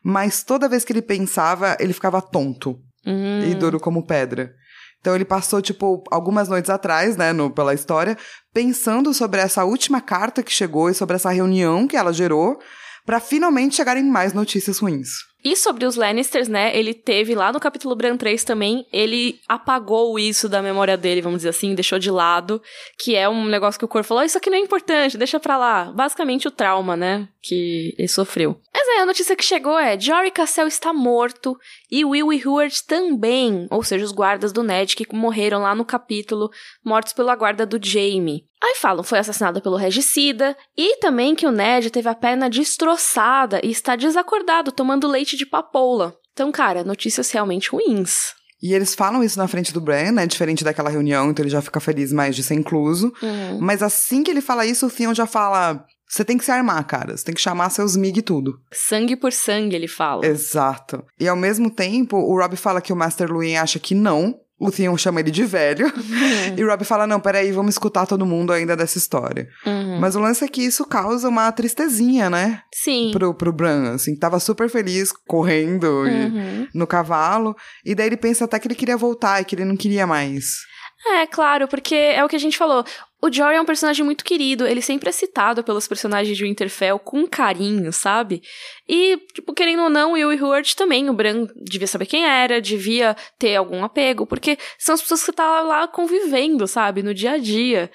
mas 0.09 0.45
toda 0.45 0.69
vez 0.69 0.85
que 0.85 0.93
ele 0.93 1.03
pensava, 1.03 1.77
ele 1.81 1.93
ficava 1.93 2.23
tonto 2.23 2.79
Hum. 3.05 3.41
e 3.51 3.55
duro 3.55 3.81
como 3.81 4.07
pedra. 4.07 4.53
Então 5.01 5.15
ele 5.15 5.25
passou, 5.25 5.61
tipo, 5.63 6.03
algumas 6.11 6.49
noites 6.49 6.71
atrás, 6.71 7.17
né, 7.17 7.33
no, 7.33 7.51
pela 7.51 7.75
história, 7.75 8.17
pensando 8.53 9.13
sobre 9.15 9.41
essa 9.41 9.65
última 9.65 10.01
carta 10.01 10.43
que 10.43 10.53
chegou 10.53 10.89
e 10.91 10.95
sobre 10.95 11.15
essa 11.17 11.31
reunião 11.31 11.87
que 11.87 11.97
ela 11.97 12.13
gerou, 12.13 12.59
pra 13.05 13.21
finalmente 13.21 13.77
chegarem 13.77 14.03
mais 14.05 14.33
notícias 14.33 14.79
ruins. 14.79 15.09
E 15.45 15.55
sobre 15.55 15.87
os 15.87 15.95
Lannisters, 15.95 16.49
né? 16.49 16.77
Ele 16.77 16.93
teve 16.93 17.33
lá 17.37 17.53
no 17.53 17.61
capítulo 17.61 17.95
Bran 17.95 18.17
3 18.17 18.43
também, 18.43 18.85
ele 18.93 19.39
apagou 19.49 20.19
isso 20.19 20.49
da 20.49 20.61
memória 20.61 20.97
dele, 20.97 21.23
vamos 21.23 21.39
dizer 21.39 21.51
assim, 21.51 21.73
deixou 21.73 22.01
de 22.01 22.11
lado, 22.11 22.61
que 22.99 23.15
é 23.15 23.29
um 23.29 23.45
negócio 23.45 23.79
que 23.79 23.85
o 23.85 23.89
corpo 23.89 24.09
falou: 24.09 24.23
"Ah, 24.23 24.27
Isso 24.27 24.37
aqui 24.39 24.51
não 24.51 24.57
é 24.57 24.61
importante, 24.61 25.17
deixa 25.17 25.39
pra 25.39 25.57
lá. 25.57 25.93
Basicamente 25.93 26.49
o 26.49 26.51
trauma, 26.51 26.97
né? 26.97 27.29
Que 27.41 27.95
ele 27.97 28.09
sofreu. 28.09 28.61
Mas 28.87 28.95
aí 28.95 29.03
a 29.03 29.07
notícia 29.07 29.35
que 29.35 29.45
chegou 29.45 29.77
é: 29.77 29.99
Jory 29.99 30.31
Cassell 30.31 30.69
está 30.69 30.93
morto 30.93 31.59
e 31.91 32.05
Will 32.05 32.33
e 32.33 32.41
Heward 32.41 32.85
também, 32.87 33.67
ou 33.69 33.83
seja, 33.83 34.05
os 34.05 34.13
guardas 34.13 34.53
do 34.53 34.63
Ned 34.63 34.95
que 34.95 35.05
morreram 35.13 35.63
lá 35.63 35.75
no 35.75 35.85
capítulo, 35.85 36.51
mortos 36.85 37.13
pela 37.13 37.35
guarda 37.35 37.67
do 37.67 37.85
Jaime. 37.85 38.45
Aí 38.63 38.77
falam, 38.77 39.03
foi 39.03 39.19
assassinado 39.19 39.61
pelo 39.61 39.77
regicida, 39.77 40.57
e 40.77 40.99
também 40.99 41.35
que 41.35 41.47
o 41.47 41.51
Ned 41.51 41.91
teve 41.91 42.09
a 42.09 42.15
perna 42.15 42.49
destroçada 42.49 43.61
e 43.65 43.71
está 43.71 43.97
desacordado, 43.97 44.71
tomando 44.71 45.09
leite 45.09 45.37
de 45.37 45.45
papoula. 45.45 46.15
Então, 46.33 46.53
cara, 46.53 46.85
notícias 46.85 47.31
realmente 47.33 47.71
ruins. 47.71 48.35
E 48.63 48.73
eles 48.73 48.95
falam 48.95 49.23
isso 49.23 49.39
na 49.39 49.49
frente 49.49 49.73
do 49.73 49.81
Bran, 49.81 50.13
né? 50.13 50.27
Diferente 50.27 50.65
daquela 50.65 50.91
reunião, 50.91 51.31
então 51.31 51.43
ele 51.43 51.51
já 51.51 51.61
fica 51.61 51.81
feliz 51.81 52.13
mais 52.13 52.37
de 52.37 52.43
ser 52.45 52.55
incluso. 52.55 53.13
Uhum. 53.21 53.59
Mas 53.61 53.83
assim 53.83 54.23
que 54.23 54.31
ele 54.31 54.41
fala 54.41 54.65
isso, 54.65 54.87
o 54.87 54.91
Theon 54.91 55.13
já 55.13 55.27
fala: 55.27 55.85
você 56.09 56.25
tem 56.25 56.39
que 56.39 56.45
se 56.45 56.51
armar, 56.51 56.85
cara. 56.87 57.17
Você 57.17 57.25
tem 57.25 57.35
que 57.35 57.41
chamar 57.41 57.71
seus 57.71 57.97
mig 57.97 58.19
e 58.19 58.23
tudo. 58.23 58.59
Sangue 58.73 59.17
por 59.17 59.33
sangue, 59.33 59.75
ele 59.77 59.89
fala. 59.89 60.25
Exato. 60.27 61.05
E 61.19 61.27
ao 61.29 61.37
mesmo 61.37 61.71
tempo, 61.71 62.17
o 62.17 62.39
Rob 62.41 62.57
fala 62.57 62.81
que 62.81 62.93
o 62.93 62.97
Master 62.97 63.31
Luin 63.31 63.57
acha 63.57 63.79
que 63.79 63.95
não. 63.95 64.39
O 64.59 64.71
Theon 64.71 64.97
chama 64.97 65.21
ele 65.21 65.31
de 65.31 65.45
velho. 65.45 65.93
e 66.57 66.65
o 66.65 66.69
Rob 66.69 66.83
fala: 66.85 67.07
não, 67.07 67.21
peraí, 67.21 67.53
vamos 67.53 67.75
escutar 67.75 68.07
todo 68.07 68.25
mundo 68.25 68.55
ainda 68.55 68.75
dessa 68.75 68.97
história. 68.97 69.49
Uhum. 69.67 70.01
Mas 70.01 70.17
o 70.17 70.21
lance 70.21 70.43
é 70.45 70.49
que 70.49 70.63
isso 70.63 70.87
causa 70.87 71.29
uma 71.29 71.53
tristezinha, 71.53 72.31
né? 72.31 72.63
Sim. 72.73 73.11
Pro, 73.13 73.35
pro 73.35 73.53
Bran, 73.53 73.93
assim, 73.95 74.17
tava 74.17 74.41
super 74.41 74.71
feliz 74.71 75.13
correndo 75.27 76.09
e 76.09 76.11
Uhum. 76.11 76.69
no 76.75 76.87
cavalo. 76.87 77.55
E 77.85 77.95
daí 77.95 78.07
ele 78.07 78.17
pensa 78.17 78.47
até 78.47 78.59
que 78.59 78.67
ele 78.67 78.75
queria 78.75 78.97
voltar 78.97 79.43
e 79.43 79.45
que 79.45 79.55
ele 79.55 79.65
não 79.65 79.77
queria 79.77 80.07
mais. 80.07 80.61
É, 81.07 81.27
claro, 81.27 81.69
porque 81.69 81.95
é 81.95 82.25
o 82.25 82.29
que 82.29 82.37
a 82.37 82.41
gente 82.41 82.57
falou. 82.57 82.83
O 83.21 83.33
Jory 83.33 83.57
é 83.57 83.61
um 83.61 83.65
personagem 83.65 84.05
muito 84.05 84.25
querido, 84.25 84.67
ele 84.67 84.83
sempre 84.83 85.09
é 85.09 85.13
citado 85.13 85.65
pelos 85.65 85.89
personagens 85.89 86.37
de 86.37 86.45
Winterfell 86.45 86.99
com 86.99 87.27
carinho, 87.27 87.91
sabe? 87.93 88.43
E, 88.87 89.17
tipo, 89.33 89.55
querendo 89.55 89.85
ou 89.85 89.91
não, 89.91 90.13
Will 90.13 90.33
e 90.33 90.41
Howard 90.41 90.77
também, 90.77 91.09
o 91.09 91.15
Bran 91.15 91.47
devia 91.57 91.87
saber 91.87 92.07
quem 92.07 92.27
era, 92.27 92.61
devia 92.61 93.17
ter 93.39 93.57
algum 93.57 93.83
apego, 93.83 94.27
porque 94.27 94.59
são 94.79 94.95
as 94.95 95.01
pessoas 95.01 95.25
que 95.25 95.33
tá 95.33 95.63
lá 95.63 95.89
convivendo, 95.89 96.67
sabe? 96.67 97.03
No 97.03 97.15
dia 97.15 97.33
a 97.33 97.39
dia. 97.39 97.91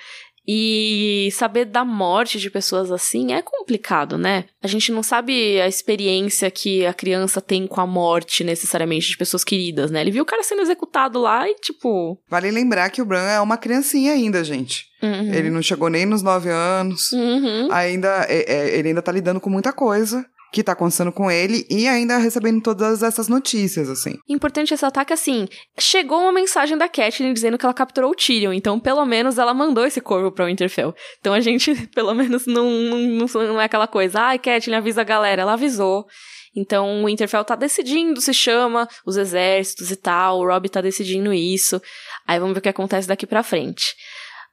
E 0.47 1.30
saber 1.34 1.65
da 1.65 1.86
morte 1.86 2.39
de 2.39 2.49
pessoas 2.49 2.91
assim 2.91 3.34
é 3.34 3.41
complicado, 3.41 4.17
né? 4.17 4.45
A 4.62 4.67
gente 4.67 4.91
não 4.91 5.04
sabe 5.04 5.62
a 5.62 5.67
experiência 5.67 6.49
que 6.49 6.86
a 6.86 6.93
criança 6.93 7.39
tem 7.39 7.67
com 7.67 7.80
a 7.80 7.86
morte, 7.88 8.43
necessariamente, 8.43 9.08
de 9.10 9.17
pessoas 9.17 9.43
queridas, 9.43 9.91
né? 9.91 10.01
Ele 10.01 10.12
viu 10.12 10.23
o 10.23 10.25
cara 10.25 10.43
sendo 10.43 10.62
executado 10.62 11.19
lá 11.19 11.47
e, 11.47 11.56
tipo. 11.56 12.19
Vale 12.27 12.49
lembrar 12.51 12.89
que 12.89 13.01
o 13.01 13.06
Bran 13.06 13.23
é 13.30 13.39
uma 13.39 13.58
criancinha 13.58 14.13
ainda, 14.13 14.43
gente. 14.43 14.86
uhum. 15.01 15.34
Ele 15.34 15.49
não 15.49 15.62
chegou 15.62 15.89
nem 15.89 16.06
nos 16.06 16.21
nove 16.21 16.49
anos. 16.49 17.12
Uhum. 17.12 17.71
Ainda, 17.71 18.25
é- 18.30 18.51
é- 18.51 18.77
ele 18.77 18.89
ainda 18.89 19.01
tá 19.01 19.12
lidando 19.12 19.39
com 19.39 19.49
muita 19.49 19.71
coisa 19.71 20.25
que 20.51 20.63
tá 20.63 20.73
acontecendo 20.73 21.11
com 21.11 21.31
ele 21.31 21.65
e 21.69 21.87
ainda 21.87 22.17
recebendo 22.17 22.61
todas 22.61 23.01
essas 23.01 23.27
notícias, 23.27 23.89
assim. 23.89 24.17
Importante 24.27 24.71
ressaltar 24.71 25.05
que, 25.05 25.13
assim, 25.13 25.47
chegou 25.79 26.19
uma 26.19 26.33
mensagem 26.33 26.77
da 26.77 26.89
Catelyn 26.89 27.33
dizendo 27.33 27.57
que 27.57 27.65
ela 27.65 27.73
capturou 27.73 28.11
o 28.11 28.15
Tyrion, 28.15 28.51
então, 28.51 28.79
pelo 28.79 29.05
menos, 29.05 29.37
ela 29.37 29.53
mandou 29.53 29.85
esse 29.85 30.01
corvo 30.01 30.31
pra 30.31 30.45
Winterfell. 30.45 30.93
Então, 31.19 31.33
a 31.33 31.39
gente, 31.39 31.73
pelo 31.95 32.13
menos, 32.13 32.45
não, 32.45 32.69
não, 32.69 33.25
não, 33.27 33.61
é 33.61 33.65
aquela 33.65 33.87
coisa, 33.87 34.19
ai, 34.19 34.39
Catelyn, 34.39 34.75
avisa 34.75 35.01
a 35.01 35.05
galera. 35.05 35.41
Ela 35.41 35.53
avisou. 35.53 36.05
Então, 36.53 37.01
o 37.01 37.05
Winterfell 37.05 37.45
tá 37.45 37.55
decidindo 37.55 38.19
se 38.19 38.33
chama 38.33 38.87
os 39.05 39.15
exércitos 39.15 39.89
e 39.89 39.95
tal, 39.95 40.39
o 40.39 40.45
Robb 40.45 40.67
tá 40.67 40.81
decidindo 40.81 41.33
isso. 41.33 41.81
Aí, 42.27 42.37
vamos 42.39 42.53
ver 42.53 42.59
o 42.59 42.63
que 42.63 42.69
acontece 42.69 43.07
daqui 43.07 43.25
pra 43.25 43.41
frente. 43.41 43.95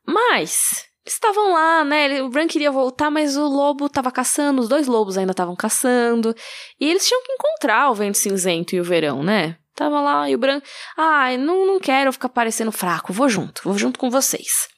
Mas, 0.07 0.88
estavam 1.13 1.53
lá, 1.53 1.85
né? 1.85 2.23
O 2.23 2.29
Bran 2.29 2.47
queria 2.47 2.71
voltar, 2.71 3.11
mas 3.11 3.37
o 3.37 3.47
lobo 3.47 3.89
tava 3.89 4.11
caçando, 4.11 4.61
os 4.61 4.69
dois 4.69 4.87
lobos 4.87 5.19
ainda 5.19 5.33
estavam 5.33 5.57
caçando. 5.57 6.35
E 6.81 6.89
eles 6.89 7.07
tinham 7.07 7.23
que 7.23 7.33
encontrar 7.33 7.91
o 7.91 7.95
vento 7.95 8.19
cinzento 8.19 8.75
e 8.75 8.81
o 8.81 8.85
verão, 8.85 9.23
né? 9.23 9.57
Tava 9.75 10.01
lá 10.01 10.29
e 10.29 10.35
o 10.35 10.39
Bran, 10.39 10.61
ai, 10.97 11.37
ah, 11.37 11.39
não, 11.39 11.65
não 11.65 11.79
quero 11.79 12.13
ficar 12.13 12.29
parecendo 12.29 12.73
fraco, 12.73 13.13
vou 13.13 13.29
junto, 13.29 13.63
vou 13.63 13.79
junto 13.79 13.99
com 13.99 14.11
vocês. 14.11 14.69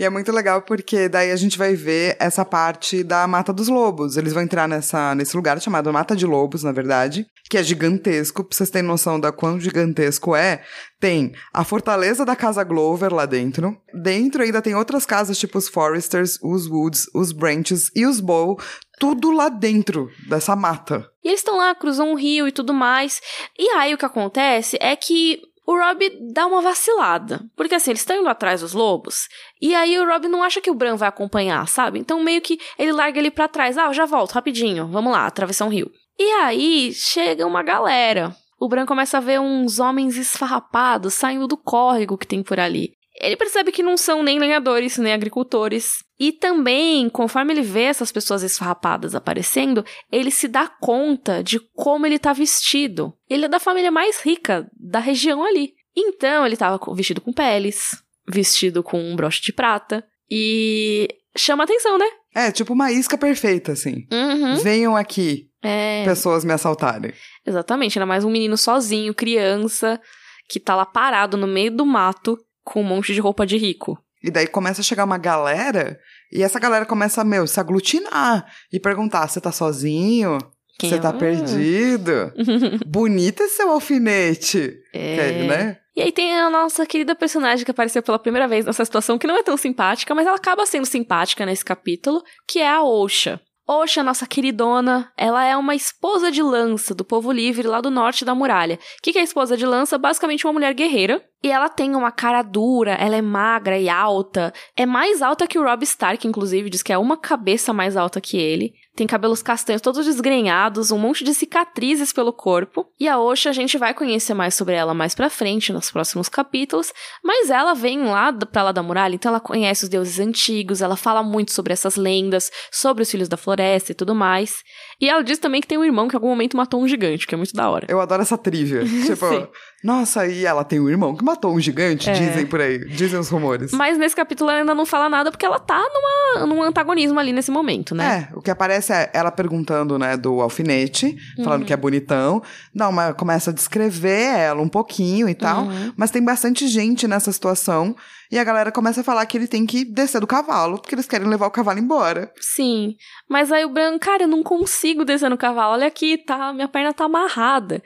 E 0.00 0.04
é 0.04 0.08
muito 0.08 0.32
legal 0.32 0.62
porque 0.62 1.10
daí 1.10 1.30
a 1.30 1.36
gente 1.36 1.58
vai 1.58 1.74
ver 1.74 2.16
essa 2.18 2.42
parte 2.42 3.04
da 3.04 3.28
Mata 3.28 3.52
dos 3.52 3.68
Lobos. 3.68 4.16
Eles 4.16 4.32
vão 4.32 4.42
entrar 4.42 4.66
nessa, 4.66 5.14
nesse 5.14 5.36
lugar 5.36 5.60
chamado 5.60 5.92
Mata 5.92 6.16
de 6.16 6.24
Lobos, 6.24 6.62
na 6.62 6.72
verdade, 6.72 7.26
que 7.50 7.58
é 7.58 7.62
gigantesco. 7.62 8.42
Pra 8.42 8.56
vocês 8.56 8.70
terem 8.70 8.88
noção 8.88 9.20
da 9.20 9.30
quão 9.30 9.60
gigantesco 9.60 10.34
é, 10.34 10.62
tem 10.98 11.34
a 11.52 11.64
fortaleza 11.64 12.24
da 12.24 12.34
Casa 12.34 12.64
Glover 12.64 13.12
lá 13.12 13.26
dentro. 13.26 13.76
Dentro 13.92 14.42
ainda 14.42 14.62
tem 14.62 14.74
outras 14.74 15.04
casas, 15.04 15.38
tipo 15.38 15.58
os 15.58 15.68
Foresters, 15.68 16.38
os 16.42 16.66
Woods, 16.66 17.06
os 17.14 17.30
Branches 17.30 17.90
e 17.94 18.06
os 18.06 18.20
Bow. 18.20 18.58
Tudo 18.98 19.30
lá 19.30 19.50
dentro 19.50 20.08
dessa 20.30 20.56
mata. 20.56 21.06
E 21.22 21.28
eles 21.28 21.40
estão 21.40 21.58
lá, 21.58 21.74
cruzam 21.74 22.12
um 22.12 22.16
rio 22.16 22.48
e 22.48 22.52
tudo 22.52 22.72
mais. 22.72 23.20
E 23.58 23.68
aí 23.72 23.92
o 23.92 23.98
que 23.98 24.06
acontece 24.06 24.78
é 24.80 24.96
que 24.96 25.42
o 25.70 25.78
Rob 25.78 26.18
dá 26.32 26.46
uma 26.46 26.60
vacilada. 26.60 27.40
Porque 27.54 27.76
assim, 27.76 27.92
eles 27.92 28.00
estão 28.00 28.16
indo 28.16 28.28
atrás 28.28 28.60
dos 28.60 28.72
lobos. 28.72 29.28
E 29.62 29.72
aí 29.72 29.96
o 30.00 30.04
Rob 30.04 30.26
não 30.26 30.42
acha 30.42 30.60
que 30.60 30.68
o 30.68 30.74
Bran 30.74 30.96
vai 30.96 31.08
acompanhar, 31.08 31.68
sabe? 31.68 32.00
Então 32.00 32.20
meio 32.24 32.40
que 32.40 32.58
ele 32.76 32.90
larga 32.90 33.20
ele 33.20 33.30
para 33.30 33.46
trás. 33.46 33.78
Ah, 33.78 33.86
eu 33.86 33.94
já 33.94 34.04
volto, 34.04 34.32
rapidinho. 34.32 34.88
Vamos 34.88 35.12
lá, 35.12 35.26
atravessar 35.26 35.66
um 35.66 35.68
rio. 35.68 35.88
E 36.18 36.24
aí 36.42 36.92
chega 36.92 37.46
uma 37.46 37.62
galera. 37.62 38.34
O 38.58 38.68
Bran 38.68 38.84
começa 38.84 39.18
a 39.18 39.20
ver 39.20 39.38
uns 39.38 39.78
homens 39.78 40.16
esfarrapados 40.16 41.14
saindo 41.14 41.46
do 41.46 41.56
córrego 41.56 42.18
que 42.18 42.26
tem 42.26 42.42
por 42.42 42.58
ali. 42.58 42.90
Ele 43.20 43.36
percebe 43.36 43.70
que 43.70 43.82
não 43.82 43.96
são 43.96 44.22
nem 44.22 44.38
lenhadores, 44.38 44.96
nem 44.96 45.12
agricultores. 45.12 45.98
E 46.18 46.32
também, 46.32 47.08
conforme 47.08 47.52
ele 47.52 47.62
vê 47.62 47.82
essas 47.82 48.10
pessoas 48.10 48.42
esfarrapadas 48.42 49.14
aparecendo, 49.14 49.84
ele 50.10 50.30
se 50.30 50.48
dá 50.48 50.66
conta 50.66 51.42
de 51.42 51.60
como 51.74 52.06
ele 52.06 52.18
tá 52.18 52.32
vestido. 52.32 53.12
Ele 53.28 53.44
é 53.44 53.48
da 53.48 53.60
família 53.60 53.90
mais 53.90 54.20
rica 54.20 54.66
da 54.74 54.98
região 54.98 55.44
ali. 55.44 55.74
Então, 55.96 56.46
ele 56.46 56.56
tava 56.56 56.80
vestido 56.94 57.20
com 57.20 57.32
peles, 57.32 58.02
vestido 58.28 58.82
com 58.82 58.98
um 58.98 59.14
broche 59.14 59.42
de 59.42 59.52
prata. 59.52 60.04
E 60.30 61.08
chama 61.36 61.64
atenção, 61.64 61.98
né? 61.98 62.06
É, 62.34 62.50
tipo 62.52 62.72
uma 62.72 62.92
isca 62.92 63.18
perfeita, 63.18 63.72
assim. 63.72 64.06
Uhum. 64.10 64.56
Venham 64.56 64.96
aqui, 64.96 65.48
é... 65.62 66.04
pessoas 66.04 66.44
me 66.44 66.52
assaltarem. 66.52 67.12
Exatamente, 67.44 67.98
ainda 67.98 68.06
mais 68.06 68.24
um 68.24 68.30
menino 68.30 68.56
sozinho, 68.56 69.14
criança, 69.14 70.00
que 70.48 70.60
tá 70.60 70.76
lá 70.76 70.86
parado 70.86 71.36
no 71.36 71.46
meio 71.46 71.70
do 71.70 71.84
mato 71.84 72.38
com 72.64 72.80
um 72.80 72.84
monte 72.84 73.14
de 73.14 73.20
roupa 73.20 73.46
de 73.46 73.56
rico. 73.56 73.98
E 74.22 74.30
daí 74.30 74.46
começa 74.46 74.80
a 74.80 74.84
chegar 74.84 75.04
uma 75.04 75.16
galera, 75.16 75.98
e 76.30 76.42
essa 76.42 76.60
galera 76.60 76.84
começa, 76.84 77.24
meu, 77.24 77.46
se 77.46 77.58
aglutinar 77.58 78.46
e 78.72 78.78
perguntar: 78.78 79.26
você 79.26 79.40
tá 79.40 79.50
sozinho? 79.50 80.38
Você 80.80 80.98
tá 80.98 81.12
perdido? 81.12 82.32
Bonito 82.86 83.42
esse 83.42 83.56
seu 83.56 83.70
alfinete. 83.70 84.78
É. 84.94 85.46
né? 85.46 85.76
E 85.94 86.00
aí 86.00 86.12
tem 86.12 86.38
a 86.38 86.48
nossa 86.48 86.86
querida 86.86 87.14
personagem 87.14 87.64
que 87.64 87.70
apareceu 87.70 88.02
pela 88.02 88.18
primeira 88.18 88.48
vez 88.48 88.64
nessa 88.64 88.84
situação, 88.84 89.18
que 89.18 89.26
não 89.26 89.36
é 89.36 89.42
tão 89.42 89.56
simpática, 89.56 90.14
mas 90.14 90.26
ela 90.26 90.36
acaba 90.36 90.64
sendo 90.64 90.86
simpática 90.86 91.44
nesse 91.44 91.64
capítulo, 91.64 92.22
que 92.48 92.60
é 92.60 92.68
a 92.70 92.82
Osha. 92.82 93.40
Osha, 93.72 94.02
nossa 94.02 94.26
queridona, 94.26 95.12
ela 95.16 95.44
é 95.44 95.56
uma 95.56 95.76
esposa 95.76 96.28
de 96.28 96.42
lança 96.42 96.92
do 96.92 97.04
povo 97.04 97.30
livre 97.30 97.68
lá 97.68 97.80
do 97.80 97.88
norte 97.88 98.24
da 98.24 98.34
muralha. 98.34 98.74
O 98.74 98.78
que, 99.00 99.12
que 99.12 99.18
é 99.20 99.22
esposa 99.22 99.56
de 99.56 99.64
lança? 99.64 99.96
Basicamente 99.96 100.44
uma 100.44 100.52
mulher 100.52 100.74
guerreira 100.74 101.24
e 101.40 101.52
ela 101.52 101.68
tem 101.68 101.94
uma 101.94 102.10
cara 102.10 102.42
dura, 102.42 102.94
ela 102.94 103.14
é 103.14 103.22
magra 103.22 103.78
e 103.78 103.88
alta. 103.88 104.52
É 104.76 104.84
mais 104.84 105.22
alta 105.22 105.46
que 105.46 105.56
o 105.56 105.62
Rob 105.62 105.84
Stark, 105.84 106.26
inclusive, 106.26 106.68
diz 106.68 106.82
que 106.82 106.92
é 106.92 106.98
uma 106.98 107.16
cabeça 107.16 107.72
mais 107.72 107.96
alta 107.96 108.20
que 108.20 108.36
ele. 108.36 108.72
Tem 109.00 109.06
cabelos 109.06 109.42
castanhos 109.42 109.80
todos 109.80 110.04
desgrenhados, 110.04 110.90
um 110.90 110.98
monte 110.98 111.24
de 111.24 111.32
cicatrizes 111.32 112.12
pelo 112.12 112.34
corpo. 112.34 112.86
E 113.00 113.08
a 113.08 113.18
Osha 113.18 113.48
a 113.48 113.52
gente 113.54 113.78
vai 113.78 113.94
conhecer 113.94 114.34
mais 114.34 114.54
sobre 114.54 114.74
ela 114.74 114.92
mais 114.92 115.14
pra 115.14 115.30
frente, 115.30 115.72
nos 115.72 115.90
próximos 115.90 116.28
capítulos. 116.28 116.92
Mas 117.24 117.48
ela 117.48 117.72
vem 117.72 118.04
lá 118.04 118.30
pra 118.30 118.62
lá 118.62 118.72
da 118.72 118.82
muralha, 118.82 119.14
então 119.14 119.30
ela 119.30 119.40
conhece 119.40 119.84
os 119.84 119.88
deuses 119.88 120.20
antigos, 120.20 120.82
ela 120.82 120.96
fala 120.96 121.22
muito 121.22 121.50
sobre 121.50 121.72
essas 121.72 121.96
lendas, 121.96 122.50
sobre 122.70 123.02
os 123.02 123.10
filhos 123.10 123.26
da 123.26 123.38
floresta 123.38 123.92
e 123.92 123.94
tudo 123.94 124.14
mais. 124.14 124.62
E 125.00 125.08
ela 125.08 125.22
diz 125.22 125.38
também 125.38 125.60
que 125.60 125.66
tem 125.66 125.78
um 125.78 125.84
irmão 125.84 126.08
que 126.08 126.14
em 126.14 126.18
algum 126.18 126.28
momento 126.28 126.56
matou 126.56 126.82
um 126.82 126.86
gigante, 126.86 127.26
que 127.26 127.34
é 127.34 127.38
muito 127.38 127.54
da 127.54 127.70
hora. 127.70 127.86
Eu 127.88 128.00
adoro 128.00 128.20
essa 128.20 128.36
trivia. 128.36 128.84
tipo, 129.06 129.48
nossa, 129.82 130.26
e 130.26 130.44
ela 130.44 130.62
tem 130.62 130.78
um 130.78 130.90
irmão 130.90 131.16
que 131.16 131.24
matou 131.24 131.54
um 131.54 131.60
gigante, 131.60 132.10
é. 132.10 132.12
dizem 132.12 132.44
por 132.44 132.60
aí, 132.60 132.84
dizem 132.84 133.18
os 133.18 133.30
rumores. 133.30 133.72
Mas 133.72 133.96
nesse 133.96 134.14
capítulo 134.14 134.50
ela 134.50 134.60
ainda 134.60 134.74
não 134.74 134.84
fala 134.84 135.08
nada 135.08 135.30
porque 135.30 135.46
ela 135.46 135.58
tá 135.58 135.80
numa, 135.80 136.46
num 136.46 136.62
antagonismo 136.62 137.18
ali 137.18 137.32
nesse 137.32 137.50
momento, 137.50 137.94
né? 137.94 138.28
É, 138.30 138.36
o 138.36 138.42
que 138.42 138.50
aparece 138.50 138.92
é 138.92 139.10
ela 139.14 139.30
perguntando, 139.30 139.98
né, 139.98 140.18
do 140.18 140.42
alfinete, 140.42 141.16
falando 141.42 141.62
uhum. 141.62 141.66
que 141.66 141.72
é 141.72 141.76
bonitão. 141.76 142.42
Não, 142.74 142.92
mas 142.92 143.14
começa 143.16 143.50
a 143.50 143.54
descrever 143.54 144.36
ela 144.36 144.60
um 144.60 144.68
pouquinho 144.68 145.28
e 145.28 145.34
tal. 145.34 145.64
Uhum. 145.64 145.92
Mas 145.96 146.10
tem 146.10 146.22
bastante 146.22 146.68
gente 146.68 147.08
nessa 147.08 147.32
situação. 147.32 147.96
E 148.30 148.38
a 148.38 148.44
galera 148.44 148.70
começa 148.70 149.00
a 149.00 149.04
falar 149.04 149.26
que 149.26 149.36
ele 149.36 149.48
tem 149.48 149.66
que 149.66 149.84
descer 149.84 150.20
do 150.20 150.26
cavalo, 150.26 150.78
porque 150.78 150.94
eles 150.94 151.06
querem 151.06 151.26
levar 151.26 151.46
o 151.46 151.50
cavalo 151.50 151.80
embora. 151.80 152.32
Sim. 152.40 152.96
Mas 153.28 153.50
aí 153.50 153.64
o 153.64 153.68
Bran, 153.68 153.98
cara, 153.98 154.22
eu 154.22 154.28
não 154.28 154.42
consigo 154.42 155.04
descer 155.04 155.28
no 155.28 155.36
cavalo. 155.36 155.72
Olha 155.72 155.88
aqui, 155.88 156.16
tá, 156.16 156.52
minha 156.52 156.68
perna 156.68 156.92
tá 156.92 157.06
amarrada. 157.06 157.82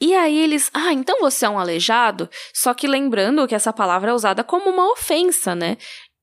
E 0.00 0.14
aí 0.14 0.38
eles, 0.38 0.70
ah, 0.72 0.92
então 0.92 1.20
você 1.20 1.46
é 1.46 1.48
um 1.48 1.58
aleijado? 1.58 2.28
Só 2.54 2.74
que 2.74 2.86
lembrando 2.86 3.46
que 3.46 3.54
essa 3.54 3.72
palavra 3.72 4.10
é 4.10 4.14
usada 4.14 4.44
como 4.44 4.70
uma 4.70 4.92
ofensa, 4.92 5.54
né? 5.54 5.76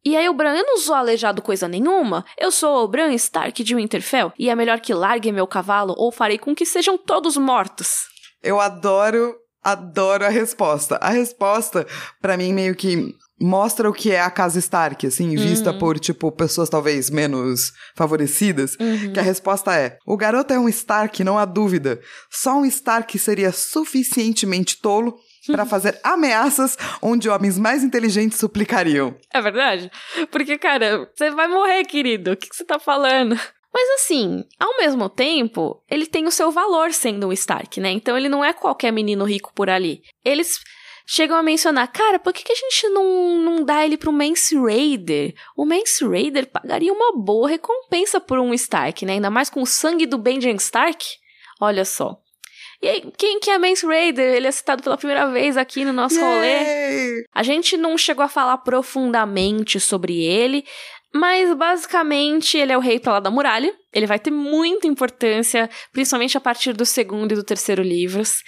E 0.05 0.15
aí 0.15 0.29
o 0.29 0.33
Bran, 0.33 0.55
eu 0.55 0.65
não 0.65 0.77
sou 0.77 0.95
aleijado 0.95 1.41
coisa 1.41 1.67
nenhuma. 1.67 2.25
Eu 2.37 2.51
sou 2.51 2.83
o 2.83 2.87
Bran 2.87 3.13
Stark 3.13 3.61
de 3.61 3.75
Winterfell. 3.75 4.31
E 4.39 4.49
é 4.49 4.55
melhor 4.55 4.79
que 4.79 4.93
largue 4.93 5.31
meu 5.31 5.45
cavalo 5.45 5.93
ou 5.97 6.11
farei 6.11 6.37
com 6.37 6.55
que 6.55 6.65
sejam 6.65 6.97
todos 6.97 7.35
mortos. 7.35 8.07
Eu 8.41 8.59
adoro, 8.59 9.35
adoro 9.63 10.25
a 10.25 10.29
resposta. 10.29 10.97
A 10.97 11.09
resposta, 11.09 11.85
para 12.21 12.37
mim, 12.37 12.53
meio 12.53 12.75
que 12.75 13.15
mostra 13.39 13.89
o 13.89 13.93
que 13.93 14.11
é 14.11 14.21
a 14.21 14.29
casa 14.29 14.59
Stark, 14.59 15.05
assim, 15.07 15.35
vista 15.35 15.71
uhum. 15.71 15.79
por, 15.79 15.99
tipo, 15.99 16.31
pessoas 16.31 16.69
talvez 16.69 17.09
menos 17.09 17.71
favorecidas, 17.95 18.75
uhum. 18.79 19.13
que 19.13 19.19
a 19.19 19.23
resposta 19.23 19.73
é: 19.75 19.97
o 20.05 20.17
garoto 20.17 20.53
é 20.53 20.59
um 20.59 20.67
Stark, 20.69 21.23
não 21.23 21.37
há 21.37 21.45
dúvida. 21.45 21.99
Só 22.29 22.57
um 22.57 22.65
Stark 22.65 23.17
seria 23.17 23.51
suficientemente 23.51 24.81
tolo 24.81 25.17
para 25.47 25.65
fazer 25.67 25.99
ameaças 26.03 26.77
onde 27.01 27.29
homens 27.29 27.57
mais 27.57 27.83
inteligentes 27.83 28.37
suplicariam. 28.37 29.15
É 29.33 29.41
verdade? 29.41 29.89
Porque, 30.31 30.57
cara, 30.57 31.09
você 31.15 31.31
vai 31.31 31.47
morrer, 31.47 31.85
querido. 31.85 32.31
O 32.31 32.37
que, 32.37 32.49
que 32.49 32.55
você 32.55 32.65
tá 32.65 32.79
falando? 32.79 33.39
Mas 33.73 33.87
assim, 34.01 34.43
ao 34.59 34.77
mesmo 34.77 35.07
tempo, 35.09 35.83
ele 35.89 36.07
tem 36.07 36.25
o 36.25 36.31
seu 36.31 36.51
valor 36.51 36.91
sendo 36.91 37.27
um 37.27 37.33
Stark, 37.33 37.79
né? 37.79 37.91
Então 37.91 38.17
ele 38.17 38.29
não 38.29 38.43
é 38.43 38.51
qualquer 38.51 38.91
menino 38.91 39.23
rico 39.25 39.53
por 39.53 39.69
ali. 39.69 40.01
Eles 40.25 40.59
chegam 41.05 41.37
a 41.37 41.43
mencionar, 41.43 41.91
cara, 41.91 42.19
por 42.19 42.33
que, 42.33 42.43
que 42.43 42.51
a 42.51 42.55
gente 42.55 42.89
não, 42.89 43.37
não 43.39 43.63
dá 43.63 43.85
ele 43.85 43.97
pro 43.97 44.11
Mance 44.11 44.55
Raider? 44.55 45.33
O 45.55 45.65
Mance 45.65 46.05
Raider 46.05 46.47
pagaria 46.47 46.93
uma 46.93 47.13
boa 47.15 47.49
recompensa 47.49 48.19
por 48.19 48.39
um 48.39 48.53
Stark, 48.53 49.05
né? 49.05 49.13
Ainda 49.13 49.29
mais 49.29 49.49
com 49.49 49.61
o 49.61 49.67
sangue 49.67 50.05
do 50.05 50.17
Benjamin 50.17 50.55
Stark. 50.55 51.05
Olha 51.61 51.85
só. 51.85 52.19
E 52.81 52.87
aí, 52.87 53.11
quem 53.17 53.41
que 53.41 53.51
é 53.51 53.57
Mance 53.57 53.85
Raider? 53.85 54.35
Ele 54.35 54.47
é 54.47 54.51
citado 54.51 54.81
pela 54.81 54.97
primeira 54.97 55.29
vez 55.29 55.57
aqui 55.57 55.83
no 55.83 55.91
nosso 55.91 56.15
Yay! 56.15 56.23
rolê. 56.23 57.25
A 57.33 57.43
gente 57.43 57.75
não 57.75 57.97
chegou 57.97 58.23
a 58.23 58.29
falar 58.29 58.57
profundamente 58.59 59.81
sobre 59.81 60.23
ele, 60.23 60.63
mas 61.13 61.53
basicamente 61.55 62.57
ele 62.57 62.71
é 62.71 62.77
o 62.77 62.81
rei 62.81 62.99
pra 62.99 63.13
lá 63.13 63.19
da 63.19 63.31
muralha. 63.31 63.73
Ele 63.93 64.05
vai 64.05 64.19
ter 64.19 64.31
muita 64.31 64.87
importância, 64.87 65.69
principalmente 65.91 66.37
a 66.37 66.41
partir 66.41 66.73
do 66.73 66.85
segundo 66.85 67.31
e 67.31 67.35
do 67.35 67.43
terceiro 67.43 67.81
livros. 67.81 68.43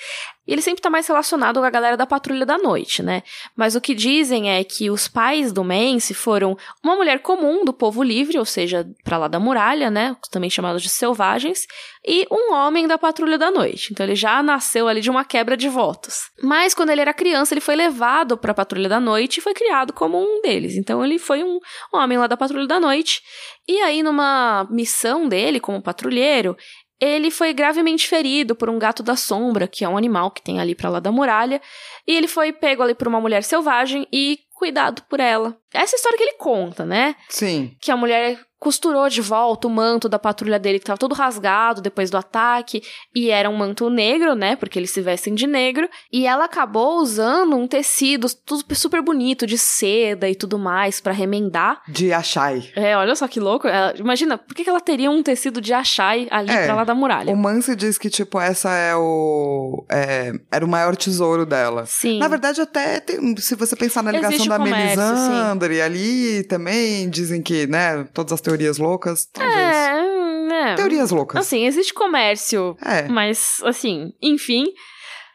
E 0.48 0.54
ele 0.54 0.62
sempre 0.62 0.80
está 0.80 0.90
mais 0.90 1.08
relacionado 1.08 1.60
com 1.60 1.66
a 1.66 1.70
galera 1.70 1.96
da 1.96 2.06
Patrulha 2.08 2.46
da 2.46 2.58
Noite, 2.58 3.04
né? 3.04 3.22
Mas 3.56 3.76
o 3.76 3.82
que 3.82 3.94
dizem 3.94 4.52
é 4.52 4.64
que 4.64 4.90
os 4.90 5.08
pais 5.08 5.54
do 5.54 5.64
Mance 5.64 6.14
foram 6.14 6.58
uma 6.84 6.96
mulher 6.96 7.20
comum 7.20 7.64
do 7.64 7.72
povo 7.72 8.02
livre, 8.02 8.40
ou 8.40 8.46
seja, 8.46 8.88
para 9.04 9.20
lá 9.20 9.28
da 9.28 9.40
muralha, 9.40 9.92
né? 9.92 10.18
Também 10.32 10.50
chamados 10.50 10.82
de 10.82 10.90
selvagens, 10.90 11.68
e 12.06 12.26
um 12.32 12.54
homem 12.54 12.88
da 12.88 12.98
Patrulha 12.98 13.38
da 13.38 13.52
Noite. 13.52 13.90
Então 13.92 14.04
ele 14.04 14.16
já 14.16 14.42
nasceu 14.42 14.88
ali 14.88 15.00
de 15.00 15.12
uma 15.12 15.24
quebra 15.24 15.56
de 15.56 15.70
votos. 15.70 16.32
Mas 16.42 16.74
quando 16.74 16.90
ele 16.90 17.02
era 17.02 17.14
criança, 17.14 17.54
ele 17.54 17.62
foi 17.62 17.76
levado 17.76 18.36
para 18.36 18.52
a 18.52 18.56
Patrulha 18.56 18.90
da 18.90 19.00
Noite 19.00 19.38
e 19.38 19.42
foi 19.42 19.54
criado 19.54 19.94
como 19.94 20.20
um 20.20 20.42
deles. 20.42 20.76
Então 20.76 21.06
ele 21.06 21.20
foi 21.20 21.44
um 21.44 21.60
homem 21.94 22.18
lá 22.18 22.26
da 22.26 22.36
Patrulha 22.36 22.66
da 22.66 22.80
Noite. 22.80 23.22
E 23.68 23.80
aí, 23.82 24.02
numa 24.02 24.68
missão 24.72 25.30
dele 25.32 25.60
como 25.60 25.82
patrulheiro, 25.82 26.58
ele 27.00 27.32
foi 27.32 27.54
gravemente 27.54 28.08
ferido 28.08 28.54
por 28.54 28.70
um 28.70 28.78
gato 28.78 29.02
da 29.02 29.16
sombra, 29.16 29.68
que 29.68 29.84
é 29.84 29.90
um 29.90 29.98
animal 29.98 30.30
que 30.30 30.42
tem 30.42 30.60
ali 30.60 30.76
para 30.76 30.90
lá 30.90 31.00
da 31.00 31.12
muralha, 31.12 31.60
e 32.06 32.16
ele 32.16 32.28
foi 32.28 32.54
pego 32.54 32.84
ali 32.84 32.94
por 32.94 33.08
uma 33.08 33.20
mulher 33.20 33.44
selvagem 33.44 34.06
e 34.14 34.40
cuidado 34.54 35.02
por 35.10 35.20
ela. 35.20 35.58
Essa 35.74 35.96
história 35.96 36.18
que 36.18 36.24
ele 36.24 36.38
conta, 36.38 36.86
né? 36.86 37.16
Sim. 37.30 37.76
Que 37.80 37.92
a 37.92 37.98
mulher 37.98 38.40
costurou 38.60 39.10
de 39.10 39.22
volta 39.22 39.68
o 39.68 39.72
manto 39.72 40.08
da 40.08 40.20
patrulha 40.20 40.60
dele, 40.60 40.78
que 40.78 40.86
tava 40.86 40.96
todo 41.00 41.16
rasgado 41.16 41.82
depois 41.82 42.12
do 42.12 42.18
ataque, 42.18 42.84
e 43.16 43.32
era 43.32 43.50
um 43.50 43.58
manto 43.58 43.90
negro, 43.90 44.36
né? 44.36 44.56
Porque 44.56 44.78
eles 44.78 44.92
se 44.92 45.02
vestem 45.02 45.34
de 45.34 45.48
negro. 45.48 45.90
E 46.14 46.28
ela 46.28 46.46
acabou 46.46 47.00
usando 47.02 47.56
um 47.58 47.68
tecido 47.68 48.28
tudo 48.46 48.64
super 48.76 49.02
bonito, 49.02 49.48
de 49.48 49.58
seda 49.58 50.30
e 50.30 50.36
tudo 50.36 50.60
mais, 50.60 51.02
para 51.02 51.12
remendar. 51.12 51.82
De 51.88 52.14
achai. 52.14 52.70
É, 52.76 52.96
olha 52.96 53.16
só 53.16 53.28
que 53.28 53.40
louco. 53.40 53.68
Ela, 53.68 53.96
imagina, 53.98 54.38
por 54.38 54.54
que, 54.54 54.70
ela 54.70 54.80
teria 54.80 55.10
um 55.10 55.24
tecido 55.24 55.60
de 55.60 55.74
achai 55.74 56.28
ali 56.30 56.52
É, 56.52 56.66
pra 56.66 56.76
lá 56.76 56.84
da 56.84 56.94
muralha? 56.94 57.34
O 57.34 57.38
Mance 57.38 57.76
diz 57.76 57.98
que, 57.98 58.12
tipo, 58.12 58.40
essa 58.40 58.70
é 58.76 58.96
o. 58.96 59.84
é, 59.90 60.34
era 60.52 60.64
o 60.64 60.70
maior 60.70 60.96
tesouro 60.96 61.48
dela. 61.48 61.88
Sim. 61.88 62.20
Na 62.20 62.28
verdade, 62.28 62.62
até 62.62 63.00
tem- 63.00 63.36
se 63.38 63.56
você 63.56 63.76
pensar 63.76 64.04
na 64.04 64.12
ligação 64.12 64.46
da 64.46 64.58
comércio, 64.60 65.02
Melisandre 65.02 65.61
ali, 65.82 66.44
também 66.46 67.10
dizem 67.10 67.42
que, 67.42 67.68
né, 67.68 68.04
todas 68.14 68.34
as 68.34 68.42
teorias 68.42 68.78
loucas, 68.78 69.26
talvez. 69.32 69.56
É, 69.58 69.94
hum, 70.02 70.50
é. 70.52 70.76
Teorias 70.76 71.12
loucas. 71.12 71.40
Assim, 71.42 71.66
existe 71.66 71.94
comércio, 71.94 72.76
É. 72.84 73.08
mas, 73.08 73.62
assim, 73.64 74.12
enfim. 74.22 74.66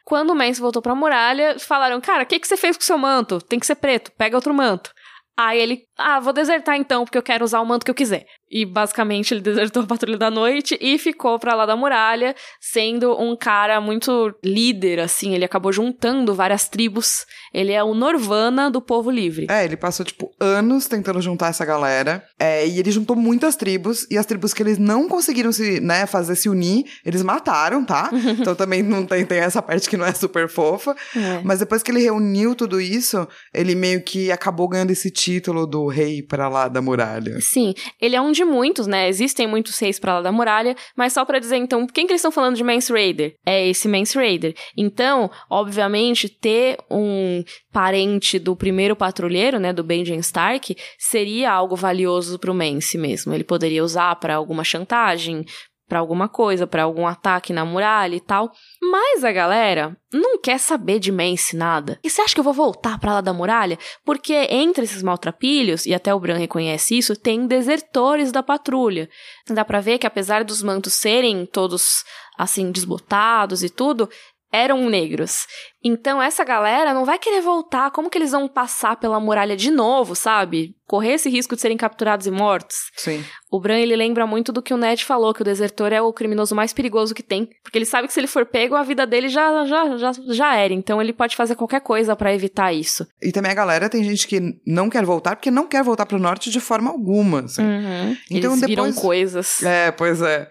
Quando 0.04 0.30
o 0.30 0.34
Mance 0.36 0.60
voltou 0.60 0.80
pra 0.80 0.94
muralha, 0.94 1.58
falaram: 1.58 2.00
Cara, 2.00 2.22
o 2.22 2.26
que, 2.26 2.38
que 2.38 2.46
você 2.46 2.56
fez 2.56 2.76
com 2.76 2.82
o 2.82 2.86
seu 2.86 2.96
manto? 2.96 3.40
Tem 3.40 3.58
que 3.58 3.66
ser 3.66 3.74
preto, 3.74 4.12
pega 4.16 4.36
outro 4.36 4.54
manto. 4.54 4.92
Aí 5.36 5.60
ele, 5.60 5.82
ah, 5.98 6.18
vou 6.18 6.32
desertar 6.32 6.76
então, 6.76 7.04
porque 7.04 7.18
eu 7.18 7.22
quero 7.22 7.44
usar 7.44 7.60
o 7.60 7.66
manto 7.66 7.84
que 7.84 7.90
eu 7.90 7.94
quiser. 7.94 8.24
E 8.50 8.64
basicamente 8.64 9.34
ele 9.34 9.40
desertou 9.40 9.82
a 9.82 9.86
Patrulha 9.86 10.16
da 10.16 10.30
Noite 10.30 10.78
e 10.80 10.98
ficou 10.98 11.38
pra 11.38 11.54
lá 11.54 11.66
da 11.66 11.76
muralha, 11.76 12.34
sendo 12.60 13.18
um 13.20 13.36
cara 13.36 13.80
muito 13.80 14.34
líder, 14.44 15.00
assim. 15.00 15.34
Ele 15.34 15.44
acabou 15.44 15.72
juntando 15.72 16.34
várias 16.34 16.68
tribos. 16.68 17.26
Ele 17.52 17.72
é 17.72 17.82
o 17.82 17.94
Norvana 17.94 18.70
do 18.70 18.80
povo 18.80 19.10
livre. 19.10 19.46
É, 19.50 19.64
ele 19.64 19.76
passou, 19.76 20.06
tipo, 20.06 20.30
anos 20.38 20.86
tentando 20.86 21.20
juntar 21.20 21.48
essa 21.48 21.64
galera. 21.64 22.24
É, 22.38 22.66
e 22.66 22.78
ele 22.78 22.90
juntou 22.90 23.16
muitas 23.16 23.56
tribos. 23.56 24.06
E 24.10 24.16
as 24.16 24.26
tribos 24.26 24.54
que 24.54 24.62
eles 24.62 24.78
não 24.78 25.08
conseguiram 25.08 25.50
se, 25.50 25.80
né, 25.80 26.06
fazer 26.06 26.36
se 26.36 26.48
unir, 26.48 26.84
eles 27.04 27.22
mataram, 27.22 27.84
tá? 27.84 28.10
então 28.38 28.54
também 28.54 28.82
não 28.82 29.04
tem, 29.04 29.24
tem 29.26 29.38
essa 29.38 29.60
parte 29.60 29.88
que 29.88 29.96
não 29.96 30.06
é 30.06 30.12
super 30.12 30.48
fofa. 30.48 30.94
É. 31.16 31.40
Mas 31.42 31.58
depois 31.58 31.82
que 31.82 31.90
ele 31.90 32.00
reuniu 32.00 32.54
tudo 32.54 32.80
isso, 32.80 33.26
ele 33.52 33.74
meio 33.74 34.02
que 34.02 34.30
acabou 34.30 34.68
ganhando 34.68 34.90
esse 34.92 35.10
título 35.10 35.66
do 35.66 35.86
rei 35.88 36.22
pra 36.22 36.48
lá 36.48 36.68
da 36.68 36.80
muralha. 36.80 37.40
Sim, 37.40 37.74
ele 38.00 38.14
é 38.14 38.20
um 38.20 38.32
de 38.36 38.44
muitos, 38.44 38.86
né? 38.86 39.08
Existem 39.08 39.46
muitos 39.46 39.78
reis 39.78 39.98
pra 39.98 40.14
lá 40.14 40.22
da 40.22 40.32
muralha, 40.32 40.76
mas 40.96 41.12
só 41.12 41.24
pra 41.24 41.38
dizer 41.38 41.56
então, 41.56 41.86
quem 41.86 42.06
que 42.06 42.12
eles 42.12 42.20
estão 42.20 42.30
falando 42.30 42.56
de 42.56 42.62
Mance 42.62 42.92
Raider? 42.92 43.34
É 43.44 43.66
esse 43.66 43.88
Mance 43.88 44.16
Raider. 44.16 44.54
Então, 44.76 45.30
obviamente, 45.50 46.28
ter 46.28 46.76
um 46.90 47.42
parente 47.72 48.38
do 48.38 48.54
primeiro 48.54 48.94
patrulheiro, 48.94 49.58
né, 49.58 49.72
do 49.72 49.82
Benjen 49.82 50.18
Stark, 50.18 50.76
seria 50.98 51.52
algo 51.52 51.74
valioso 51.74 52.38
pro 52.38 52.54
Mance 52.54 52.96
mesmo. 52.96 53.34
Ele 53.34 53.44
poderia 53.44 53.82
usar 53.82 54.14
pra 54.16 54.36
alguma 54.36 54.64
chantagem, 54.64 55.44
pra 55.88 55.98
alguma 55.98 56.28
coisa, 56.28 56.66
pra 56.66 56.82
algum 56.82 57.06
ataque 57.06 57.52
na 57.52 57.64
muralha 57.64 58.16
e 58.16 58.20
tal. 58.20 58.50
Mas 58.82 59.24
a 59.24 59.32
galera 59.32 59.96
não 60.12 60.38
quer 60.38 60.58
saber 60.58 60.98
de 60.98 61.12
Mance 61.12 61.56
nada. 61.56 61.98
E 62.02 62.10
você 62.10 62.22
acha 62.22 62.34
que 62.34 62.40
eu 62.40 62.44
vou 62.44 62.52
voltar 62.52 62.98
pra 62.98 63.14
lá 63.14 63.20
da 63.20 63.32
muralha? 63.32 63.78
Porque 64.04 64.34
entre 64.50 64.84
esses 64.84 65.02
maltrapilhos, 65.02 65.86
e 65.86 65.94
até 65.94 66.14
o 66.14 66.20
Bran 66.20 66.36
reconhece 66.36 66.96
isso, 66.96 67.16
tem 67.16 67.46
desertores 67.46 68.32
da 68.32 68.42
patrulha. 68.42 69.08
Dá 69.48 69.64
pra 69.64 69.80
ver 69.80 69.98
que 69.98 70.06
apesar 70.06 70.44
dos 70.44 70.62
mantos 70.62 70.94
serem 70.94 71.46
todos 71.46 72.04
assim 72.38 72.70
desbotados 72.70 73.62
e 73.62 73.70
tudo, 73.70 74.08
eram 74.52 74.88
negros. 74.88 75.46
Então 75.84 76.20
essa 76.22 76.42
galera 76.44 76.94
não 76.94 77.04
vai 77.04 77.18
querer 77.18 77.40
voltar. 77.40 77.90
Como 77.90 78.08
que 78.10 78.16
eles 78.18 78.30
vão 78.32 78.48
passar 78.48 78.96
pela 78.96 79.20
muralha 79.20 79.56
de 79.56 79.70
novo, 79.70 80.14
sabe? 80.14 80.74
Correr 80.86 81.14
esse 81.14 81.28
risco 81.28 81.54
de 81.54 81.60
serem 81.60 81.76
capturados 81.76 82.26
e 82.26 82.30
mortos. 82.30 82.76
Sim. 82.96 83.24
O 83.50 83.60
Bran, 83.60 83.78
ele 83.78 83.94
lembra 83.96 84.26
muito 84.26 84.52
do 84.52 84.62
que 84.62 84.72
o 84.72 84.76
Ned 84.76 85.04
falou, 85.04 85.34
que 85.34 85.42
o 85.42 85.44
desertor 85.44 85.92
é 85.92 86.00
o 86.00 86.12
criminoso 86.12 86.54
mais 86.54 86.72
perigoso 86.72 87.14
que 87.14 87.22
tem. 87.22 87.48
Porque 87.62 87.76
ele 87.78 87.84
sabe 87.84 88.06
que 88.08 88.14
se 88.14 88.20
ele 88.20 88.26
for 88.26 88.46
pego, 88.46 88.74
a 88.76 88.82
vida 88.82 89.06
dele 89.06 89.28
já, 89.28 89.64
já, 89.66 89.96
já, 89.96 90.12
já 90.28 90.56
era. 90.56 90.72
Então 90.72 91.00
ele 91.02 91.12
pode 91.12 91.36
fazer 91.36 91.54
qualquer 91.54 91.80
coisa 91.80 92.16
pra 92.16 92.34
evitar 92.34 92.72
isso. 92.72 93.06
E 93.22 93.30
também 93.32 93.50
a 93.52 93.54
galera 93.54 93.88
tem 93.88 94.02
gente 94.04 94.26
que 94.26 94.40
não 94.66 94.88
quer 94.88 95.04
voltar 95.04 95.36
porque 95.36 95.50
não 95.50 95.66
quer 95.66 95.82
voltar 95.82 96.06
pro 96.06 96.18
norte 96.18 96.50
de 96.50 96.60
forma 96.60 96.90
alguma. 96.90 97.40
assim. 97.40 97.62
Uhum. 97.62 98.16
Então, 98.30 98.52
Eles 98.52 98.66
viram 98.66 98.84
depois- 98.86 98.98
coisas. 99.02 99.62
É, 99.62 99.90
pois 99.90 100.22
é. 100.22 100.48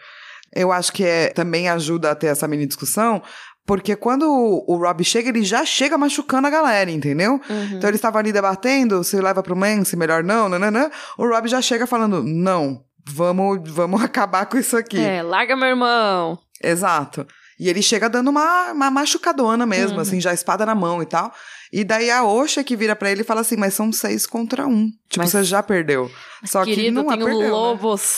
Eu 0.53 0.71
acho 0.71 0.93
que 0.93 1.03
é, 1.03 1.29
também 1.29 1.67
ajuda 1.67 2.11
a 2.11 2.15
ter 2.15 2.27
essa 2.27 2.47
mini 2.47 2.65
discussão, 2.65 3.21
porque 3.66 3.95
quando 3.95 4.24
o, 4.30 4.63
o 4.68 4.78
Rob 4.78 5.03
chega, 5.03 5.30
ele 5.30 5.43
já 5.43 5.66
chega 5.66 5.97
machucando 5.97 6.47
a 6.47 6.51
galera, 6.51 6.91
entendeu? 6.91 7.41
Uhum. 7.49 7.63
Então 7.74 7.89
eles 7.89 7.97
estavam 7.97 8.20
ali 8.20 8.32
debatendo 8.32 9.03
se 9.03 9.20
leva 9.20 9.41
pro 9.41 9.55
Mance, 9.55 9.95
melhor 9.95 10.24
não, 10.24 10.47
nananã. 10.47 10.89
O 11.18 11.28
Rob 11.28 11.47
já 11.47 11.61
chega 11.61 11.88
falando, 11.88 12.22
não, 12.24 12.84
vamos, 13.07 13.59
vamos 13.72 14.01
acabar 14.03 14.45
com 14.45 14.57
isso 14.57 14.78
aqui. 14.78 14.99
É, 14.99 15.24
larga 15.24 15.55
meu 15.55 15.70
irmão. 15.70 16.38
Exato. 16.63 17.26
E 17.59 17.70
ele 17.70 17.82
chega 17.82 18.09
dando 18.09 18.30
uma, 18.30 18.72
uma 18.74 18.91
machucadona 18.91 19.66
mesmo, 19.66 19.95
Uhum. 19.95 20.01
assim, 20.01 20.20
já 20.20 20.34
espada 20.34 20.66
na 20.66 20.76
mão 20.76 21.01
e 21.01 21.05
tal. 21.05 21.34
E 21.72 21.84
daí 21.86 22.11
a 22.11 22.24
Osha 22.24 22.63
que 22.63 22.76
vira 22.76 22.95
pra 22.95 23.09
ele 23.09 23.22
e 23.22 23.24
fala 23.26 23.41
assim, 23.41 23.55
mas 23.55 23.74
são 23.74 23.91
seis 23.91 24.26
contra 24.28 24.68
um. 24.68 24.89
Tipo, 25.09 25.24
Mas- 25.24 25.32
você 25.32 25.43
já 25.43 25.63
perdeu. 25.63 26.11
Só 26.43 26.63
que 26.66 26.76
Querido, 26.76 27.01
não 27.01 27.07
tem 27.07 27.18
perdeu, 27.18 27.39
né? 27.39 27.47
lobos. 27.49 28.11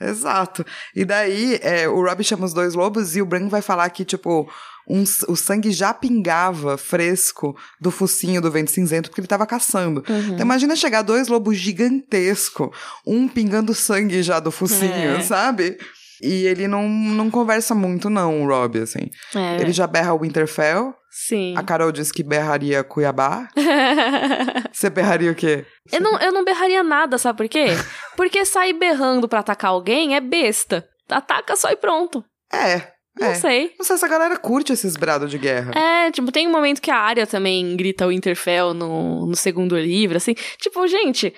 Exato. 0.00 0.64
E 0.94 1.04
daí, 1.04 1.58
é, 1.62 1.88
o 1.88 2.02
Rob 2.02 2.22
chama 2.24 2.44
os 2.44 2.52
dois 2.52 2.74
lobos 2.74 3.16
e 3.16 3.22
o 3.22 3.26
Bran 3.26 3.48
vai 3.48 3.62
falar 3.62 3.88
que, 3.90 4.04
tipo, 4.04 4.48
um 4.88 5.02
o 5.28 5.36
sangue 5.36 5.70
já 5.72 5.94
pingava 5.94 6.76
fresco 6.76 7.56
do 7.80 7.90
focinho 7.90 8.40
do 8.40 8.50
vento 8.50 8.70
cinzento 8.70 9.08
porque 9.08 9.20
ele 9.20 9.28
tava 9.28 9.46
caçando. 9.46 10.04
Uhum. 10.08 10.18
Então 10.34 10.40
imagina 10.40 10.74
chegar 10.76 11.02
dois 11.02 11.28
lobos 11.28 11.56
gigantescos, 11.56 12.70
um 13.06 13.28
pingando 13.28 13.74
sangue 13.74 14.22
já 14.22 14.40
do 14.40 14.50
focinho, 14.50 15.16
É. 15.16 15.20
sabe? 15.22 15.78
E 16.20 16.46
ele 16.46 16.68
não, 16.68 16.88
não 16.88 17.28
conversa 17.30 17.74
muito, 17.74 18.08
não, 18.08 18.42
o 18.42 18.46
Rob, 18.46 18.78
assim. 18.78 19.10
É, 19.34 19.60
Ele 19.60 19.72
já 19.72 19.88
berra 19.88 20.14
o 20.14 20.20
Winterfell. 20.20 20.94
sim. 21.10 21.52
A 21.56 21.64
Carol 21.64 21.90
diz 21.90 22.12
que 22.12 22.22
berraria 22.22 22.84
Cuiabá. 22.84 23.48
Você 24.72 24.88
berraria 24.88 25.30
o 25.32 25.34
quê? 25.34 25.64
eu, 25.90 26.00
não, 26.00 26.18
eu 26.20 26.32
não 26.32 26.44
berraria 26.44 26.82
nada, 26.82 27.18
sabe 27.18 27.38
por 27.38 27.48
quê? 27.48 27.66
Porque 28.16 28.44
sair 28.44 28.72
berrando 28.72 29.28
pra 29.28 29.40
atacar 29.40 29.70
alguém 29.72 30.14
é 30.14 30.20
besta. 30.20 30.86
Ataca 31.08 31.56
só 31.56 31.70
e 31.70 31.76
pronto. 31.76 32.24
É, 32.52 32.92
Não 33.18 33.28
é. 33.28 33.34
sei. 33.34 33.74
Não 33.78 33.84
sei 33.84 33.98
se 33.98 34.04
a 34.04 34.08
galera 34.08 34.36
curte 34.38 34.72
esses 34.72 34.96
brados 34.96 35.30
de 35.30 35.38
guerra. 35.38 35.72
É, 35.78 36.10
tipo, 36.10 36.32
tem 36.32 36.46
um 36.48 36.50
momento 36.50 36.80
que 36.80 36.90
a 36.90 36.96
área 36.96 37.26
também 37.26 37.76
grita 37.76 38.06
Winterfell 38.08 38.72
no, 38.72 39.26
no 39.26 39.36
segundo 39.36 39.78
livro, 39.78 40.16
assim. 40.16 40.34
Tipo, 40.58 40.86
gente, 40.86 41.32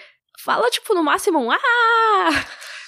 fala, 0.45 0.71
tipo, 0.71 0.95
no 0.95 1.03
máximo 1.03 1.39
um 1.41 1.51
ah! 1.51 1.59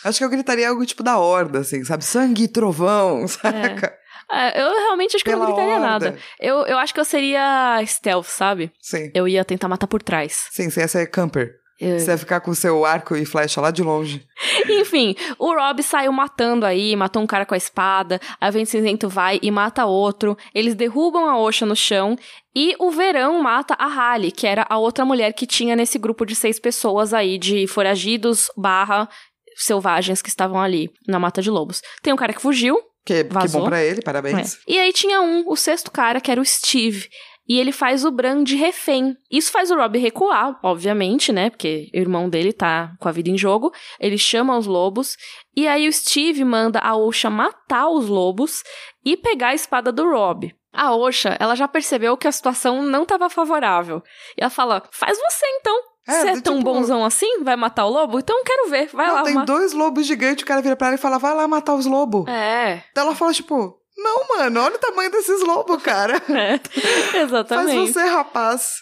Acho 0.04 0.18
que 0.18 0.24
eu 0.24 0.30
gritaria 0.30 0.68
algo 0.68 0.86
tipo 0.86 1.02
da 1.02 1.18
horda, 1.18 1.60
assim, 1.60 1.82
sabe? 1.84 2.04
Sangue 2.04 2.44
e 2.44 2.48
trovão, 2.48 3.26
saca? 3.28 3.92
É, 4.30 4.60
eu 4.60 4.72
realmente 4.72 5.16
acho 5.16 5.24
que 5.24 5.30
eu 5.30 5.34
Pela 5.34 5.48
não 5.48 5.54
gritaria 5.54 5.74
horda. 5.76 5.86
nada. 5.86 6.18
Eu, 6.38 6.66
eu 6.66 6.78
acho 6.78 6.94
que 6.94 7.00
eu 7.00 7.04
seria 7.04 7.82
stealth, 7.86 8.26
sabe? 8.26 8.72
Sim. 8.80 9.10
Eu 9.14 9.26
ia 9.26 9.44
tentar 9.44 9.68
matar 9.68 9.86
por 9.86 10.02
trás. 10.02 10.46
Sim, 10.50 10.70
você 10.70 10.80
ia 10.80 10.88
ser 10.88 11.06
camper. 11.10 11.54
Eu- 11.78 11.98
Você 12.00 12.10
ia 12.10 12.16
ficar 12.18 12.40
com 12.40 12.50
o 12.50 12.54
seu 12.54 12.84
arco 12.86 13.14
e 13.16 13.26
flecha 13.26 13.60
lá 13.60 13.70
de 13.70 13.82
longe. 13.82 14.26
Enfim, 14.68 15.14
o 15.38 15.52
Rob 15.54 15.82
saiu 15.82 16.10
matando 16.12 16.64
aí, 16.64 16.96
matou 16.96 17.22
um 17.22 17.26
cara 17.26 17.44
com 17.44 17.52
a 17.54 17.56
espada, 17.58 18.18
a 18.40 18.50
Vento 18.50 18.70
Cinzento 18.70 19.08
vai 19.08 19.38
e 19.42 19.50
mata 19.50 19.84
outro, 19.84 20.36
eles 20.54 20.74
derrubam 20.74 21.26
a 21.28 21.38
Osha 21.38 21.66
no 21.66 21.76
chão, 21.76 22.16
e 22.54 22.74
o 22.78 22.90
Verão 22.90 23.42
mata 23.42 23.74
a 23.78 23.86
Halle, 23.86 24.32
que 24.32 24.46
era 24.46 24.64
a 24.70 24.78
outra 24.78 25.04
mulher 25.04 25.32
que 25.34 25.46
tinha 25.46 25.76
nesse 25.76 25.98
grupo 25.98 26.24
de 26.24 26.34
seis 26.34 26.58
pessoas 26.58 27.12
aí, 27.12 27.36
de 27.36 27.66
foragidos 27.66 28.48
barra 28.56 29.08
selvagens 29.54 30.20
que 30.22 30.28
estavam 30.28 30.60
ali 30.60 30.90
na 31.06 31.18
Mata 31.18 31.40
de 31.42 31.50
Lobos. 31.50 31.82
Tem 32.02 32.12
um 32.12 32.16
cara 32.16 32.32
que 32.32 32.40
fugiu, 32.42 32.78
Que, 33.04 33.22
que 33.24 33.48
bom 33.52 33.64
pra 33.64 33.82
ele, 33.82 34.02
parabéns. 34.02 34.54
é. 34.54 34.58
E 34.72 34.78
aí 34.78 34.92
tinha 34.92 35.20
um, 35.20 35.44
o 35.46 35.56
sexto 35.56 35.90
cara, 35.90 36.20
que 36.20 36.30
era 36.30 36.40
o 36.40 36.44
Steve. 36.44 37.08
E 37.48 37.58
ele 37.60 37.70
faz 37.72 38.04
o 38.04 38.10
Bran 38.10 38.42
de 38.42 38.56
refém. 38.56 39.16
Isso 39.30 39.52
faz 39.52 39.70
o 39.70 39.76
Rob 39.76 39.96
recuar, 39.98 40.58
obviamente, 40.62 41.32
né? 41.32 41.48
Porque 41.50 41.88
o 41.94 41.96
irmão 41.98 42.28
dele 42.28 42.52
tá 42.52 42.92
com 42.98 43.08
a 43.08 43.12
vida 43.12 43.30
em 43.30 43.38
jogo. 43.38 43.72
Ele 44.00 44.18
chama 44.18 44.56
os 44.58 44.66
lobos. 44.66 45.16
E 45.56 45.66
aí 45.68 45.86
o 45.88 45.92
Steve 45.92 46.44
manda 46.44 46.78
a 46.80 46.96
Osha 46.96 47.30
matar 47.30 47.88
os 47.88 48.08
lobos 48.08 48.62
e 49.04 49.16
pegar 49.16 49.48
a 49.48 49.54
espada 49.54 49.92
do 49.92 50.04
Rob. 50.10 50.52
A 50.72 50.94
Osha, 50.94 51.36
ela 51.40 51.54
já 51.54 51.66
percebeu 51.68 52.16
que 52.16 52.28
a 52.28 52.32
situação 52.32 52.82
não 52.82 53.04
estava 53.04 53.30
favorável. 53.30 54.02
E 54.36 54.42
ela 54.42 54.50
fala: 54.50 54.82
faz 54.90 55.16
você 55.16 55.46
então. 55.60 55.74
É, 56.08 56.12
Você 56.12 56.28
é 56.28 56.32
do 56.36 56.42
tão 56.42 56.58
tipo- 56.58 56.72
bonzão 56.72 57.04
assim? 57.04 57.42
Vai 57.42 57.56
matar 57.56 57.84
o 57.86 57.90
lobo? 57.90 58.18
Então 58.20 58.36
eu 58.38 58.44
quero 58.44 58.68
ver. 58.70 58.88
Vai 58.92 59.06
Não, 59.08 59.14
lá. 59.14 59.22
tem 59.24 59.34
mata. 59.34 59.46
dois 59.52 59.72
lobos 59.72 60.06
gigantes, 60.06 60.44
o 60.44 60.46
cara 60.46 60.62
vira 60.62 60.76
pra 60.76 60.86
ela 60.88 60.96
e 60.96 61.00
fala, 61.00 61.18
vai 61.18 61.34
lá 61.34 61.48
matar 61.48 61.74
os 61.74 61.84
lobos. 61.86 62.28
É, 62.28 62.84
Então 62.92 63.04
ela 63.06 63.14
fala, 63.16 63.32
tipo, 63.32 63.76
não, 63.96 64.28
mano, 64.28 64.60
olha 64.60 64.76
o 64.76 64.78
tamanho 64.78 65.10
desses 65.10 65.40
lobos, 65.42 65.82
cara. 65.82 66.16
é. 66.30 66.58
Faz 66.58 67.14
Exatamente. 67.14 67.92
você, 67.92 68.04
rapaz. 68.04 68.74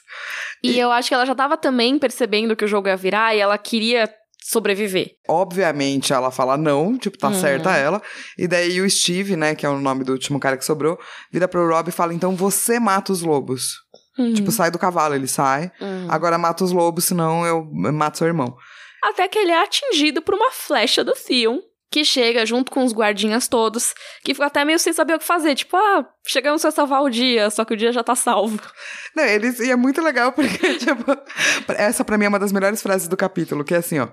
E 0.62 0.79
eu 0.79 0.91
acho 0.91 1.09
que 1.09 1.15
ela 1.15 1.27
já 1.27 1.35
tava 1.35 1.57
também 1.57 1.99
percebendo 1.99 2.57
que 2.57 2.65
o 2.65 2.69
jogo 2.69 2.89
ia 2.89 2.97
virar 2.97 3.35
e 3.35 3.41
ela 3.41 3.57
queria 3.59 4.12
sobreviver. 4.43 5.12
Obviamente, 5.29 6.12
ela 6.12 6.31
fala 6.31 6.57
não, 6.57 6.99
tipo, 6.99 7.17
tá 7.17 7.29
Uhum. 7.29 7.41
certa 7.41 7.75
ela. 7.77 8.03
E 8.37 8.47
daí 8.47 8.81
o 8.81 8.91
Steve, 8.91 9.37
né, 9.37 9.55
que 9.55 9.65
é 9.65 9.69
o 9.69 9.79
nome 9.81 10.05
do 10.05 10.12
último 10.12 10.39
cara 10.39 10.57
que 10.57 10.65
sobrou, 10.65 10.99
vira 11.33 11.49
pro 11.49 11.67
Rob 11.67 11.89
e 11.89 11.93
fala, 11.93 12.12
então 12.12 12.37
você 12.37 12.79
mata 12.79 13.11
os 13.12 13.23
lobos. 13.23 13.77
Uhum. 14.19 14.35
Tipo, 14.35 14.53
sai 14.53 14.71
do 14.71 14.79
cavalo, 14.79 15.15
ele 15.15 15.27
sai. 15.27 15.73
Uhum. 15.81 16.07
Agora 16.11 16.37
mata 16.39 16.62
os 16.62 16.73
lobos, 16.73 17.05
senão 17.05 17.45
eu 17.47 17.65
mato 17.73 18.19
seu 18.19 18.27
irmão. 18.27 18.55
Até 19.03 19.27
que 19.29 19.39
ele 19.39 19.51
é 19.51 19.62
atingido 19.62 20.23
por 20.23 20.35
uma 20.35 20.51
flecha 20.51 21.03
do 21.03 21.12
Theon, 21.12 21.59
que 21.95 22.05
chega 22.05 22.45
junto 22.45 22.73
com 22.73 22.83
os 22.83 22.93
guardinhas 22.93 23.47
todos, 23.47 23.95
que 24.25 24.35
ficam 24.35 24.49
até 24.49 24.65
meio 24.65 24.81
sem 24.81 24.93
saber 24.93 25.15
o 25.15 25.19
que 25.21 25.25
fazer. 25.25 25.55
Tipo, 25.55 25.77
ah, 25.77 26.05
chegamos 26.27 26.65
a 26.65 26.73
salvar 26.73 27.01
o 27.01 27.09
dia, 27.09 27.49
só 27.51 27.65
que 27.65 27.73
o 27.73 27.77
dia 27.77 27.93
já 27.93 28.03
tá 28.03 28.17
salvo. 28.17 28.61
Não, 29.15 29.23
eles, 29.23 29.61
e 29.61 29.71
é 29.71 29.77
muito 29.77 30.03
legal 30.03 30.33
porque, 30.33 30.59
tipo, 30.75 31.17
essa 31.69 32.05
pra 32.05 32.19
mim 32.19 32.25
é 32.25 32.29
uma 32.29 32.41
das 32.41 32.51
melhores 32.51 32.83
frases 32.83 33.07
do 33.07 33.17
capítulo, 33.17 33.63
que 33.63 33.75
é 33.75 33.77
assim, 33.77 34.01
ó. 34.01 34.09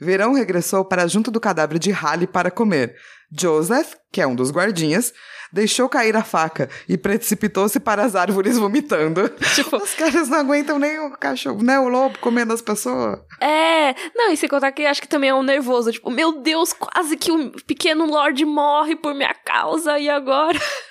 Verão 0.00 0.32
regressou 0.32 0.84
para 0.84 1.06
junto 1.06 1.30
do 1.30 1.40
cadáver 1.40 1.78
de 1.78 1.90
Halle 1.90 2.26
para 2.26 2.50
comer. 2.50 2.96
Joseph, 3.32 3.94
que 4.10 4.20
é 4.20 4.26
um 4.26 4.34
dos 4.34 4.50
guardinhas, 4.50 5.12
deixou 5.52 5.88
cair 5.88 6.16
a 6.16 6.24
faca 6.24 6.68
e 6.88 6.96
precipitou-se 6.96 7.78
para 7.78 8.02
as 8.04 8.16
árvores 8.16 8.58
vomitando. 8.58 9.28
Tipo, 9.54 9.76
Os 9.76 9.94
caras 9.94 10.28
não 10.28 10.38
aguentam 10.38 10.78
nem 10.78 10.98
o 10.98 11.10
cachorro, 11.16 11.62
né? 11.62 11.78
O 11.78 11.88
lobo 11.88 12.18
comendo 12.18 12.52
as 12.52 12.62
pessoas. 12.62 13.20
é. 13.40 13.94
Não, 14.14 14.32
e 14.32 14.36
sem 14.36 14.48
contar 14.48 14.72
que 14.72 14.84
acho 14.86 15.00
que 15.02 15.08
também 15.08 15.30
é 15.30 15.34
um 15.34 15.42
nervoso. 15.42 15.92
Tipo, 15.92 16.10
meu 16.10 16.40
Deus, 16.40 16.72
quase 16.72 17.16
que 17.16 17.30
o 17.30 17.50
pequeno 17.66 18.06
Lorde 18.06 18.44
morre 18.44 18.96
por 18.96 19.14
minha 19.14 19.34
causa, 19.44 19.98
e 19.98 20.08
agora? 20.08 20.58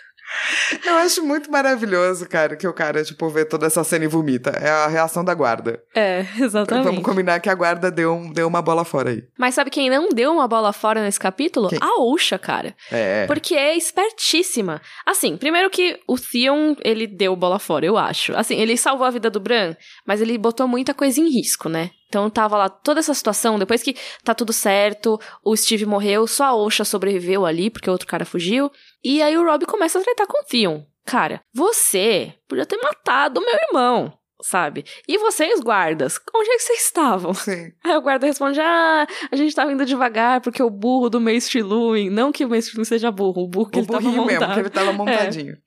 Eu 0.86 0.96
acho 0.98 1.24
muito 1.26 1.52
maravilhoso, 1.52 2.28
cara, 2.28 2.56
que 2.56 2.68
o 2.68 2.74
cara, 2.74 3.04
tipo, 3.04 3.28
vê 3.30 3.44
toda 3.46 3.66
essa 3.68 3.84
cena 3.84 4.06
e 4.06 4.08
vomita. 4.08 4.52
É 4.52 4.70
a 4.70 4.88
reação 4.88 5.24
da 5.24 5.34
guarda. 5.34 5.82
É, 5.96 6.26
exatamente. 6.40 6.86
Vamos 6.86 7.04
combinar 7.04 7.40
que 7.40 7.50
a 7.50 7.56
guarda 7.56 7.90
deu, 7.92 8.14
um- 8.14 8.32
deu 8.32 8.48
uma 8.48 8.62
bola 8.62 8.86
fora 8.86 9.10
aí. 9.10 9.24
Mas 9.38 9.56
sabe 9.56 9.70
quem 9.70 9.90
não 9.90 10.10
deu 10.10 10.32
uma 10.32 10.48
bola 10.48 10.72
fora 10.72 11.02
nesse 11.02 11.20
capítulo? 11.20 11.70
Quem? 11.70 11.80
A 11.82 12.02
Osha, 12.02 12.38
cara. 12.38 12.76
É. 12.92 13.26
Porque 13.28 13.56
é 13.56 13.76
espertíssima. 13.76 14.82
Assim, 15.06 15.38
primeiro 15.38 15.70
que 15.70 16.00
o 16.08 16.18
Theon, 16.18 16.76
ele 16.84 17.08
deu 17.08 17.36
bola 17.36 17.60
fora, 17.60 17.86
eu 17.86 17.98
acho. 17.98 18.36
Assim, 18.36 18.56
ele 18.60 18.78
salvou 18.78 19.06
a 19.06 19.12
vida 19.12 19.30
do 19.30 19.40
Bran, 19.40 19.76
mas 20.06 20.22
ele 20.22 20.38
botou 20.38 20.68
muita 20.68 20.94
coisa 20.94 21.20
em 21.20 21.30
risco, 21.30 21.70
né? 21.70 21.92
Então 22.10 22.28
tava 22.28 22.58
lá 22.58 22.68
toda 22.68 23.00
essa 23.00 23.14
situação, 23.14 23.60
depois 23.60 23.84
que 23.84 23.96
tá 24.24 24.34
tudo 24.34 24.52
certo, 24.52 25.20
o 25.46 25.56
Steve 25.56 25.86
morreu, 25.86 26.26
só 26.26 26.46
a 26.46 26.56
Osha 26.56 26.84
sobreviveu 26.84 27.46
ali, 27.46 27.70
porque 27.70 27.88
o 27.88 27.94
outro 27.94 28.08
cara 28.08 28.26
fugiu. 28.26 28.72
E 29.04 29.22
aí 29.22 29.38
o 29.38 29.46
Rob 29.46 29.64
começa 29.68 30.00
a 30.00 30.04
tratar 30.04 30.26
com 30.26 30.42
o 30.42 30.44
Theon. 30.44 30.84
Cara, 31.06 31.40
você 31.54 32.34
podia 32.48 32.66
ter 32.66 32.78
matado 32.82 33.40
o 33.40 33.46
meu 33.46 33.54
irmão, 33.68 34.12
sabe? 34.42 34.84
E 35.08 35.20
vocês, 35.20 35.60
guardas, 35.60 36.20
onde 36.36 36.50
é 36.50 36.56
que 36.56 36.64
vocês 36.64 36.82
estavam? 36.82 37.34
Sim. 37.34 37.72
Aí 37.86 37.96
o 37.96 38.02
guarda 38.02 38.26
responde: 38.28 38.60
Ah, 38.60 39.08
a 39.32 39.36
gente 39.36 39.56
tava 39.56 39.72
indo 39.72 39.86
devagar 39.86 40.42
porque 40.42 40.62
o 40.62 40.70
burro 40.70 41.10
do 41.10 41.22
Maestro 41.22 41.66
Luin. 41.66 42.10
Não 42.10 42.32
que 42.32 42.44
o 42.46 42.50
Maestro 42.50 42.76
Luin 42.78 42.86
seja 42.86 43.12
burro, 43.12 43.44
o 43.44 43.48
burro 43.48 43.70
que 43.70 43.80
O 43.80 43.82
ele 43.82 43.88
tava 43.88 44.02
montado. 44.10 44.26
mesmo, 44.28 44.54
que 44.54 44.60
ele 44.60 44.70
tava 44.70 44.94
montadinho. 44.94 45.58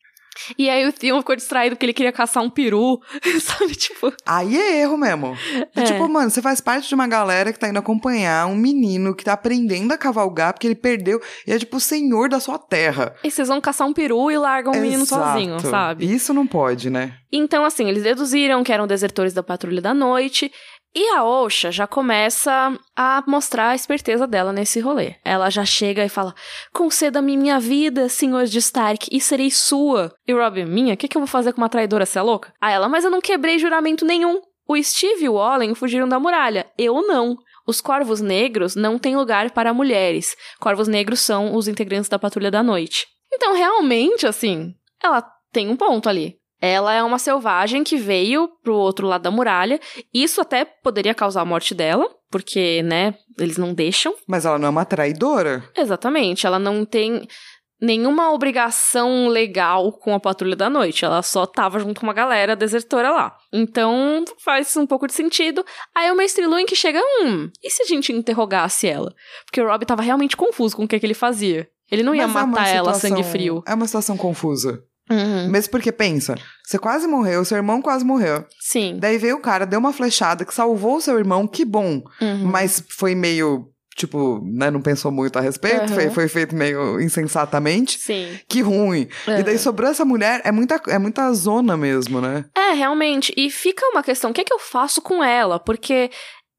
E 0.58 0.68
aí 0.68 0.86
o 0.86 0.92
Theon 0.92 1.18
ficou 1.18 1.36
distraído 1.36 1.76
porque 1.76 1.86
ele 1.86 1.92
queria 1.92 2.12
caçar 2.12 2.42
um 2.42 2.50
peru, 2.50 3.00
sabe? 3.40 3.74
Tipo, 3.74 4.12
Aí 4.26 4.56
é 4.56 4.80
erro 4.80 4.96
mesmo. 4.96 5.36
É. 5.76 5.84
Tipo, 5.84 6.08
mano, 6.08 6.30
você 6.30 6.40
faz 6.42 6.60
parte 6.60 6.88
de 6.88 6.94
uma 6.94 7.06
galera 7.06 7.52
que 7.52 7.58
tá 7.58 7.68
indo 7.68 7.78
acompanhar 7.78 8.46
um 8.46 8.54
menino 8.56 9.14
que 9.14 9.24
tá 9.24 9.34
aprendendo 9.34 9.92
a 9.92 9.98
cavalgar 9.98 10.52
porque 10.52 10.66
ele 10.66 10.74
perdeu 10.74 11.20
e 11.46 11.52
é 11.52 11.58
tipo 11.58 11.76
o 11.76 11.80
senhor 11.80 12.28
da 12.28 12.40
sua 12.40 12.58
terra. 12.58 13.14
e 13.22 13.30
vocês 13.30 13.48
vão 13.48 13.60
caçar 13.60 13.86
um 13.86 13.92
peru 13.92 14.30
e 14.30 14.38
largam 14.38 14.72
o 14.72 14.76
menino 14.80 15.06
sozinho, 15.06 15.60
sabe? 15.60 16.12
Isso 16.12 16.32
não 16.32 16.46
pode, 16.46 16.90
né? 16.90 17.14
Então, 17.30 17.64
assim, 17.64 17.88
eles 17.88 18.02
deduziram 18.02 18.62
que 18.62 18.72
eram 18.72 18.86
desertores 18.86 19.32
da 19.32 19.42
patrulha 19.42 19.80
da 19.80 19.94
noite. 19.94 20.52
E 20.94 21.08
a 21.08 21.24
Osha 21.24 21.72
já 21.72 21.86
começa 21.86 22.78
a 22.94 23.24
mostrar 23.26 23.70
a 23.70 23.74
esperteza 23.74 24.26
dela 24.26 24.52
nesse 24.52 24.78
rolê. 24.78 25.14
Ela 25.24 25.48
já 25.48 25.64
chega 25.64 26.04
e 26.04 26.08
fala: 26.08 26.34
Conceda-me 26.72 27.34
minha 27.36 27.58
vida, 27.58 28.10
senhor 28.10 28.44
de 28.44 28.58
Stark, 28.58 29.08
e 29.10 29.18
serei 29.18 29.50
sua. 29.50 30.14
E 30.26 30.34
Robin, 30.34 30.66
minha? 30.66 30.92
O 30.92 30.96
que, 30.96 31.08
que 31.08 31.16
eu 31.16 31.20
vou 31.20 31.26
fazer 31.26 31.54
com 31.54 31.62
uma 31.62 31.68
traidora? 31.70 32.04
Você 32.04 32.18
é 32.18 32.22
louca? 32.22 32.52
A 32.60 32.70
ela, 32.70 32.90
mas 32.90 33.04
eu 33.04 33.10
não 33.10 33.22
quebrei 33.22 33.58
juramento 33.58 34.04
nenhum. 34.04 34.42
O 34.68 34.80
Steve 34.82 35.24
e 35.24 35.28
o 35.28 35.34
Ollen 35.34 35.74
fugiram 35.74 36.08
da 36.08 36.20
muralha. 36.20 36.70
Eu 36.76 37.00
não. 37.06 37.36
Os 37.66 37.80
corvos 37.80 38.20
negros 38.20 38.74
não 38.74 38.98
têm 38.98 39.16
lugar 39.16 39.50
para 39.52 39.72
mulheres. 39.72 40.36
Corvos 40.60 40.88
negros 40.88 41.20
são 41.20 41.54
os 41.56 41.68
integrantes 41.68 42.08
da 42.08 42.18
patrulha 42.18 42.50
da 42.50 42.62
noite. 42.62 43.06
Então, 43.32 43.54
realmente, 43.54 44.26
assim, 44.26 44.74
ela 45.02 45.24
tem 45.50 45.68
um 45.68 45.76
ponto 45.76 46.08
ali. 46.08 46.36
Ela 46.64 46.94
é 46.94 47.02
uma 47.02 47.18
selvagem 47.18 47.82
que 47.82 47.96
veio 47.96 48.48
pro 48.62 48.76
outro 48.76 49.04
lado 49.08 49.22
da 49.22 49.32
muralha. 49.32 49.80
Isso 50.14 50.40
até 50.40 50.64
poderia 50.64 51.12
causar 51.12 51.40
a 51.40 51.44
morte 51.44 51.74
dela, 51.74 52.08
porque, 52.30 52.82
né, 52.84 53.14
eles 53.36 53.58
não 53.58 53.74
deixam. 53.74 54.14
Mas 54.28 54.46
ela 54.46 54.60
não 54.60 54.68
é 54.68 54.70
uma 54.70 54.84
traidora. 54.84 55.64
Exatamente, 55.76 56.46
ela 56.46 56.60
não 56.60 56.84
tem 56.84 57.26
nenhuma 57.80 58.30
obrigação 58.32 59.26
legal 59.26 59.90
com 59.90 60.14
a 60.14 60.20
patrulha 60.20 60.54
da 60.54 60.70
noite. 60.70 61.04
Ela 61.04 61.20
só 61.20 61.44
tava 61.46 61.80
junto 61.80 61.98
com 62.00 62.06
uma 62.06 62.12
galera 62.12 62.54
desertora 62.54 63.10
lá. 63.10 63.36
Então, 63.52 64.24
faz 64.38 64.76
um 64.76 64.86
pouco 64.86 65.08
de 65.08 65.12
sentido. 65.14 65.64
Aí 65.92 66.08
o 66.12 66.14
Mestre 66.16 66.46
Luin 66.46 66.64
que 66.64 66.76
chega, 66.76 67.00
hum, 67.00 67.50
e 67.60 67.70
se 67.70 67.82
a 67.82 67.86
gente 67.86 68.12
interrogasse 68.12 68.86
ela? 68.86 69.12
Porque 69.46 69.60
o 69.60 69.66
Rob 69.66 69.84
tava 69.84 70.00
realmente 70.02 70.36
confuso 70.36 70.76
com 70.76 70.84
o 70.84 70.88
que, 70.88 71.00
que 71.00 71.04
ele 71.06 71.12
fazia. 71.12 71.68
Ele 71.90 72.04
não 72.04 72.14
ia 72.14 72.28
Mas 72.28 72.36
é 72.42 72.46
matar 72.46 72.68
ela 72.68 72.90
a 72.92 72.94
situação- 72.94 73.16
sangue 73.16 73.28
frio. 73.28 73.64
É 73.66 73.74
uma 73.74 73.86
situação 73.86 74.16
confusa. 74.16 74.80
Uhum. 75.10 75.48
Mesmo 75.50 75.70
porque, 75.70 75.90
pensa, 75.92 76.34
você 76.64 76.78
quase 76.78 77.06
morreu, 77.06 77.44
seu 77.44 77.56
irmão 77.56 77.82
quase 77.82 78.04
morreu. 78.04 78.44
Sim. 78.60 78.96
Daí 78.98 79.18
veio 79.18 79.36
o 79.36 79.40
cara, 79.40 79.66
deu 79.66 79.78
uma 79.78 79.92
flechada 79.92 80.44
que 80.44 80.54
salvou 80.54 81.00
seu 81.00 81.18
irmão, 81.18 81.46
que 81.46 81.64
bom. 81.64 82.02
Uhum. 82.20 82.44
Mas 82.44 82.82
foi 82.88 83.14
meio, 83.14 83.68
tipo, 83.96 84.40
né, 84.44 84.70
não 84.70 84.80
pensou 84.80 85.10
muito 85.10 85.36
a 85.38 85.42
respeito, 85.42 85.82
Uhum. 85.82 85.94
foi, 85.94 86.10
foi 86.10 86.28
feito 86.28 86.54
meio 86.54 87.00
insensatamente. 87.00 87.98
Sim. 87.98 88.38
Que 88.48 88.60
ruim. 88.62 89.08
E 89.26 89.42
daí 89.42 89.54
Uhum. 89.54 89.58
sobrou 89.60 89.90
essa 89.90 90.04
mulher, 90.04 90.40
é 90.44 90.52
muita, 90.52 90.80
é 90.88 90.98
muita 90.98 91.32
zona 91.34 91.76
mesmo, 91.76 92.20
né? 92.20 92.44
É, 92.56 92.72
realmente. 92.72 93.34
E 93.36 93.50
fica 93.50 93.84
uma 93.88 94.02
questão: 94.02 94.30
o 94.30 94.34
que 94.34 94.40
é 94.40 94.44
que 94.44 94.54
eu 94.54 94.58
faço 94.60 95.02
com 95.02 95.22
ela? 95.22 95.58
Porque 95.58 96.10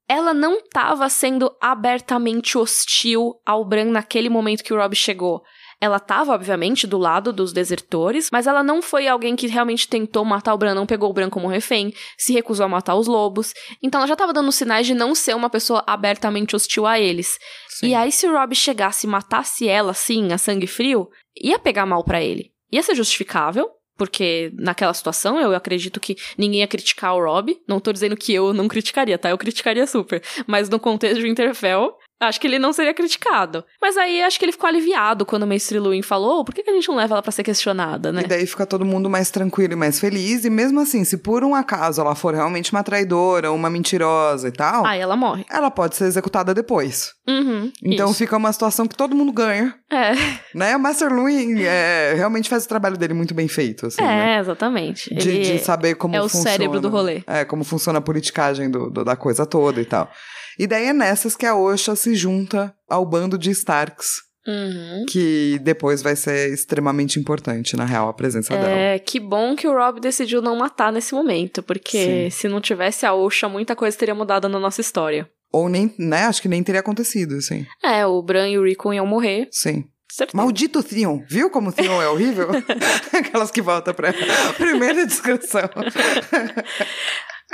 ela 0.06 0.34
não 0.34 0.60
tava 0.68 1.08
sendo 1.08 1.50
abertamente 1.60 2.58
hostil 2.58 3.34
ao 3.44 3.64
Bran 3.64 3.86
naquele 3.86 4.28
momento 4.28 4.62
que 4.62 4.72
o 4.72 4.76
Rob 4.76 4.94
chegou. 4.94 5.42
Ela 5.84 6.00
tava, 6.00 6.32
obviamente, 6.32 6.86
do 6.86 6.96
lado 6.96 7.30
dos 7.30 7.52
desertores, 7.52 8.30
mas 8.32 8.46
ela 8.46 8.62
não 8.62 8.80
foi 8.80 9.06
alguém 9.06 9.36
que 9.36 9.46
realmente 9.46 9.86
tentou 9.86 10.24
matar 10.24 10.54
o 10.54 10.56
Bran, 10.56 10.74
não 10.74 10.86
pegou 10.86 11.10
o 11.10 11.12
Bran 11.12 11.28
como 11.28 11.46
refém, 11.46 11.92
se 12.16 12.32
recusou 12.32 12.64
a 12.64 12.68
matar 12.70 12.94
os 12.94 13.06
lobos. 13.06 13.52
Então 13.82 14.00
ela 14.00 14.08
já 14.08 14.16
tava 14.16 14.32
dando 14.32 14.50
sinais 14.50 14.86
de 14.86 14.94
não 14.94 15.14
ser 15.14 15.36
uma 15.36 15.50
pessoa 15.50 15.84
abertamente 15.86 16.56
hostil 16.56 16.86
a 16.86 16.98
eles. 16.98 17.38
Sim. 17.68 17.88
E 17.88 17.94
aí, 17.94 18.10
se 18.10 18.26
o 18.26 18.32
Rob 18.32 18.54
chegasse 18.54 19.06
e 19.06 19.10
matasse 19.10 19.68
ela, 19.68 19.90
assim, 19.90 20.32
a 20.32 20.38
sangue 20.38 20.66
frio, 20.66 21.10
ia 21.36 21.58
pegar 21.58 21.84
mal 21.84 22.02
pra 22.02 22.22
ele. 22.22 22.50
Ia 22.72 22.82
ser 22.82 22.94
justificável, 22.94 23.68
porque 23.94 24.50
naquela 24.54 24.94
situação 24.94 25.38
eu 25.38 25.54
acredito 25.54 26.00
que 26.00 26.16
ninguém 26.38 26.60
ia 26.60 26.66
criticar 26.66 27.14
o 27.14 27.22
Rob. 27.22 27.60
Não 27.68 27.78
tô 27.78 27.92
dizendo 27.92 28.16
que 28.16 28.32
eu 28.32 28.54
não 28.54 28.68
criticaria, 28.68 29.18
tá? 29.18 29.28
Eu 29.28 29.36
criticaria 29.36 29.86
super. 29.86 30.22
Mas 30.46 30.70
no 30.70 30.80
contexto 30.80 31.16
de 31.16 31.24
Winterfell, 31.24 31.94
acho 32.20 32.40
que 32.40 32.46
ele 32.46 32.58
não 32.58 32.72
seria 32.72 32.94
criticado. 32.94 33.64
Mas 33.80 33.96
aí 33.96 34.22
acho 34.22 34.38
que 34.38 34.44
ele 34.44 34.52
ficou 34.52 34.68
aliviado 34.68 35.26
quando 35.26 35.42
o 35.42 35.46
Mestre 35.46 35.78
Luin 35.78 36.02
falou: 36.02 36.40
"Oh, 36.40 36.44
por 36.44 36.54
que 36.54 36.62
que 36.62 36.70
a 36.70 36.74
gente 36.74 36.88
não 36.88 36.96
leva 36.96 37.14
ela 37.14 37.22
pra 37.22 37.32
ser 37.32 37.42
questionada, 37.42 38.12
né? 38.12 38.22
E 38.24 38.26
daí 38.26 38.46
fica 38.46 38.64
todo 38.66 38.84
mundo 38.84 39.08
mais 39.10 39.30
tranquilo 39.30 39.72
e 39.74 39.76
mais 39.76 39.98
feliz. 40.00 40.44
E 40.44 40.50
mesmo 40.50 40.80
assim, 40.80 41.04
se 41.04 41.18
por 41.18 41.44
um 41.44 41.54
acaso 41.54 42.00
ela 42.00 42.14
for 42.14 42.34
realmente 42.34 42.72
uma 42.72 42.82
traidora, 42.82 43.52
uma 43.52 43.68
mentirosa 43.70 44.48
e 44.48 44.52
tal, 44.52 44.86
Aí 44.86 45.00
ela 45.00 45.16
morre. 45.16 45.44
ela 45.50 45.70
pode 45.70 45.96
ser 45.96 46.04
executada 46.04 46.54
depois. 46.54 47.12
Uhum. 47.28 47.72
Então 47.82 48.10
isso. 48.10 48.18
fica 48.18 48.36
uma 48.36 48.52
situação 48.52 48.86
que 48.86 48.96
todo 48.96 49.14
mundo 49.14 49.32
ganha. 49.32 49.74
É, 49.90 50.12
Né? 50.54 50.76
O 50.76 50.80
Master 50.80 51.12
Luin 51.12 51.62
é, 51.62 52.14
realmente 52.16 52.48
faz 52.48 52.64
o 52.64 52.68
trabalho 52.68 52.96
dele 52.96 53.14
muito 53.14 53.34
bem 53.34 53.48
feito, 53.48 53.86
assim, 53.86 54.02
né? 54.02 54.36
é, 54.36 54.38
exatamente. 54.40 55.12
De, 55.14 55.28
Ele 55.28 55.40
de 55.40 55.58
saber 55.58 55.94
como 55.94 56.14
é 56.16 56.20
o 56.20 56.24
funciona. 56.28 56.50
cérebro 56.50 56.80
do 56.80 56.88
rolê. 56.88 57.22
É, 57.26 57.44
como 57.44 57.64
funciona 57.64 57.98
a 57.98 58.02
politicagem 58.02 58.70
do, 58.70 58.90
do- 58.90 59.04
da 59.04 59.16
coisa 59.16 59.44
toda 59.46 59.80
e 59.80 59.84
tal. 59.84 60.10
E 60.58 60.66
daí 60.66 60.86
é 60.86 60.92
nessas 60.92 61.36
que 61.36 61.46
a 61.46 61.54
Osha 61.56 61.94
se 61.96 62.14
junta 62.14 62.74
ao 62.88 63.04
bando 63.04 63.36
de 63.38 63.50
Starks, 63.50 64.22
Uhum. 64.46 65.06
que 65.08 65.58
depois 65.62 66.02
vai 66.02 66.14
ser 66.14 66.52
extremamente 66.52 67.18
importante, 67.18 67.76
na 67.78 67.84
real, 67.86 68.08
a 68.10 68.12
presença 68.12 68.54
dela. 68.54 68.68
É, 68.68 68.98
que 68.98 69.18
bom 69.18 69.56
que 69.56 69.66
o 69.66 69.72
Rob 69.72 69.98
decidiu 70.00 70.42
não 70.42 70.54
matar 70.56 70.92
nesse 70.92 71.14
momento, 71.14 71.62
porque 71.62 72.28
Sim. 72.28 72.30
se 72.30 72.48
não 72.48 72.60
tivesse 72.60 73.06
a 73.06 73.14
Osha, 73.14 73.48
muita 73.48 73.74
coisa 73.74 73.96
teria 73.96 74.14
mudado 74.14 74.46
na 74.48 74.60
nossa 74.60 74.82
história. 74.82 75.26
Ou 75.50 75.68
nem, 75.68 75.94
né? 75.98 76.24
Acho 76.24 76.42
que 76.42 76.48
nem 76.48 76.62
teria 76.62 76.80
acontecido, 76.80 77.36
assim. 77.36 77.64
É, 77.82 78.04
o 78.04 78.20
Bran 78.20 78.48
e 78.50 78.58
o 78.58 78.64
Rickon 78.64 78.92
iam 78.92 79.06
morrer. 79.06 79.48
Sim. 79.50 79.84
Certeza. 80.12 80.36
Maldito 80.36 80.82
Theon. 80.82 81.22
Viu 81.28 81.48
como 81.50 81.70
o 81.70 81.72
Theon 81.72 82.02
é 82.02 82.08
horrível? 82.08 82.48
Aquelas 83.12 83.50
que 83.50 83.62
voltam 83.62 83.94
pra 83.94 84.12
primeira 84.58 85.06
descrição. 85.06 85.68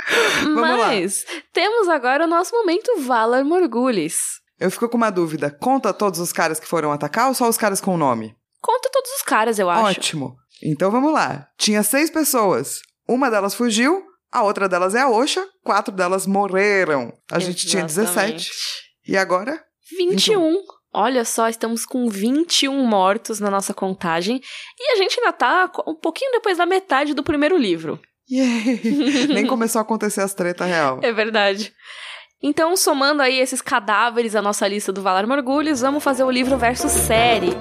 Vamos 0.43 0.61
lá. 0.61 0.87
Mas 0.87 1.25
temos 1.53 1.87
agora 1.89 2.25
o 2.25 2.27
nosso 2.27 2.55
momento 2.55 3.01
Valar 3.01 3.43
Morgulis. 3.43 4.17
Eu 4.59 4.69
fico 4.69 4.87
com 4.89 4.97
uma 4.97 5.09
dúvida. 5.09 5.49
Conta 5.49 5.93
todos 5.93 6.19
os 6.19 6.31
caras 6.31 6.59
que 6.59 6.67
foram 6.67 6.91
atacar 6.91 7.27
ou 7.27 7.33
só 7.33 7.49
os 7.49 7.57
caras 7.57 7.81
com 7.81 7.97
nome? 7.97 8.35
Conta 8.61 8.89
todos 8.91 9.11
os 9.11 9.23
caras, 9.23 9.57
eu 9.57 9.69
acho. 9.69 9.99
Ótimo. 9.99 10.35
Então 10.63 10.91
vamos 10.91 11.11
lá. 11.11 11.47
Tinha 11.57 11.81
seis 11.81 12.09
pessoas. 12.09 12.81
Uma 13.07 13.31
delas 13.31 13.55
fugiu, 13.55 14.03
a 14.31 14.43
outra 14.43 14.69
delas 14.69 14.93
é 14.93 15.01
a 15.01 15.09
Osha, 15.09 15.45
quatro 15.63 15.93
delas 15.93 16.27
morreram. 16.27 17.11
A 17.31 17.39
gente 17.39 17.67
tinha 17.67 17.83
17. 17.83 18.11
Exatamente. 18.11 18.51
E 19.07 19.17
agora? 19.17 19.61
21. 19.97 20.61
Olha 20.93 21.25
só, 21.25 21.47
estamos 21.49 21.85
com 21.85 22.09
21 22.09 22.85
mortos 22.85 23.39
na 23.39 23.49
nossa 23.49 23.73
contagem. 23.73 24.41
E 24.79 24.91
a 24.91 24.95
gente 24.97 25.19
ainda 25.19 25.33
tá 25.33 25.71
um 25.87 25.95
pouquinho 25.95 26.31
depois 26.31 26.57
da 26.57 26.65
metade 26.65 27.13
do 27.13 27.23
primeiro 27.23 27.57
livro. 27.57 27.99
Nem 29.33 29.45
começou 29.45 29.79
a 29.79 29.81
acontecer 29.81 30.21
as 30.21 30.33
tretas 30.33 30.67
real. 30.67 30.99
É 31.01 31.11
verdade. 31.11 31.73
Então, 32.41 32.75
somando 32.75 33.21
aí 33.21 33.39
esses 33.39 33.61
cadáveres 33.61 34.35
à 34.35 34.41
nossa 34.41 34.67
lista 34.67 34.91
do 34.91 35.01
Valar 35.01 35.27
Morgulhos, 35.27 35.81
vamos 35.81 36.03
fazer 36.03 36.23
o 36.23 36.31
livro 36.31 36.57
versus 36.57 36.91
série. 36.91 37.55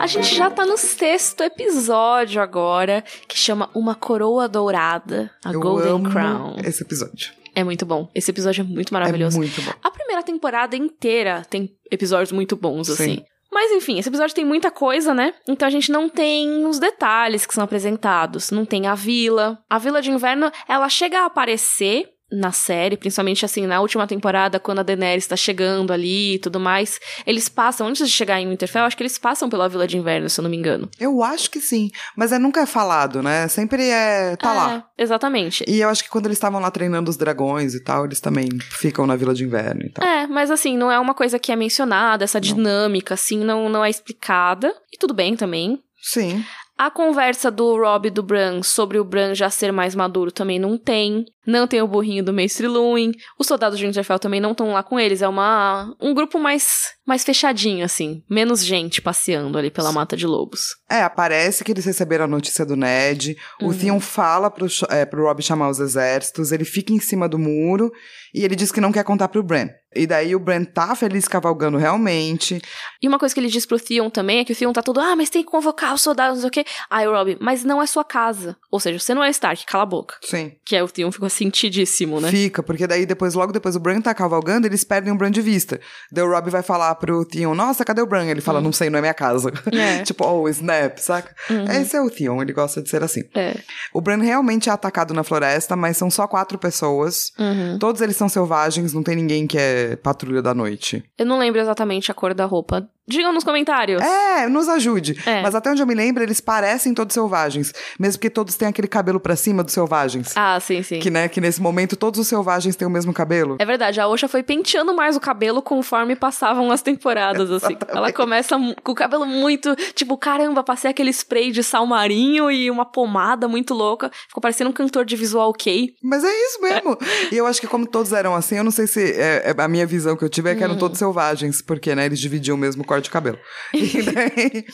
A 0.00 0.06
gente 0.06 0.34
já 0.34 0.50
tá 0.50 0.66
no 0.66 0.76
sexto 0.76 1.42
episódio 1.44 2.42
agora, 2.42 3.04
que 3.28 3.38
chama 3.38 3.70
Uma 3.74 3.94
Coroa 3.94 4.48
Dourada, 4.48 5.30
a 5.44 5.52
Eu 5.52 5.60
Golden 5.60 6.02
Crown. 6.02 6.56
esse 6.64 6.82
episódio. 6.82 7.30
É 7.54 7.64
muito 7.64 7.84
bom. 7.84 8.08
Esse 8.14 8.30
episódio 8.30 8.62
é 8.62 8.64
muito 8.64 8.92
maravilhoso. 8.92 9.36
É 9.36 9.40
muito 9.40 9.62
bom. 9.62 9.72
A 9.82 9.90
primeira 9.90 10.22
temporada 10.22 10.76
inteira 10.76 11.44
tem 11.48 11.70
episódios 11.90 12.32
muito 12.32 12.56
bons, 12.56 12.86
Sim. 12.88 12.92
assim. 12.92 13.24
Mas 13.52 13.72
enfim, 13.72 13.98
esse 13.98 14.08
episódio 14.08 14.34
tem 14.34 14.44
muita 14.44 14.70
coisa, 14.70 15.12
né? 15.12 15.34
Então 15.48 15.66
a 15.66 15.70
gente 15.70 15.90
não 15.90 16.08
tem 16.08 16.64
os 16.64 16.78
detalhes 16.78 17.44
que 17.44 17.54
são 17.54 17.64
apresentados. 17.64 18.50
Não 18.50 18.64
tem 18.64 18.86
a 18.86 18.94
vila. 18.94 19.58
A 19.68 19.76
vila 19.76 20.00
de 20.00 20.10
inverno, 20.10 20.52
ela 20.68 20.88
chega 20.88 21.20
a 21.20 21.26
aparecer 21.26 22.08
na 22.32 22.52
série, 22.52 22.96
principalmente 22.96 23.44
assim, 23.44 23.66
na 23.66 23.80
última 23.80 24.06
temporada, 24.06 24.60
quando 24.60 24.78
a 24.78 24.82
Daenerys 24.82 25.26
tá 25.26 25.36
chegando 25.36 25.92
ali 25.92 26.34
e 26.34 26.38
tudo 26.38 26.60
mais. 26.60 27.00
Eles 27.26 27.48
passam, 27.48 27.86
antes 27.88 28.06
de 28.06 28.12
chegar 28.14 28.40
em 28.40 28.48
Winterfell, 28.48 28.84
acho 28.84 28.96
que 28.96 29.02
eles 29.02 29.18
passam 29.18 29.48
pela 29.48 29.68
vila 29.68 29.86
de 29.86 29.96
inverno, 29.96 30.28
se 30.28 30.40
eu 30.40 30.42
não 30.42 30.50
me 30.50 30.56
engano. 30.56 30.88
Eu 30.98 31.22
acho 31.22 31.50
que 31.50 31.60
sim. 31.60 31.90
Mas 32.16 32.32
é, 32.32 32.38
nunca 32.38 32.60
é 32.60 32.66
falado, 32.66 33.22
né? 33.22 33.48
Sempre 33.48 33.88
é. 33.88 34.36
tá 34.36 34.50
É, 34.50 34.54
lá. 34.54 34.84
Exatamente. 34.96 35.64
E 35.66 35.80
eu 35.80 35.88
acho 35.88 36.04
que 36.04 36.10
quando 36.10 36.26
eles 36.26 36.36
estavam 36.36 36.60
lá 36.60 36.70
treinando 36.70 37.10
os 37.10 37.16
dragões 37.16 37.74
e 37.74 37.82
tal, 37.82 38.04
eles 38.04 38.20
também 38.20 38.48
ficam 38.60 39.06
na 39.06 39.16
Vila 39.16 39.34
de 39.34 39.44
Inverno 39.44 39.82
e 39.82 39.90
tal. 39.90 40.06
É, 40.06 40.26
mas 40.26 40.50
assim, 40.50 40.76
não 40.76 40.90
é 40.90 40.98
uma 40.98 41.14
coisa 41.14 41.38
que 41.38 41.50
é 41.50 41.56
mencionada, 41.56 42.24
essa 42.24 42.40
dinâmica, 42.40 43.14
assim, 43.14 43.38
não, 43.38 43.68
não 43.68 43.84
é 43.84 43.90
explicada. 43.90 44.74
E 44.92 44.96
tudo 44.98 45.14
bem 45.14 45.36
também. 45.36 45.80
Sim. 46.02 46.44
A 46.78 46.90
conversa 46.90 47.50
do 47.50 47.76
Rob 47.76 48.06
e 48.06 48.10
do 48.10 48.22
Bran 48.22 48.62
sobre 48.62 48.98
o 48.98 49.04
Bran 49.04 49.34
já 49.34 49.50
ser 49.50 49.70
mais 49.70 49.94
maduro 49.94 50.32
também 50.32 50.58
não 50.58 50.78
tem. 50.78 51.26
Não 51.46 51.66
tem 51.66 51.80
o 51.80 51.88
burrinho 51.88 52.24
do 52.24 52.32
Mestre 52.32 52.66
Luin. 52.66 53.12
Os 53.38 53.46
soldados 53.46 53.78
de 53.78 53.86
Winterfell 53.86 54.18
também 54.18 54.40
não 54.40 54.52
estão 54.52 54.72
lá 54.72 54.82
com 54.82 54.98
eles. 55.00 55.22
É 55.22 55.28
uma 55.28 55.94
um 56.00 56.12
grupo 56.14 56.38
mais 56.38 56.90
mais 57.06 57.24
fechadinho, 57.24 57.84
assim. 57.84 58.22
Menos 58.30 58.64
gente 58.64 59.02
passeando 59.02 59.58
ali 59.58 59.70
pela 59.70 59.90
mata 59.90 60.16
de 60.16 60.26
lobos. 60.26 60.60
É, 60.88 61.02
aparece 61.02 61.64
que 61.64 61.72
eles 61.72 61.84
receberam 61.84 62.24
a 62.26 62.28
notícia 62.28 62.64
do 62.64 62.76
Ned. 62.76 63.36
O 63.60 63.66
Uhum. 63.66 63.78
Theon 63.78 64.00
fala 64.00 64.50
pro, 64.50 64.66
é, 64.88 65.04
pro 65.04 65.24
Rob 65.24 65.42
chamar 65.42 65.70
os 65.70 65.80
exércitos. 65.80 66.52
Ele 66.52 66.64
fica 66.64 66.92
em 66.92 67.00
cima 67.00 67.28
do 67.28 67.38
muro 67.38 67.90
e 68.32 68.44
ele 68.44 68.54
diz 68.54 68.70
que 68.70 68.80
não 68.80 68.92
quer 68.92 69.02
contar 69.02 69.28
pro 69.28 69.42
Bran. 69.42 69.68
E 69.96 70.06
daí 70.06 70.36
o 70.36 70.38
Bran 70.40 70.62
tá 70.62 70.94
feliz 70.94 71.26
cavalgando 71.26 71.76
realmente. 71.76 72.62
E 73.02 73.08
uma 73.08 73.18
coisa 73.18 73.34
que 73.34 73.40
ele 73.40 73.48
diz 73.48 73.66
pro 73.66 73.80
Theon 73.80 74.08
também 74.08 74.38
é 74.38 74.44
que 74.44 74.52
o 74.52 74.56
Theon 74.56 74.72
tá 74.72 74.82
todo, 74.82 75.00
ah, 75.00 75.16
mas 75.16 75.30
tem 75.30 75.42
que 75.42 75.50
convocar 75.50 75.92
os 75.92 76.02
soldados, 76.02 76.34
não 76.36 76.42
sei 76.42 76.48
o 76.48 76.52
quê. 76.52 76.64
Aí 76.88 77.08
o 77.08 77.12
Rob, 77.12 77.36
mas 77.40 77.64
não 77.64 77.82
é 77.82 77.86
sua 77.86 78.04
casa. 78.04 78.56
Ou 78.70 78.78
seja, 78.78 79.00
você 79.00 79.12
não 79.14 79.24
é 79.24 79.30
Stark, 79.30 79.66
cala 79.66 79.82
a 79.82 79.86
boca. 79.86 80.14
Sim. 80.22 80.52
Que 80.64 80.76
aí 80.76 80.82
o 80.82 80.88
Theon 80.88 81.10
ficou 81.10 81.28
sentidíssimo, 81.30 82.20
né? 82.20 82.30
Fica, 82.30 82.62
porque 82.62 82.86
daí 82.86 83.06
depois, 83.06 83.34
logo 83.34 83.52
depois 83.52 83.76
o 83.76 83.80
Bran 83.80 84.00
tá 84.00 84.12
cavalgando, 84.12 84.66
eles 84.66 84.84
perdem 84.84 85.12
o 85.12 85.16
Bran 85.16 85.30
de 85.30 85.40
vista. 85.40 85.80
Daí 86.12 86.24
o 86.24 86.30
Rob 86.30 86.50
vai 86.50 86.62
falar 86.62 86.94
pro 86.96 87.24
Theon, 87.24 87.54
nossa, 87.54 87.84
cadê 87.84 88.02
o 88.02 88.06
Bran? 88.06 88.26
Ele 88.26 88.40
fala, 88.40 88.60
não 88.60 88.72
sei, 88.72 88.90
não 88.90 88.98
é 88.98 89.00
minha 89.00 89.14
casa. 89.14 89.52
É. 89.72 90.02
tipo, 90.04 90.26
oh, 90.26 90.48
snap, 90.48 90.98
saca? 90.98 91.34
Esse 91.80 91.96
é 91.96 92.00
o 92.00 92.10
Theon, 92.10 92.42
ele 92.42 92.52
gosta 92.52 92.82
de 92.82 92.90
ser 92.90 93.02
assim. 93.02 93.22
É. 93.34 93.56
O 93.94 94.00
Bran 94.00 94.18
realmente 94.22 94.68
é 94.68 94.72
atacado 94.72 95.14
na 95.14 95.24
floresta, 95.24 95.76
mas 95.76 95.96
são 95.96 96.10
só 96.10 96.26
quatro 96.26 96.58
pessoas. 96.58 97.32
Uhum. 97.38 97.78
Todos 97.78 98.00
eles 98.00 98.16
são 98.16 98.28
selvagens, 98.28 98.92
não 98.92 99.02
tem 99.02 99.16
ninguém 99.16 99.46
que 99.46 99.58
é 99.58 99.96
patrulha 99.96 100.42
da 100.42 100.54
noite. 100.54 101.04
Eu 101.16 101.26
não 101.26 101.38
lembro 101.38 101.60
exatamente 101.60 102.10
a 102.10 102.14
cor 102.14 102.34
da 102.34 102.44
roupa. 102.44 102.88
Digam 103.10 103.32
nos 103.32 103.42
comentários. 103.42 104.00
É, 104.00 104.48
nos 104.48 104.68
ajude. 104.68 105.20
É. 105.26 105.42
Mas 105.42 105.54
até 105.54 105.68
onde 105.70 105.82
eu 105.82 105.86
me 105.86 105.94
lembro, 105.94 106.22
eles 106.22 106.40
parecem 106.40 106.94
todos 106.94 107.12
selvagens. 107.12 107.72
Mesmo 107.98 108.20
que 108.20 108.30
todos 108.30 108.54
tenham 108.54 108.70
aquele 108.70 108.86
cabelo 108.86 109.18
pra 109.18 109.34
cima 109.34 109.64
dos 109.64 109.74
selvagens. 109.74 110.32
Ah, 110.36 110.58
sim, 110.60 110.80
sim. 110.84 111.00
Que, 111.00 111.10
né, 111.10 111.28
que 111.28 111.40
nesse 111.40 111.60
momento 111.60 111.96
todos 111.96 112.20
os 112.20 112.28
selvagens 112.28 112.76
têm 112.76 112.86
o 112.86 112.90
mesmo 112.90 113.12
cabelo. 113.12 113.56
É 113.58 113.64
verdade, 113.64 114.00
a 114.00 114.06
Osha 114.06 114.28
foi 114.28 114.42
penteando 114.44 114.94
mais 114.94 115.16
o 115.16 115.20
cabelo 115.20 115.60
conforme 115.60 116.14
passavam 116.14 116.70
as 116.70 116.82
temporadas, 116.82 117.50
assim. 117.50 117.76
Ela 117.88 118.12
começa 118.12 118.56
com 118.82 118.92
o 118.92 118.94
cabelo 118.94 119.26
muito, 119.26 119.74
tipo, 119.94 120.16
caramba, 120.16 120.62
passei 120.62 120.90
aquele 120.90 121.10
spray 121.10 121.50
de 121.50 121.62
sal 121.64 121.86
marinho 121.86 122.50
e 122.50 122.70
uma 122.70 122.84
pomada 122.84 123.48
muito 123.48 123.74
louca. 123.74 124.10
Ficou 124.28 124.40
parecendo 124.40 124.70
um 124.70 124.72
cantor 124.72 125.04
de 125.04 125.16
visual 125.16 125.52
kei. 125.52 125.94
Mas 126.02 126.22
é 126.22 126.28
isso 126.30 126.60
mesmo. 126.62 126.96
e 127.32 127.36
eu 127.36 127.46
acho 127.46 127.60
que 127.60 127.66
como 127.66 127.86
todos 127.86 128.12
eram 128.12 128.34
assim, 128.34 128.56
eu 128.56 128.64
não 128.64 128.70
sei 128.70 128.86
se 128.86 129.00
é, 129.12 129.52
é 129.56 129.62
a 129.62 129.68
minha 129.68 129.86
visão 129.86 130.16
que 130.16 130.24
eu 130.24 130.28
tive 130.28 130.50
é 130.50 130.54
que 130.54 130.62
eram 130.62 130.74
Hum. 130.74 130.78
todos 130.78 130.98
selvagens, 130.98 131.62
porque, 131.62 131.94
né, 131.94 132.04
eles 132.06 132.18
dividiam 132.20 132.54
o 132.54 132.58
mesmo 132.58 132.84
corte 132.84 132.99
de 133.00 133.10
cabelo. 133.10 133.38
Daí, 133.72 134.64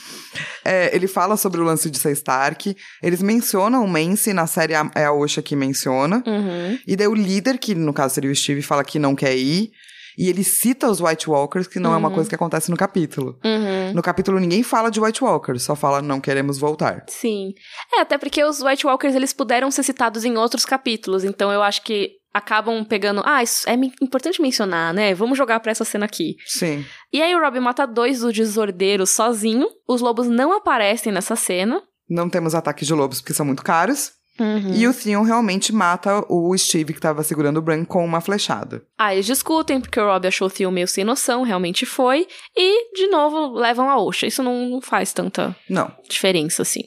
é, 0.64 0.94
ele 0.94 1.06
fala 1.06 1.36
sobre 1.36 1.60
o 1.60 1.64
lance 1.64 1.90
de 1.90 1.98
ser 1.98 2.12
Stark, 2.12 2.76
eles 3.02 3.22
mencionam 3.22 3.84
o 3.84 3.88
Mance, 3.88 4.32
na 4.32 4.46
série 4.46 4.74
a- 4.74 4.90
é 4.94 5.04
a 5.04 5.12
Osha 5.12 5.42
que 5.42 5.54
menciona, 5.56 6.22
Uhum. 6.26 6.78
e 6.86 6.96
daí 6.96 7.06
o 7.08 7.14
líder, 7.14 7.58
que 7.58 7.74
no 7.74 7.92
caso 7.92 8.14
seria 8.14 8.30
o 8.30 8.34
Steve, 8.34 8.62
fala 8.62 8.84
que 8.84 8.98
não 8.98 9.14
quer 9.14 9.36
ir, 9.36 9.70
e 10.18 10.30
ele 10.30 10.42
cita 10.42 10.88
os 10.90 10.98
White 11.00 11.28
Walkers, 11.28 11.66
que 11.66 11.78
não 11.78 11.92
é 11.92 11.96
uma 11.96 12.10
coisa 12.10 12.26
que 12.28 12.34
acontece 12.34 12.70
no 12.70 12.76
capítulo. 12.76 13.38
Uhum. 13.44 13.92
No 13.94 14.02
capítulo 14.02 14.40
ninguém 14.40 14.62
fala 14.62 14.90
de 14.90 14.98
White 14.98 15.22
Walkers, 15.22 15.62
só 15.62 15.76
fala 15.76 16.00
não 16.00 16.20
queremos 16.20 16.58
voltar. 16.58 17.04
Sim. 17.08 17.52
É, 17.94 18.00
até 18.00 18.16
porque 18.16 18.42
os 18.42 18.62
White 18.62 18.86
Walkers, 18.86 19.14
eles 19.14 19.32
puderam 19.34 19.70
ser 19.70 19.82
citados 19.82 20.24
em 20.24 20.36
outros 20.38 20.64
capítulos, 20.64 21.22
então 21.22 21.52
eu 21.52 21.62
acho 21.62 21.82
que 21.82 22.12
acabam 22.36 22.84
pegando, 22.84 23.22
ah, 23.24 23.42
isso 23.42 23.68
é 23.68 23.74
importante 24.02 24.42
mencionar, 24.42 24.92
né? 24.92 25.14
Vamos 25.14 25.38
jogar 25.38 25.60
pra 25.60 25.72
essa 25.72 25.84
cena 25.84 26.04
aqui. 26.04 26.36
Sim. 26.46 26.84
E 27.12 27.22
aí 27.22 27.34
o 27.34 27.40
Rob 27.40 27.58
mata 27.60 27.86
dois 27.86 28.20
do 28.20 28.32
desordeiro 28.32 29.06
sozinho. 29.06 29.68
Os 29.88 30.00
lobos 30.00 30.26
não 30.28 30.52
aparecem 30.52 31.12
nessa 31.12 31.34
cena. 31.34 31.82
Não 32.08 32.28
temos 32.28 32.54
ataques 32.54 32.86
de 32.86 32.94
lobos 32.94 33.20
porque 33.20 33.34
são 33.34 33.46
muito 33.46 33.62
caros. 33.62 34.12
Uhum. 34.38 34.74
E 34.74 34.86
o 34.86 34.92
Theon 34.92 35.22
realmente 35.22 35.72
mata 35.72 36.22
o 36.28 36.56
Steve 36.58 36.92
que 36.92 37.00
tava 37.00 37.22
segurando 37.22 37.56
o 37.56 37.62
Bran 37.62 37.84
com 37.86 38.04
uma 38.04 38.20
flechada. 38.20 38.82
Aí 38.98 39.16
eles 39.16 39.26
discutem, 39.26 39.80
porque 39.80 39.98
o 39.98 40.04
Rob 40.04 40.26
achou 40.26 40.48
o 40.48 40.50
Theon 40.50 40.70
meio 40.70 40.86
sem 40.86 41.04
noção, 41.04 41.42
realmente 41.42 41.86
foi. 41.86 42.26
E, 42.54 42.92
de 42.94 43.06
novo, 43.08 43.54
levam 43.54 43.88
a 43.88 43.98
Osha. 43.98 44.26
Isso 44.26 44.42
não 44.42 44.68
não 44.68 44.80
faz 44.82 45.12
tanta 45.12 45.56
Não. 45.70 45.90
diferença, 46.08 46.62
assim. 46.62 46.82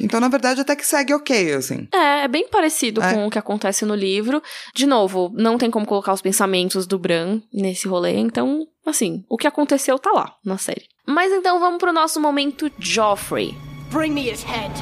Então, 0.00 0.18
na 0.20 0.28
verdade, 0.28 0.60
até 0.60 0.74
que 0.74 0.86
segue 0.86 1.12
ok, 1.14 1.52
assim. 1.54 1.88
É, 1.92 2.24
é 2.24 2.28
bem 2.28 2.48
parecido 2.48 3.02
É. 3.02 3.12
com 3.12 3.26
o 3.26 3.30
que 3.30 3.38
acontece 3.38 3.84
no 3.84 3.94
livro. 3.94 4.42
De 4.74 4.86
novo, 4.86 5.30
não 5.34 5.58
tem 5.58 5.70
como 5.70 5.86
colocar 5.86 6.12
os 6.12 6.22
pensamentos 6.22 6.86
do 6.86 6.98
Bran 6.98 7.40
nesse 7.52 7.86
rolê, 7.86 8.16
então, 8.16 8.66
assim, 8.86 9.24
o 9.28 9.36
que 9.36 9.46
aconteceu 9.46 9.98
tá 9.98 10.10
lá 10.12 10.34
na 10.44 10.58
série. 10.58 10.86
Mas 11.06 11.32
então 11.32 11.58
vamos 11.60 11.78
pro 11.78 11.92
nosso 11.92 12.20
momento 12.20 12.70
Joffrey. 12.78 13.54
Bring 13.90 14.12
me 14.12 14.30
his 14.30 14.42
head. 14.44 14.72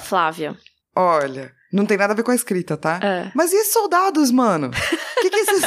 Flávia. 0.00 0.56
Olha, 0.96 1.52
não 1.72 1.86
tem 1.86 1.96
nada 1.96 2.12
a 2.12 2.16
ver 2.16 2.22
com 2.22 2.30
a 2.30 2.34
escrita, 2.34 2.76
tá? 2.76 2.98
É. 3.02 3.30
Mas 3.34 3.52
e 3.52 3.56
esses 3.56 3.72
soldados, 3.72 4.30
mano? 4.30 4.70
que 5.20 5.30
que 5.30 5.36
esses... 5.36 5.62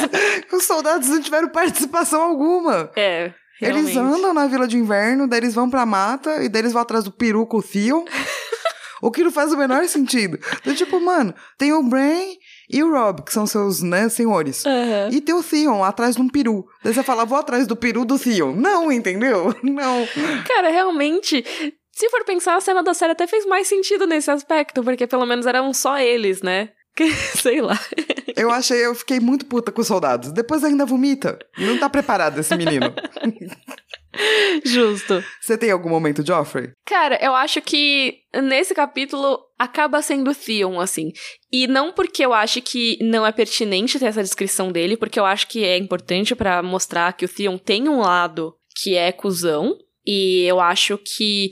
Os 0.52 0.64
soldados 0.64 1.08
não 1.08 1.20
tiveram 1.20 1.48
participação 1.48 2.20
alguma. 2.22 2.90
É. 2.96 3.32
Eles 3.60 3.96
andam 3.96 4.32
na 4.32 4.46
Vila 4.46 4.68
de 4.68 4.76
Inverno, 4.76 5.26
daí 5.26 5.40
eles 5.40 5.54
vão 5.54 5.68
pra 5.68 5.84
mata, 5.84 6.42
e 6.44 6.48
daí 6.48 6.62
eles 6.62 6.72
vão 6.72 6.82
atrás 6.82 7.02
do 7.04 7.10
peru 7.10 7.44
com 7.46 7.58
o 7.58 7.62
Theon. 7.62 8.04
O 9.02 9.10
que 9.10 9.22
não 9.24 9.30
faz 9.30 9.52
o 9.52 9.56
menor 9.56 9.86
sentido. 9.88 10.38
Então, 10.60 10.74
tipo, 10.74 11.00
mano, 11.00 11.34
tem 11.56 11.72
o 11.72 11.82
Bran 11.82 12.22
e 12.70 12.82
o 12.82 12.90
Rob, 12.92 13.22
que 13.22 13.32
são 13.32 13.46
seus, 13.46 13.82
né, 13.82 14.08
senhores. 14.08 14.64
Aham. 14.66 15.08
E 15.12 15.20
tem 15.20 15.34
o 15.34 15.42
Theon 15.42 15.82
atrás 15.84 16.16
de 16.16 16.22
um 16.22 16.28
peru. 16.28 16.64
Daí 16.82 16.92
você 16.94 17.02
fala, 17.02 17.24
vou 17.24 17.38
atrás 17.38 17.66
do 17.66 17.76
peru 17.76 18.04
do 18.04 18.18
Theon. 18.18 18.52
Não, 18.54 18.90
entendeu? 18.92 19.54
Não. 19.62 20.06
Cara, 20.46 20.68
realmente, 20.70 21.44
se 21.92 22.08
for 22.10 22.24
pensar, 22.24 22.56
a 22.56 22.60
cena 22.60 22.82
da 22.82 22.94
série 22.94 23.12
até 23.12 23.26
fez 23.26 23.46
mais 23.46 23.66
sentido 23.68 24.06
nesse 24.06 24.30
aspecto, 24.30 24.82
porque 24.82 25.06
pelo 25.06 25.26
menos 25.26 25.46
eram 25.46 25.72
só 25.72 25.98
eles, 25.98 26.42
né? 26.42 26.70
Que- 26.96 27.10
Sei 27.40 27.60
lá. 27.60 27.78
Eu 28.36 28.50
achei, 28.50 28.84
eu 28.84 28.94
fiquei 28.94 29.18
muito 29.20 29.46
puta 29.46 29.70
com 29.72 29.80
os 29.80 29.86
soldados. 29.86 30.30
Depois 30.32 30.62
ainda 30.64 30.84
vomita. 30.84 31.38
Não 31.56 31.78
tá 31.78 31.88
preparado 31.88 32.38
esse 32.38 32.54
menino. 32.56 32.92
Justo. 34.64 35.22
Você 35.40 35.56
tem 35.56 35.70
algum 35.70 35.88
momento, 35.88 36.26
Joffrey? 36.26 36.70
Cara, 36.84 37.18
eu 37.22 37.34
acho 37.34 37.60
que 37.60 38.18
nesse 38.42 38.74
capítulo 38.74 39.40
acaba 39.58 40.02
sendo 40.02 40.34
Theon, 40.34 40.80
assim. 40.80 41.12
E 41.52 41.66
não 41.66 41.92
porque 41.92 42.24
eu 42.24 42.32
acho 42.32 42.60
que 42.60 42.98
não 43.00 43.26
é 43.26 43.32
pertinente 43.32 43.98
ter 43.98 44.06
essa 44.06 44.22
descrição 44.22 44.70
dele, 44.70 44.96
porque 44.96 45.18
eu 45.18 45.24
acho 45.24 45.46
que 45.48 45.64
é 45.64 45.76
importante 45.76 46.34
pra 46.34 46.62
mostrar 46.62 47.12
que 47.12 47.24
o 47.24 47.28
Theon 47.28 47.58
tem 47.58 47.88
um 47.88 48.00
lado 48.00 48.54
que 48.82 48.94
é 48.94 49.12
cuzão. 49.12 49.76
E 50.06 50.44
eu 50.44 50.58
acho 50.58 50.98
que 50.98 51.50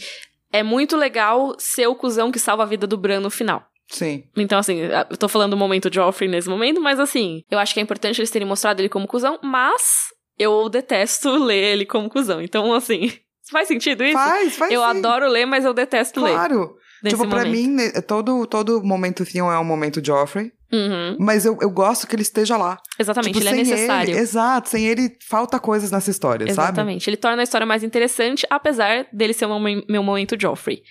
é 0.53 0.63
muito 0.63 0.97
legal 0.97 1.55
ser 1.59 1.87
o 1.87 1.95
cuzão 1.95 2.33
que 2.33 2.39
salva 2.39 2.63
a 2.63 2.67
vida 2.67 2.87
do 2.87 2.97
Bran 2.97 3.21
no 3.21 3.31
final. 3.31 3.67
Sim. 3.89 4.25
Então, 4.37 4.59
assim, 4.59 4.81
eu 4.81 5.17
tô 5.17 5.29
falando 5.29 5.51
do 5.51 5.57
momento 5.57 5.93
Joffrey 5.93 6.29
nesse 6.29 6.49
momento, 6.49 6.81
mas 6.81 6.99
assim, 6.99 7.43
eu 7.51 7.59
acho 7.59 7.73
que 7.73 7.81
é 7.81 7.83
importante 7.83 8.19
eles 8.21 8.31
terem 8.31 8.49
mostrado 8.49 8.81
ele 8.81 8.89
como 8.89 9.07
cuzão, 9.07 9.39
mas 9.43 10.09
eu 10.39 10.69
detesto 10.69 11.31
ler 11.37 11.73
ele 11.73 11.87
como 11.87 12.09
cuzão. 12.09 12.41
Então, 12.43 12.73
assim, 12.75 13.13
faz 13.51 13.69
sentido 13.69 14.05
isso? 14.05 14.15
Faz, 14.15 14.57
faz 14.57 14.73
eu 14.73 14.81
sim. 14.83 14.87
adoro 14.87 15.29
ler, 15.29 15.47
mas 15.47 15.65
eu 15.65 15.73
detesto 15.75 16.21
ler. 16.23 16.33
Claro. 16.33 16.77
Tipo, 17.07 17.29
pra 17.29 17.45
momento. 17.45 17.53
mim, 17.53 17.67
ne- 17.69 17.93
todo, 18.03 18.47
todo 18.47 18.83
momento 18.83 19.25
Theon 19.25 19.53
é 19.53 19.59
um 19.59 19.65
momento 19.65 20.05
Joffrey. 20.05 20.51
Uhum. 20.73 21.17
Mas 21.21 21.45
eu, 21.45 21.57
eu 21.61 21.71
gosto 21.71 22.07
que 22.09 22.17
ele 22.17 22.23
esteja 22.23 22.57
lá. 22.57 22.77
Exatamente, 22.99 23.35
Tipo, 23.35 23.47
ele 23.49 23.61
é 23.61 23.65
sem 23.65 23.73
necessário. 23.73 24.11
Ele, 24.13 24.19
exato, 24.19 24.69
sem 24.69 24.85
ele 24.87 25.17
falta 25.29 25.61
coisas 25.61 25.93
nessa 25.93 26.11
história, 26.11 26.45
sabe? 26.53 26.69
Exatamente. 26.69 27.09
Ele 27.09 27.17
torna 27.17 27.43
a 27.43 27.45
história 27.45 27.67
mais 27.67 27.85
interessante, 27.85 28.45
apesar 28.51 29.07
dele 29.13 29.33
ser 29.33 29.47
o 29.47 29.61
meu- 29.61 29.85
meu 29.89 30.03
momento 30.03 30.37
Joffrey. 30.41 30.83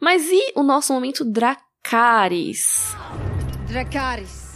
Mas 0.00 0.28
e 0.30 0.52
o 0.54 0.62
nosso 0.62 0.92
momento 0.92 1.24
Dracarys? 1.24 2.94
Dracarys. 3.66 4.49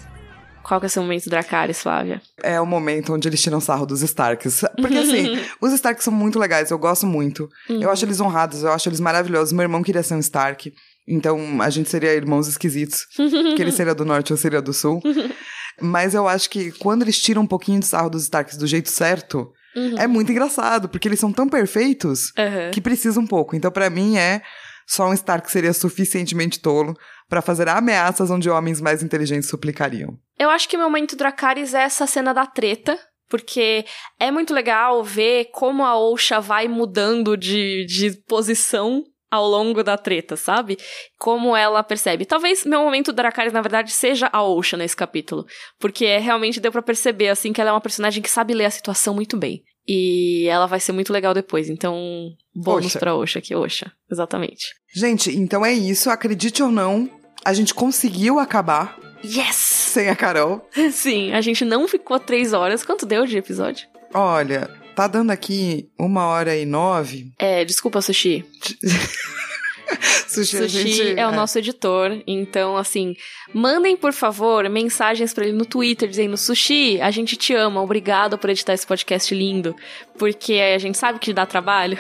Qual 0.64 0.80
que 0.80 0.86
é 0.86 0.88
o 0.88 0.90
seu 0.90 1.02
momento 1.02 1.28
Dracarys, 1.30 1.82
Flávia? 1.82 2.20
É 2.42 2.60
o 2.60 2.66
momento 2.66 3.12
onde 3.14 3.28
eles 3.28 3.40
tiram 3.42 3.60
sarro 3.60 3.86
dos 3.86 4.02
Starks. 4.02 4.62
Porque 4.76 4.96
assim, 4.96 5.38
os 5.60 5.72
Starks 5.74 6.02
são 6.04 6.12
muito 6.12 6.38
legais, 6.38 6.70
eu 6.70 6.78
gosto 6.78 7.06
muito. 7.06 7.48
Uhum. 7.68 7.82
Eu 7.82 7.90
acho 7.90 8.04
eles 8.04 8.20
honrados, 8.20 8.62
eu 8.62 8.72
acho 8.72 8.88
eles 8.88 8.98
maravilhosos. 9.00 9.52
Meu 9.52 9.62
irmão 9.62 9.82
queria 9.82 10.02
ser 10.02 10.14
um 10.14 10.18
Stark. 10.20 10.72
Então 11.06 11.60
a 11.60 11.68
gente 11.70 11.90
seria 11.90 12.14
irmãos 12.14 12.48
esquisitos. 12.48 13.04
que 13.14 13.62
ele 13.62 13.70
seria 13.72 13.94
do 13.94 14.04
norte 14.04 14.32
ou 14.32 14.36
seria 14.38 14.62
do 14.62 14.72
sul. 14.72 15.00
Mas 15.80 16.14
eu 16.14 16.26
acho 16.28 16.48
que 16.50 16.70
quando 16.72 17.02
eles 17.02 17.20
tiram 17.20 17.42
um 17.42 17.46
pouquinho 17.46 17.80
de 17.80 17.86
sarro 17.86 18.08
dos 18.08 18.22
Starks 18.22 18.56
do 18.56 18.66
jeito 18.66 18.90
certo, 18.90 19.50
Uhum. 19.76 19.98
é 19.98 20.06
muito 20.06 20.30
engraçado, 20.30 20.88
porque 20.88 21.08
eles 21.08 21.18
são 21.18 21.32
tão 21.32 21.48
perfeitos 21.48 22.30
Aham. 22.38 22.70
que 22.70 22.80
precisa 22.80 23.18
um 23.18 23.26
pouco. 23.26 23.56
Então, 23.56 23.72
pra 23.72 23.90
mim, 23.90 24.16
é 24.16 24.40
só 24.86 25.08
um 25.08 25.12
Stark 25.12 25.50
seria 25.50 25.72
suficientemente 25.72 26.60
tolo 26.60 26.94
pra 27.28 27.42
fazer 27.42 27.68
ameaças 27.68 28.30
onde 28.30 28.50
homens 28.50 28.80
mais 28.80 29.02
inteligentes 29.02 29.48
suplicariam. 29.48 30.18
Eu 30.38 30.50
acho 30.50 30.68
que 30.68 30.76
meu 30.76 30.86
momento 30.86 31.16
Dracarys 31.16 31.74
é 31.74 31.82
essa 31.82 32.06
cena 32.06 32.32
da 32.32 32.46
treta. 32.46 32.98
Porque 33.26 33.84
é 34.20 34.30
muito 34.30 34.52
legal 34.52 35.02
ver 35.02 35.46
como 35.46 35.82
a 35.82 35.98
Osha 35.98 36.40
vai 36.40 36.68
mudando 36.68 37.36
de, 37.36 37.86
de 37.86 38.12
posição 38.28 39.02
ao 39.34 39.48
longo 39.48 39.82
da 39.82 39.98
treta, 39.98 40.36
sabe? 40.36 40.78
Como 41.18 41.56
ela 41.56 41.82
percebe. 41.82 42.24
Talvez 42.24 42.64
meu 42.64 42.82
momento 42.82 43.12
Dracarys, 43.12 43.52
na 43.52 43.62
verdade, 43.62 43.90
seja 43.90 44.30
a 44.32 44.42
Osha 44.42 44.76
nesse 44.76 44.94
capítulo. 44.94 45.44
Porque 45.80 46.04
é, 46.04 46.18
realmente 46.18 46.60
deu 46.60 46.70
pra 46.70 46.82
perceber, 46.82 47.28
assim, 47.28 47.52
que 47.52 47.60
ela 47.60 47.70
é 47.70 47.72
uma 47.72 47.80
personagem 47.80 48.22
que 48.22 48.30
sabe 48.30 48.54
ler 48.54 48.66
a 48.66 48.70
situação 48.70 49.14
muito 49.14 49.36
bem. 49.36 49.64
E 49.86 50.46
ela 50.48 50.66
vai 50.66 50.80
ser 50.80 50.92
muito 50.92 51.12
legal 51.12 51.34
depois. 51.34 51.68
Então, 51.68 52.30
bônus 52.54 52.86
Osha. 52.86 52.98
pra 52.98 53.14
Osha 53.14 53.38
aqui, 53.38 53.54
Osha. 53.54 53.92
Exatamente. 54.10 54.74
Gente, 54.94 55.30
então 55.36 55.64
é 55.64 55.72
isso. 55.72 56.08
Acredite 56.10 56.62
ou 56.62 56.70
não, 56.70 57.10
a 57.44 57.52
gente 57.52 57.74
conseguiu 57.74 58.38
acabar 58.38 58.98
Yes! 59.24 59.56
sem 59.56 60.08
a 60.08 60.16
Carol. 60.16 60.66
Sim, 60.92 61.32
a 61.32 61.40
gente 61.40 61.64
não 61.64 61.86
ficou 61.88 62.18
três 62.18 62.52
horas. 62.52 62.84
Quanto 62.84 63.06
deu 63.06 63.26
de 63.26 63.36
episódio? 63.36 63.86
Olha, 64.12 64.70
tá 64.94 65.06
dando 65.06 65.30
aqui 65.30 65.88
uma 65.98 66.26
hora 66.26 66.56
e 66.56 66.64
nove. 66.64 67.32
É, 67.38 67.64
desculpa, 67.64 68.00
Sushi. 68.00 68.44
Sushi, 70.28 70.56
Sushi 70.56 70.92
gente- 70.92 71.18
é 71.20 71.26
o 71.26 71.32
nosso 71.32 71.58
editor, 71.58 72.22
então 72.26 72.76
assim, 72.76 73.14
mandem 73.52 73.96
por 73.96 74.12
favor 74.12 74.68
mensagens 74.68 75.32
pra 75.32 75.44
ele 75.44 75.56
no 75.56 75.64
Twitter 75.64 76.08
dizendo: 76.08 76.36
Sushi, 76.36 77.00
a 77.00 77.10
gente 77.10 77.36
te 77.36 77.54
ama, 77.54 77.80
obrigado 77.82 78.36
por 78.38 78.50
editar 78.50 78.74
esse 78.74 78.86
podcast 78.86 79.34
lindo, 79.34 79.74
porque 80.18 80.54
a 80.54 80.78
gente 80.78 80.98
sabe 80.98 81.18
que 81.18 81.32
dá 81.32 81.46
trabalho. 81.46 81.98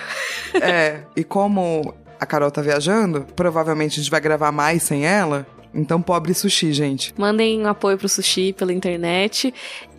É, 0.60 1.02
e 1.16 1.24
como 1.24 1.94
a 2.18 2.24
Carol 2.24 2.50
tá 2.50 2.62
viajando, 2.62 3.26
provavelmente 3.34 3.98
a 3.98 4.02
gente 4.02 4.10
vai 4.10 4.20
gravar 4.20 4.52
mais 4.52 4.82
sem 4.84 5.04
ela. 5.04 5.46
Então, 5.74 6.00
pobre 6.00 6.32
sushi, 6.32 6.72
gente. 6.72 7.12
Mandem 7.18 7.60
um 7.60 7.66
apoio 7.66 7.98
pro 7.98 8.08
Sushi 8.08 8.52
pela 8.52 8.72
internet 8.72 9.52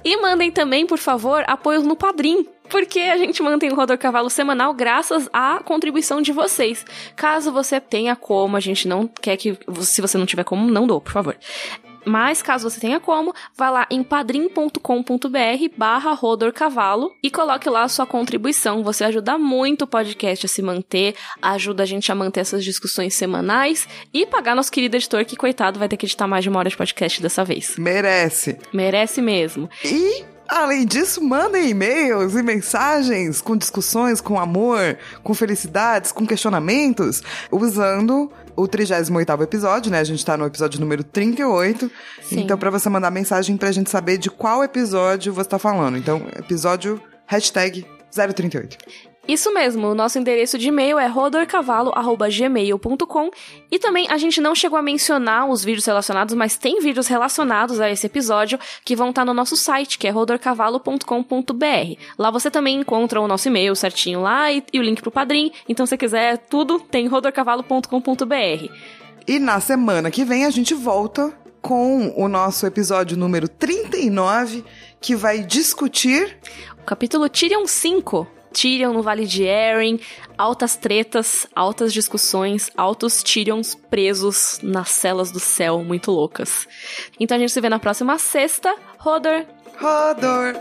e 0.03 0.21
mandem 0.21 0.49
também, 0.49 0.87
por 0.87 0.97
favor, 0.97 1.43
apoio 1.47 1.81
no 1.83 1.95
Padrim. 1.97 2.47
Porque 2.70 2.99
a 2.99 3.18
gente 3.18 3.41
mantém 3.41 3.72
o 3.72 3.76
Rodor 3.76 3.97
Cavalo 3.97 4.30
semanal 4.30 4.74
graças 4.74 5.30
à 5.32 5.59
contribuição 5.63 6.22
de 6.22 6.32
vocês. 6.32 6.86
Caso 7.16 7.51
você 7.51 7.80
tenha 7.80 8.16
como, 8.16 8.57
a 8.57 8.59
gente 8.59 8.88
não 8.88 9.07
quer 9.07 9.38
que. 9.38 9.57
Se 9.82 10.01
você 10.01 10.18
não 10.18 10.26
tiver 10.26 10.43
como, 10.43 10.70
não 10.72 10.88
dou, 10.88 10.99
por 10.99 11.11
favor. 11.11 11.38
Mas 12.05 12.41
caso 12.41 12.70
você 12.70 12.80
tenha 12.80 12.99
como, 12.99 13.34
vá 13.57 13.70
lá 13.70 13.88
em 13.89 14.03
padrim.com.br 14.03 14.80
barra 15.76 16.13
Rodor 16.13 16.53
Cavalo 16.53 17.11
e 17.22 17.32
coloque 17.32 17.68
lá 17.68 17.84
a 17.84 17.88
sua 17.88 18.05
contribuição. 18.05 18.84
Você 18.84 19.03
ajuda 19.03 19.38
muito 19.38 19.82
o 19.82 19.88
podcast 19.88 20.45
a 20.45 20.49
se 20.49 20.61
manter, 20.61 21.16
ajuda 21.41 21.84
a 21.84 21.86
gente 21.86 22.11
a 22.11 22.16
manter 22.16 22.41
essas 22.41 22.63
discussões 22.63 23.16
semanais 23.16 23.88
e 24.13 24.26
pagar 24.26 24.55
nosso 24.55 24.72
querido 24.72 24.95
editor, 24.95 25.26
que 25.26 25.36
coitado 25.36 25.80
vai 25.80 25.89
ter 25.89 25.97
que 25.97 26.05
editar 26.05 26.28
mais 26.28 26.43
de 26.43 26.49
uma 26.49 26.59
hora 26.59 26.70
de 26.70 26.78
podcast 26.78 27.22
dessa 27.22 27.43
vez. 27.43 27.76
Merece. 27.78 28.57
Merece 28.72 29.22
mesmo. 29.22 29.68
E, 29.84 30.24
além 30.47 30.85
disso, 30.85 31.23
mandem 31.23 31.69
e-mails 31.69 32.35
e 32.35 32.43
mensagens 32.43 33.41
com 33.41 33.55
discussões, 33.55 34.21
com 34.21 34.39
amor, 34.39 34.97
com 35.23 35.33
felicidades, 35.33 36.11
com 36.11 36.25
questionamentos, 36.25 37.21
usando 37.51 38.31
o 38.55 38.63
38º 38.63 39.41
episódio, 39.43 39.91
né? 39.91 39.99
A 39.99 40.03
gente 40.03 40.25
tá 40.25 40.37
no 40.37 40.45
episódio 40.45 40.79
número 40.79 41.03
38. 41.03 41.91
Sim. 42.23 42.39
Então, 42.41 42.57
pra 42.57 42.69
você 42.69 42.89
mandar 42.89 43.11
mensagem 43.11 43.57
pra 43.57 43.71
gente 43.71 43.89
saber 43.89 44.17
de 44.17 44.29
qual 44.29 44.63
episódio 44.63 45.33
você 45.33 45.49
tá 45.49 45.59
falando. 45.59 45.97
Então, 45.97 46.25
episódio 46.37 47.01
hashtag 47.25 47.85
038. 48.11 48.77
Isso 49.28 49.51
mesmo, 49.51 49.88
o 49.88 49.95
nosso 49.95 50.19
endereço 50.19 50.55
de 50.57 50.67
e-mail 50.67 50.99
é 50.99 51.07
rodorcavalo.gmail.com 51.07 53.32
e 53.71 53.80
também 53.80 54.05
a 54.09 54.17
gente 54.17 54.39
não 54.39 54.53
chegou 54.53 54.78
a 54.78 54.84
mencionar 54.84 55.49
os 55.49 55.63
vídeos 55.63 55.86
relacionados, 55.86 56.36
mas 56.36 56.57
tem 56.57 56.80
vídeos 56.80 57.07
relacionados 57.07 57.80
a 57.80 57.89
esse 57.89 58.05
episódio 58.05 58.59
que 58.84 58.95
vão 58.95 59.09
estar 59.09 59.26
no 59.26 59.34
nosso 59.34 59.57
site, 59.57 59.97
que 59.97 60.07
é 60.07 60.11
rodorcavalo.com.br. 60.11 61.99
Lá 62.19 62.30
você 62.30 62.51
também 62.51 62.80
encontra 62.80 63.19
o 63.19 63.28
nosso 63.28 63.47
e-mail 63.47 63.76
certinho 63.76 64.21
lá 64.21 64.51
e, 64.51 64.63
e 64.71 64.80
o 64.80 64.84
link 64.84 65.01
pro 65.01 65.09
Padrim, 65.09 65.51
então 65.67 65.88
se 65.88 65.97
quiser 65.97 66.38
tudo, 66.38 66.80
tem 66.80 67.07
rodorcavalo.com.br. 67.07 68.69
E 69.28 69.39
na 69.39 69.59
semana 69.59 70.11
que 70.11 70.23
vem 70.23 70.45
a 70.45 70.51
gente 70.51 70.76
volta 70.76 71.34
com 71.63 72.13
o 72.15 72.28
nosso 72.28 72.67
episódio 72.67 73.17
número 73.17 73.47
39, 73.47 74.63
que 75.01 75.15
vai 75.15 75.39
discutir 75.39 76.38
O 76.80 76.84
capítulo 76.86 77.28
Tyrion 77.28 77.65
5. 77.65 78.36
Tyrion 78.56 78.93
no 78.93 79.01
Vale 79.01 79.26
de 79.26 79.43
Erin, 79.43 79.99
altas 80.38 80.78
tretas, 80.78 81.45
altas 81.53 81.91
discussões, 81.91 82.72
altos 82.78 83.22
Tyrions 83.22 83.76
presos 83.76 84.60
nas 84.64 84.89
celas 84.89 85.30
do 85.30 85.39
céu, 85.39 85.84
muito 85.84 86.10
loucas. 86.10 86.66
Então 87.20 87.36
a 87.36 87.39
gente 87.39 87.51
se 87.51 87.60
vê 87.60 87.68
na 87.68 87.80
próxima 87.80 88.18
sexta. 88.18 88.74
Rodor, 88.97 89.45
Rodor. 89.78 90.56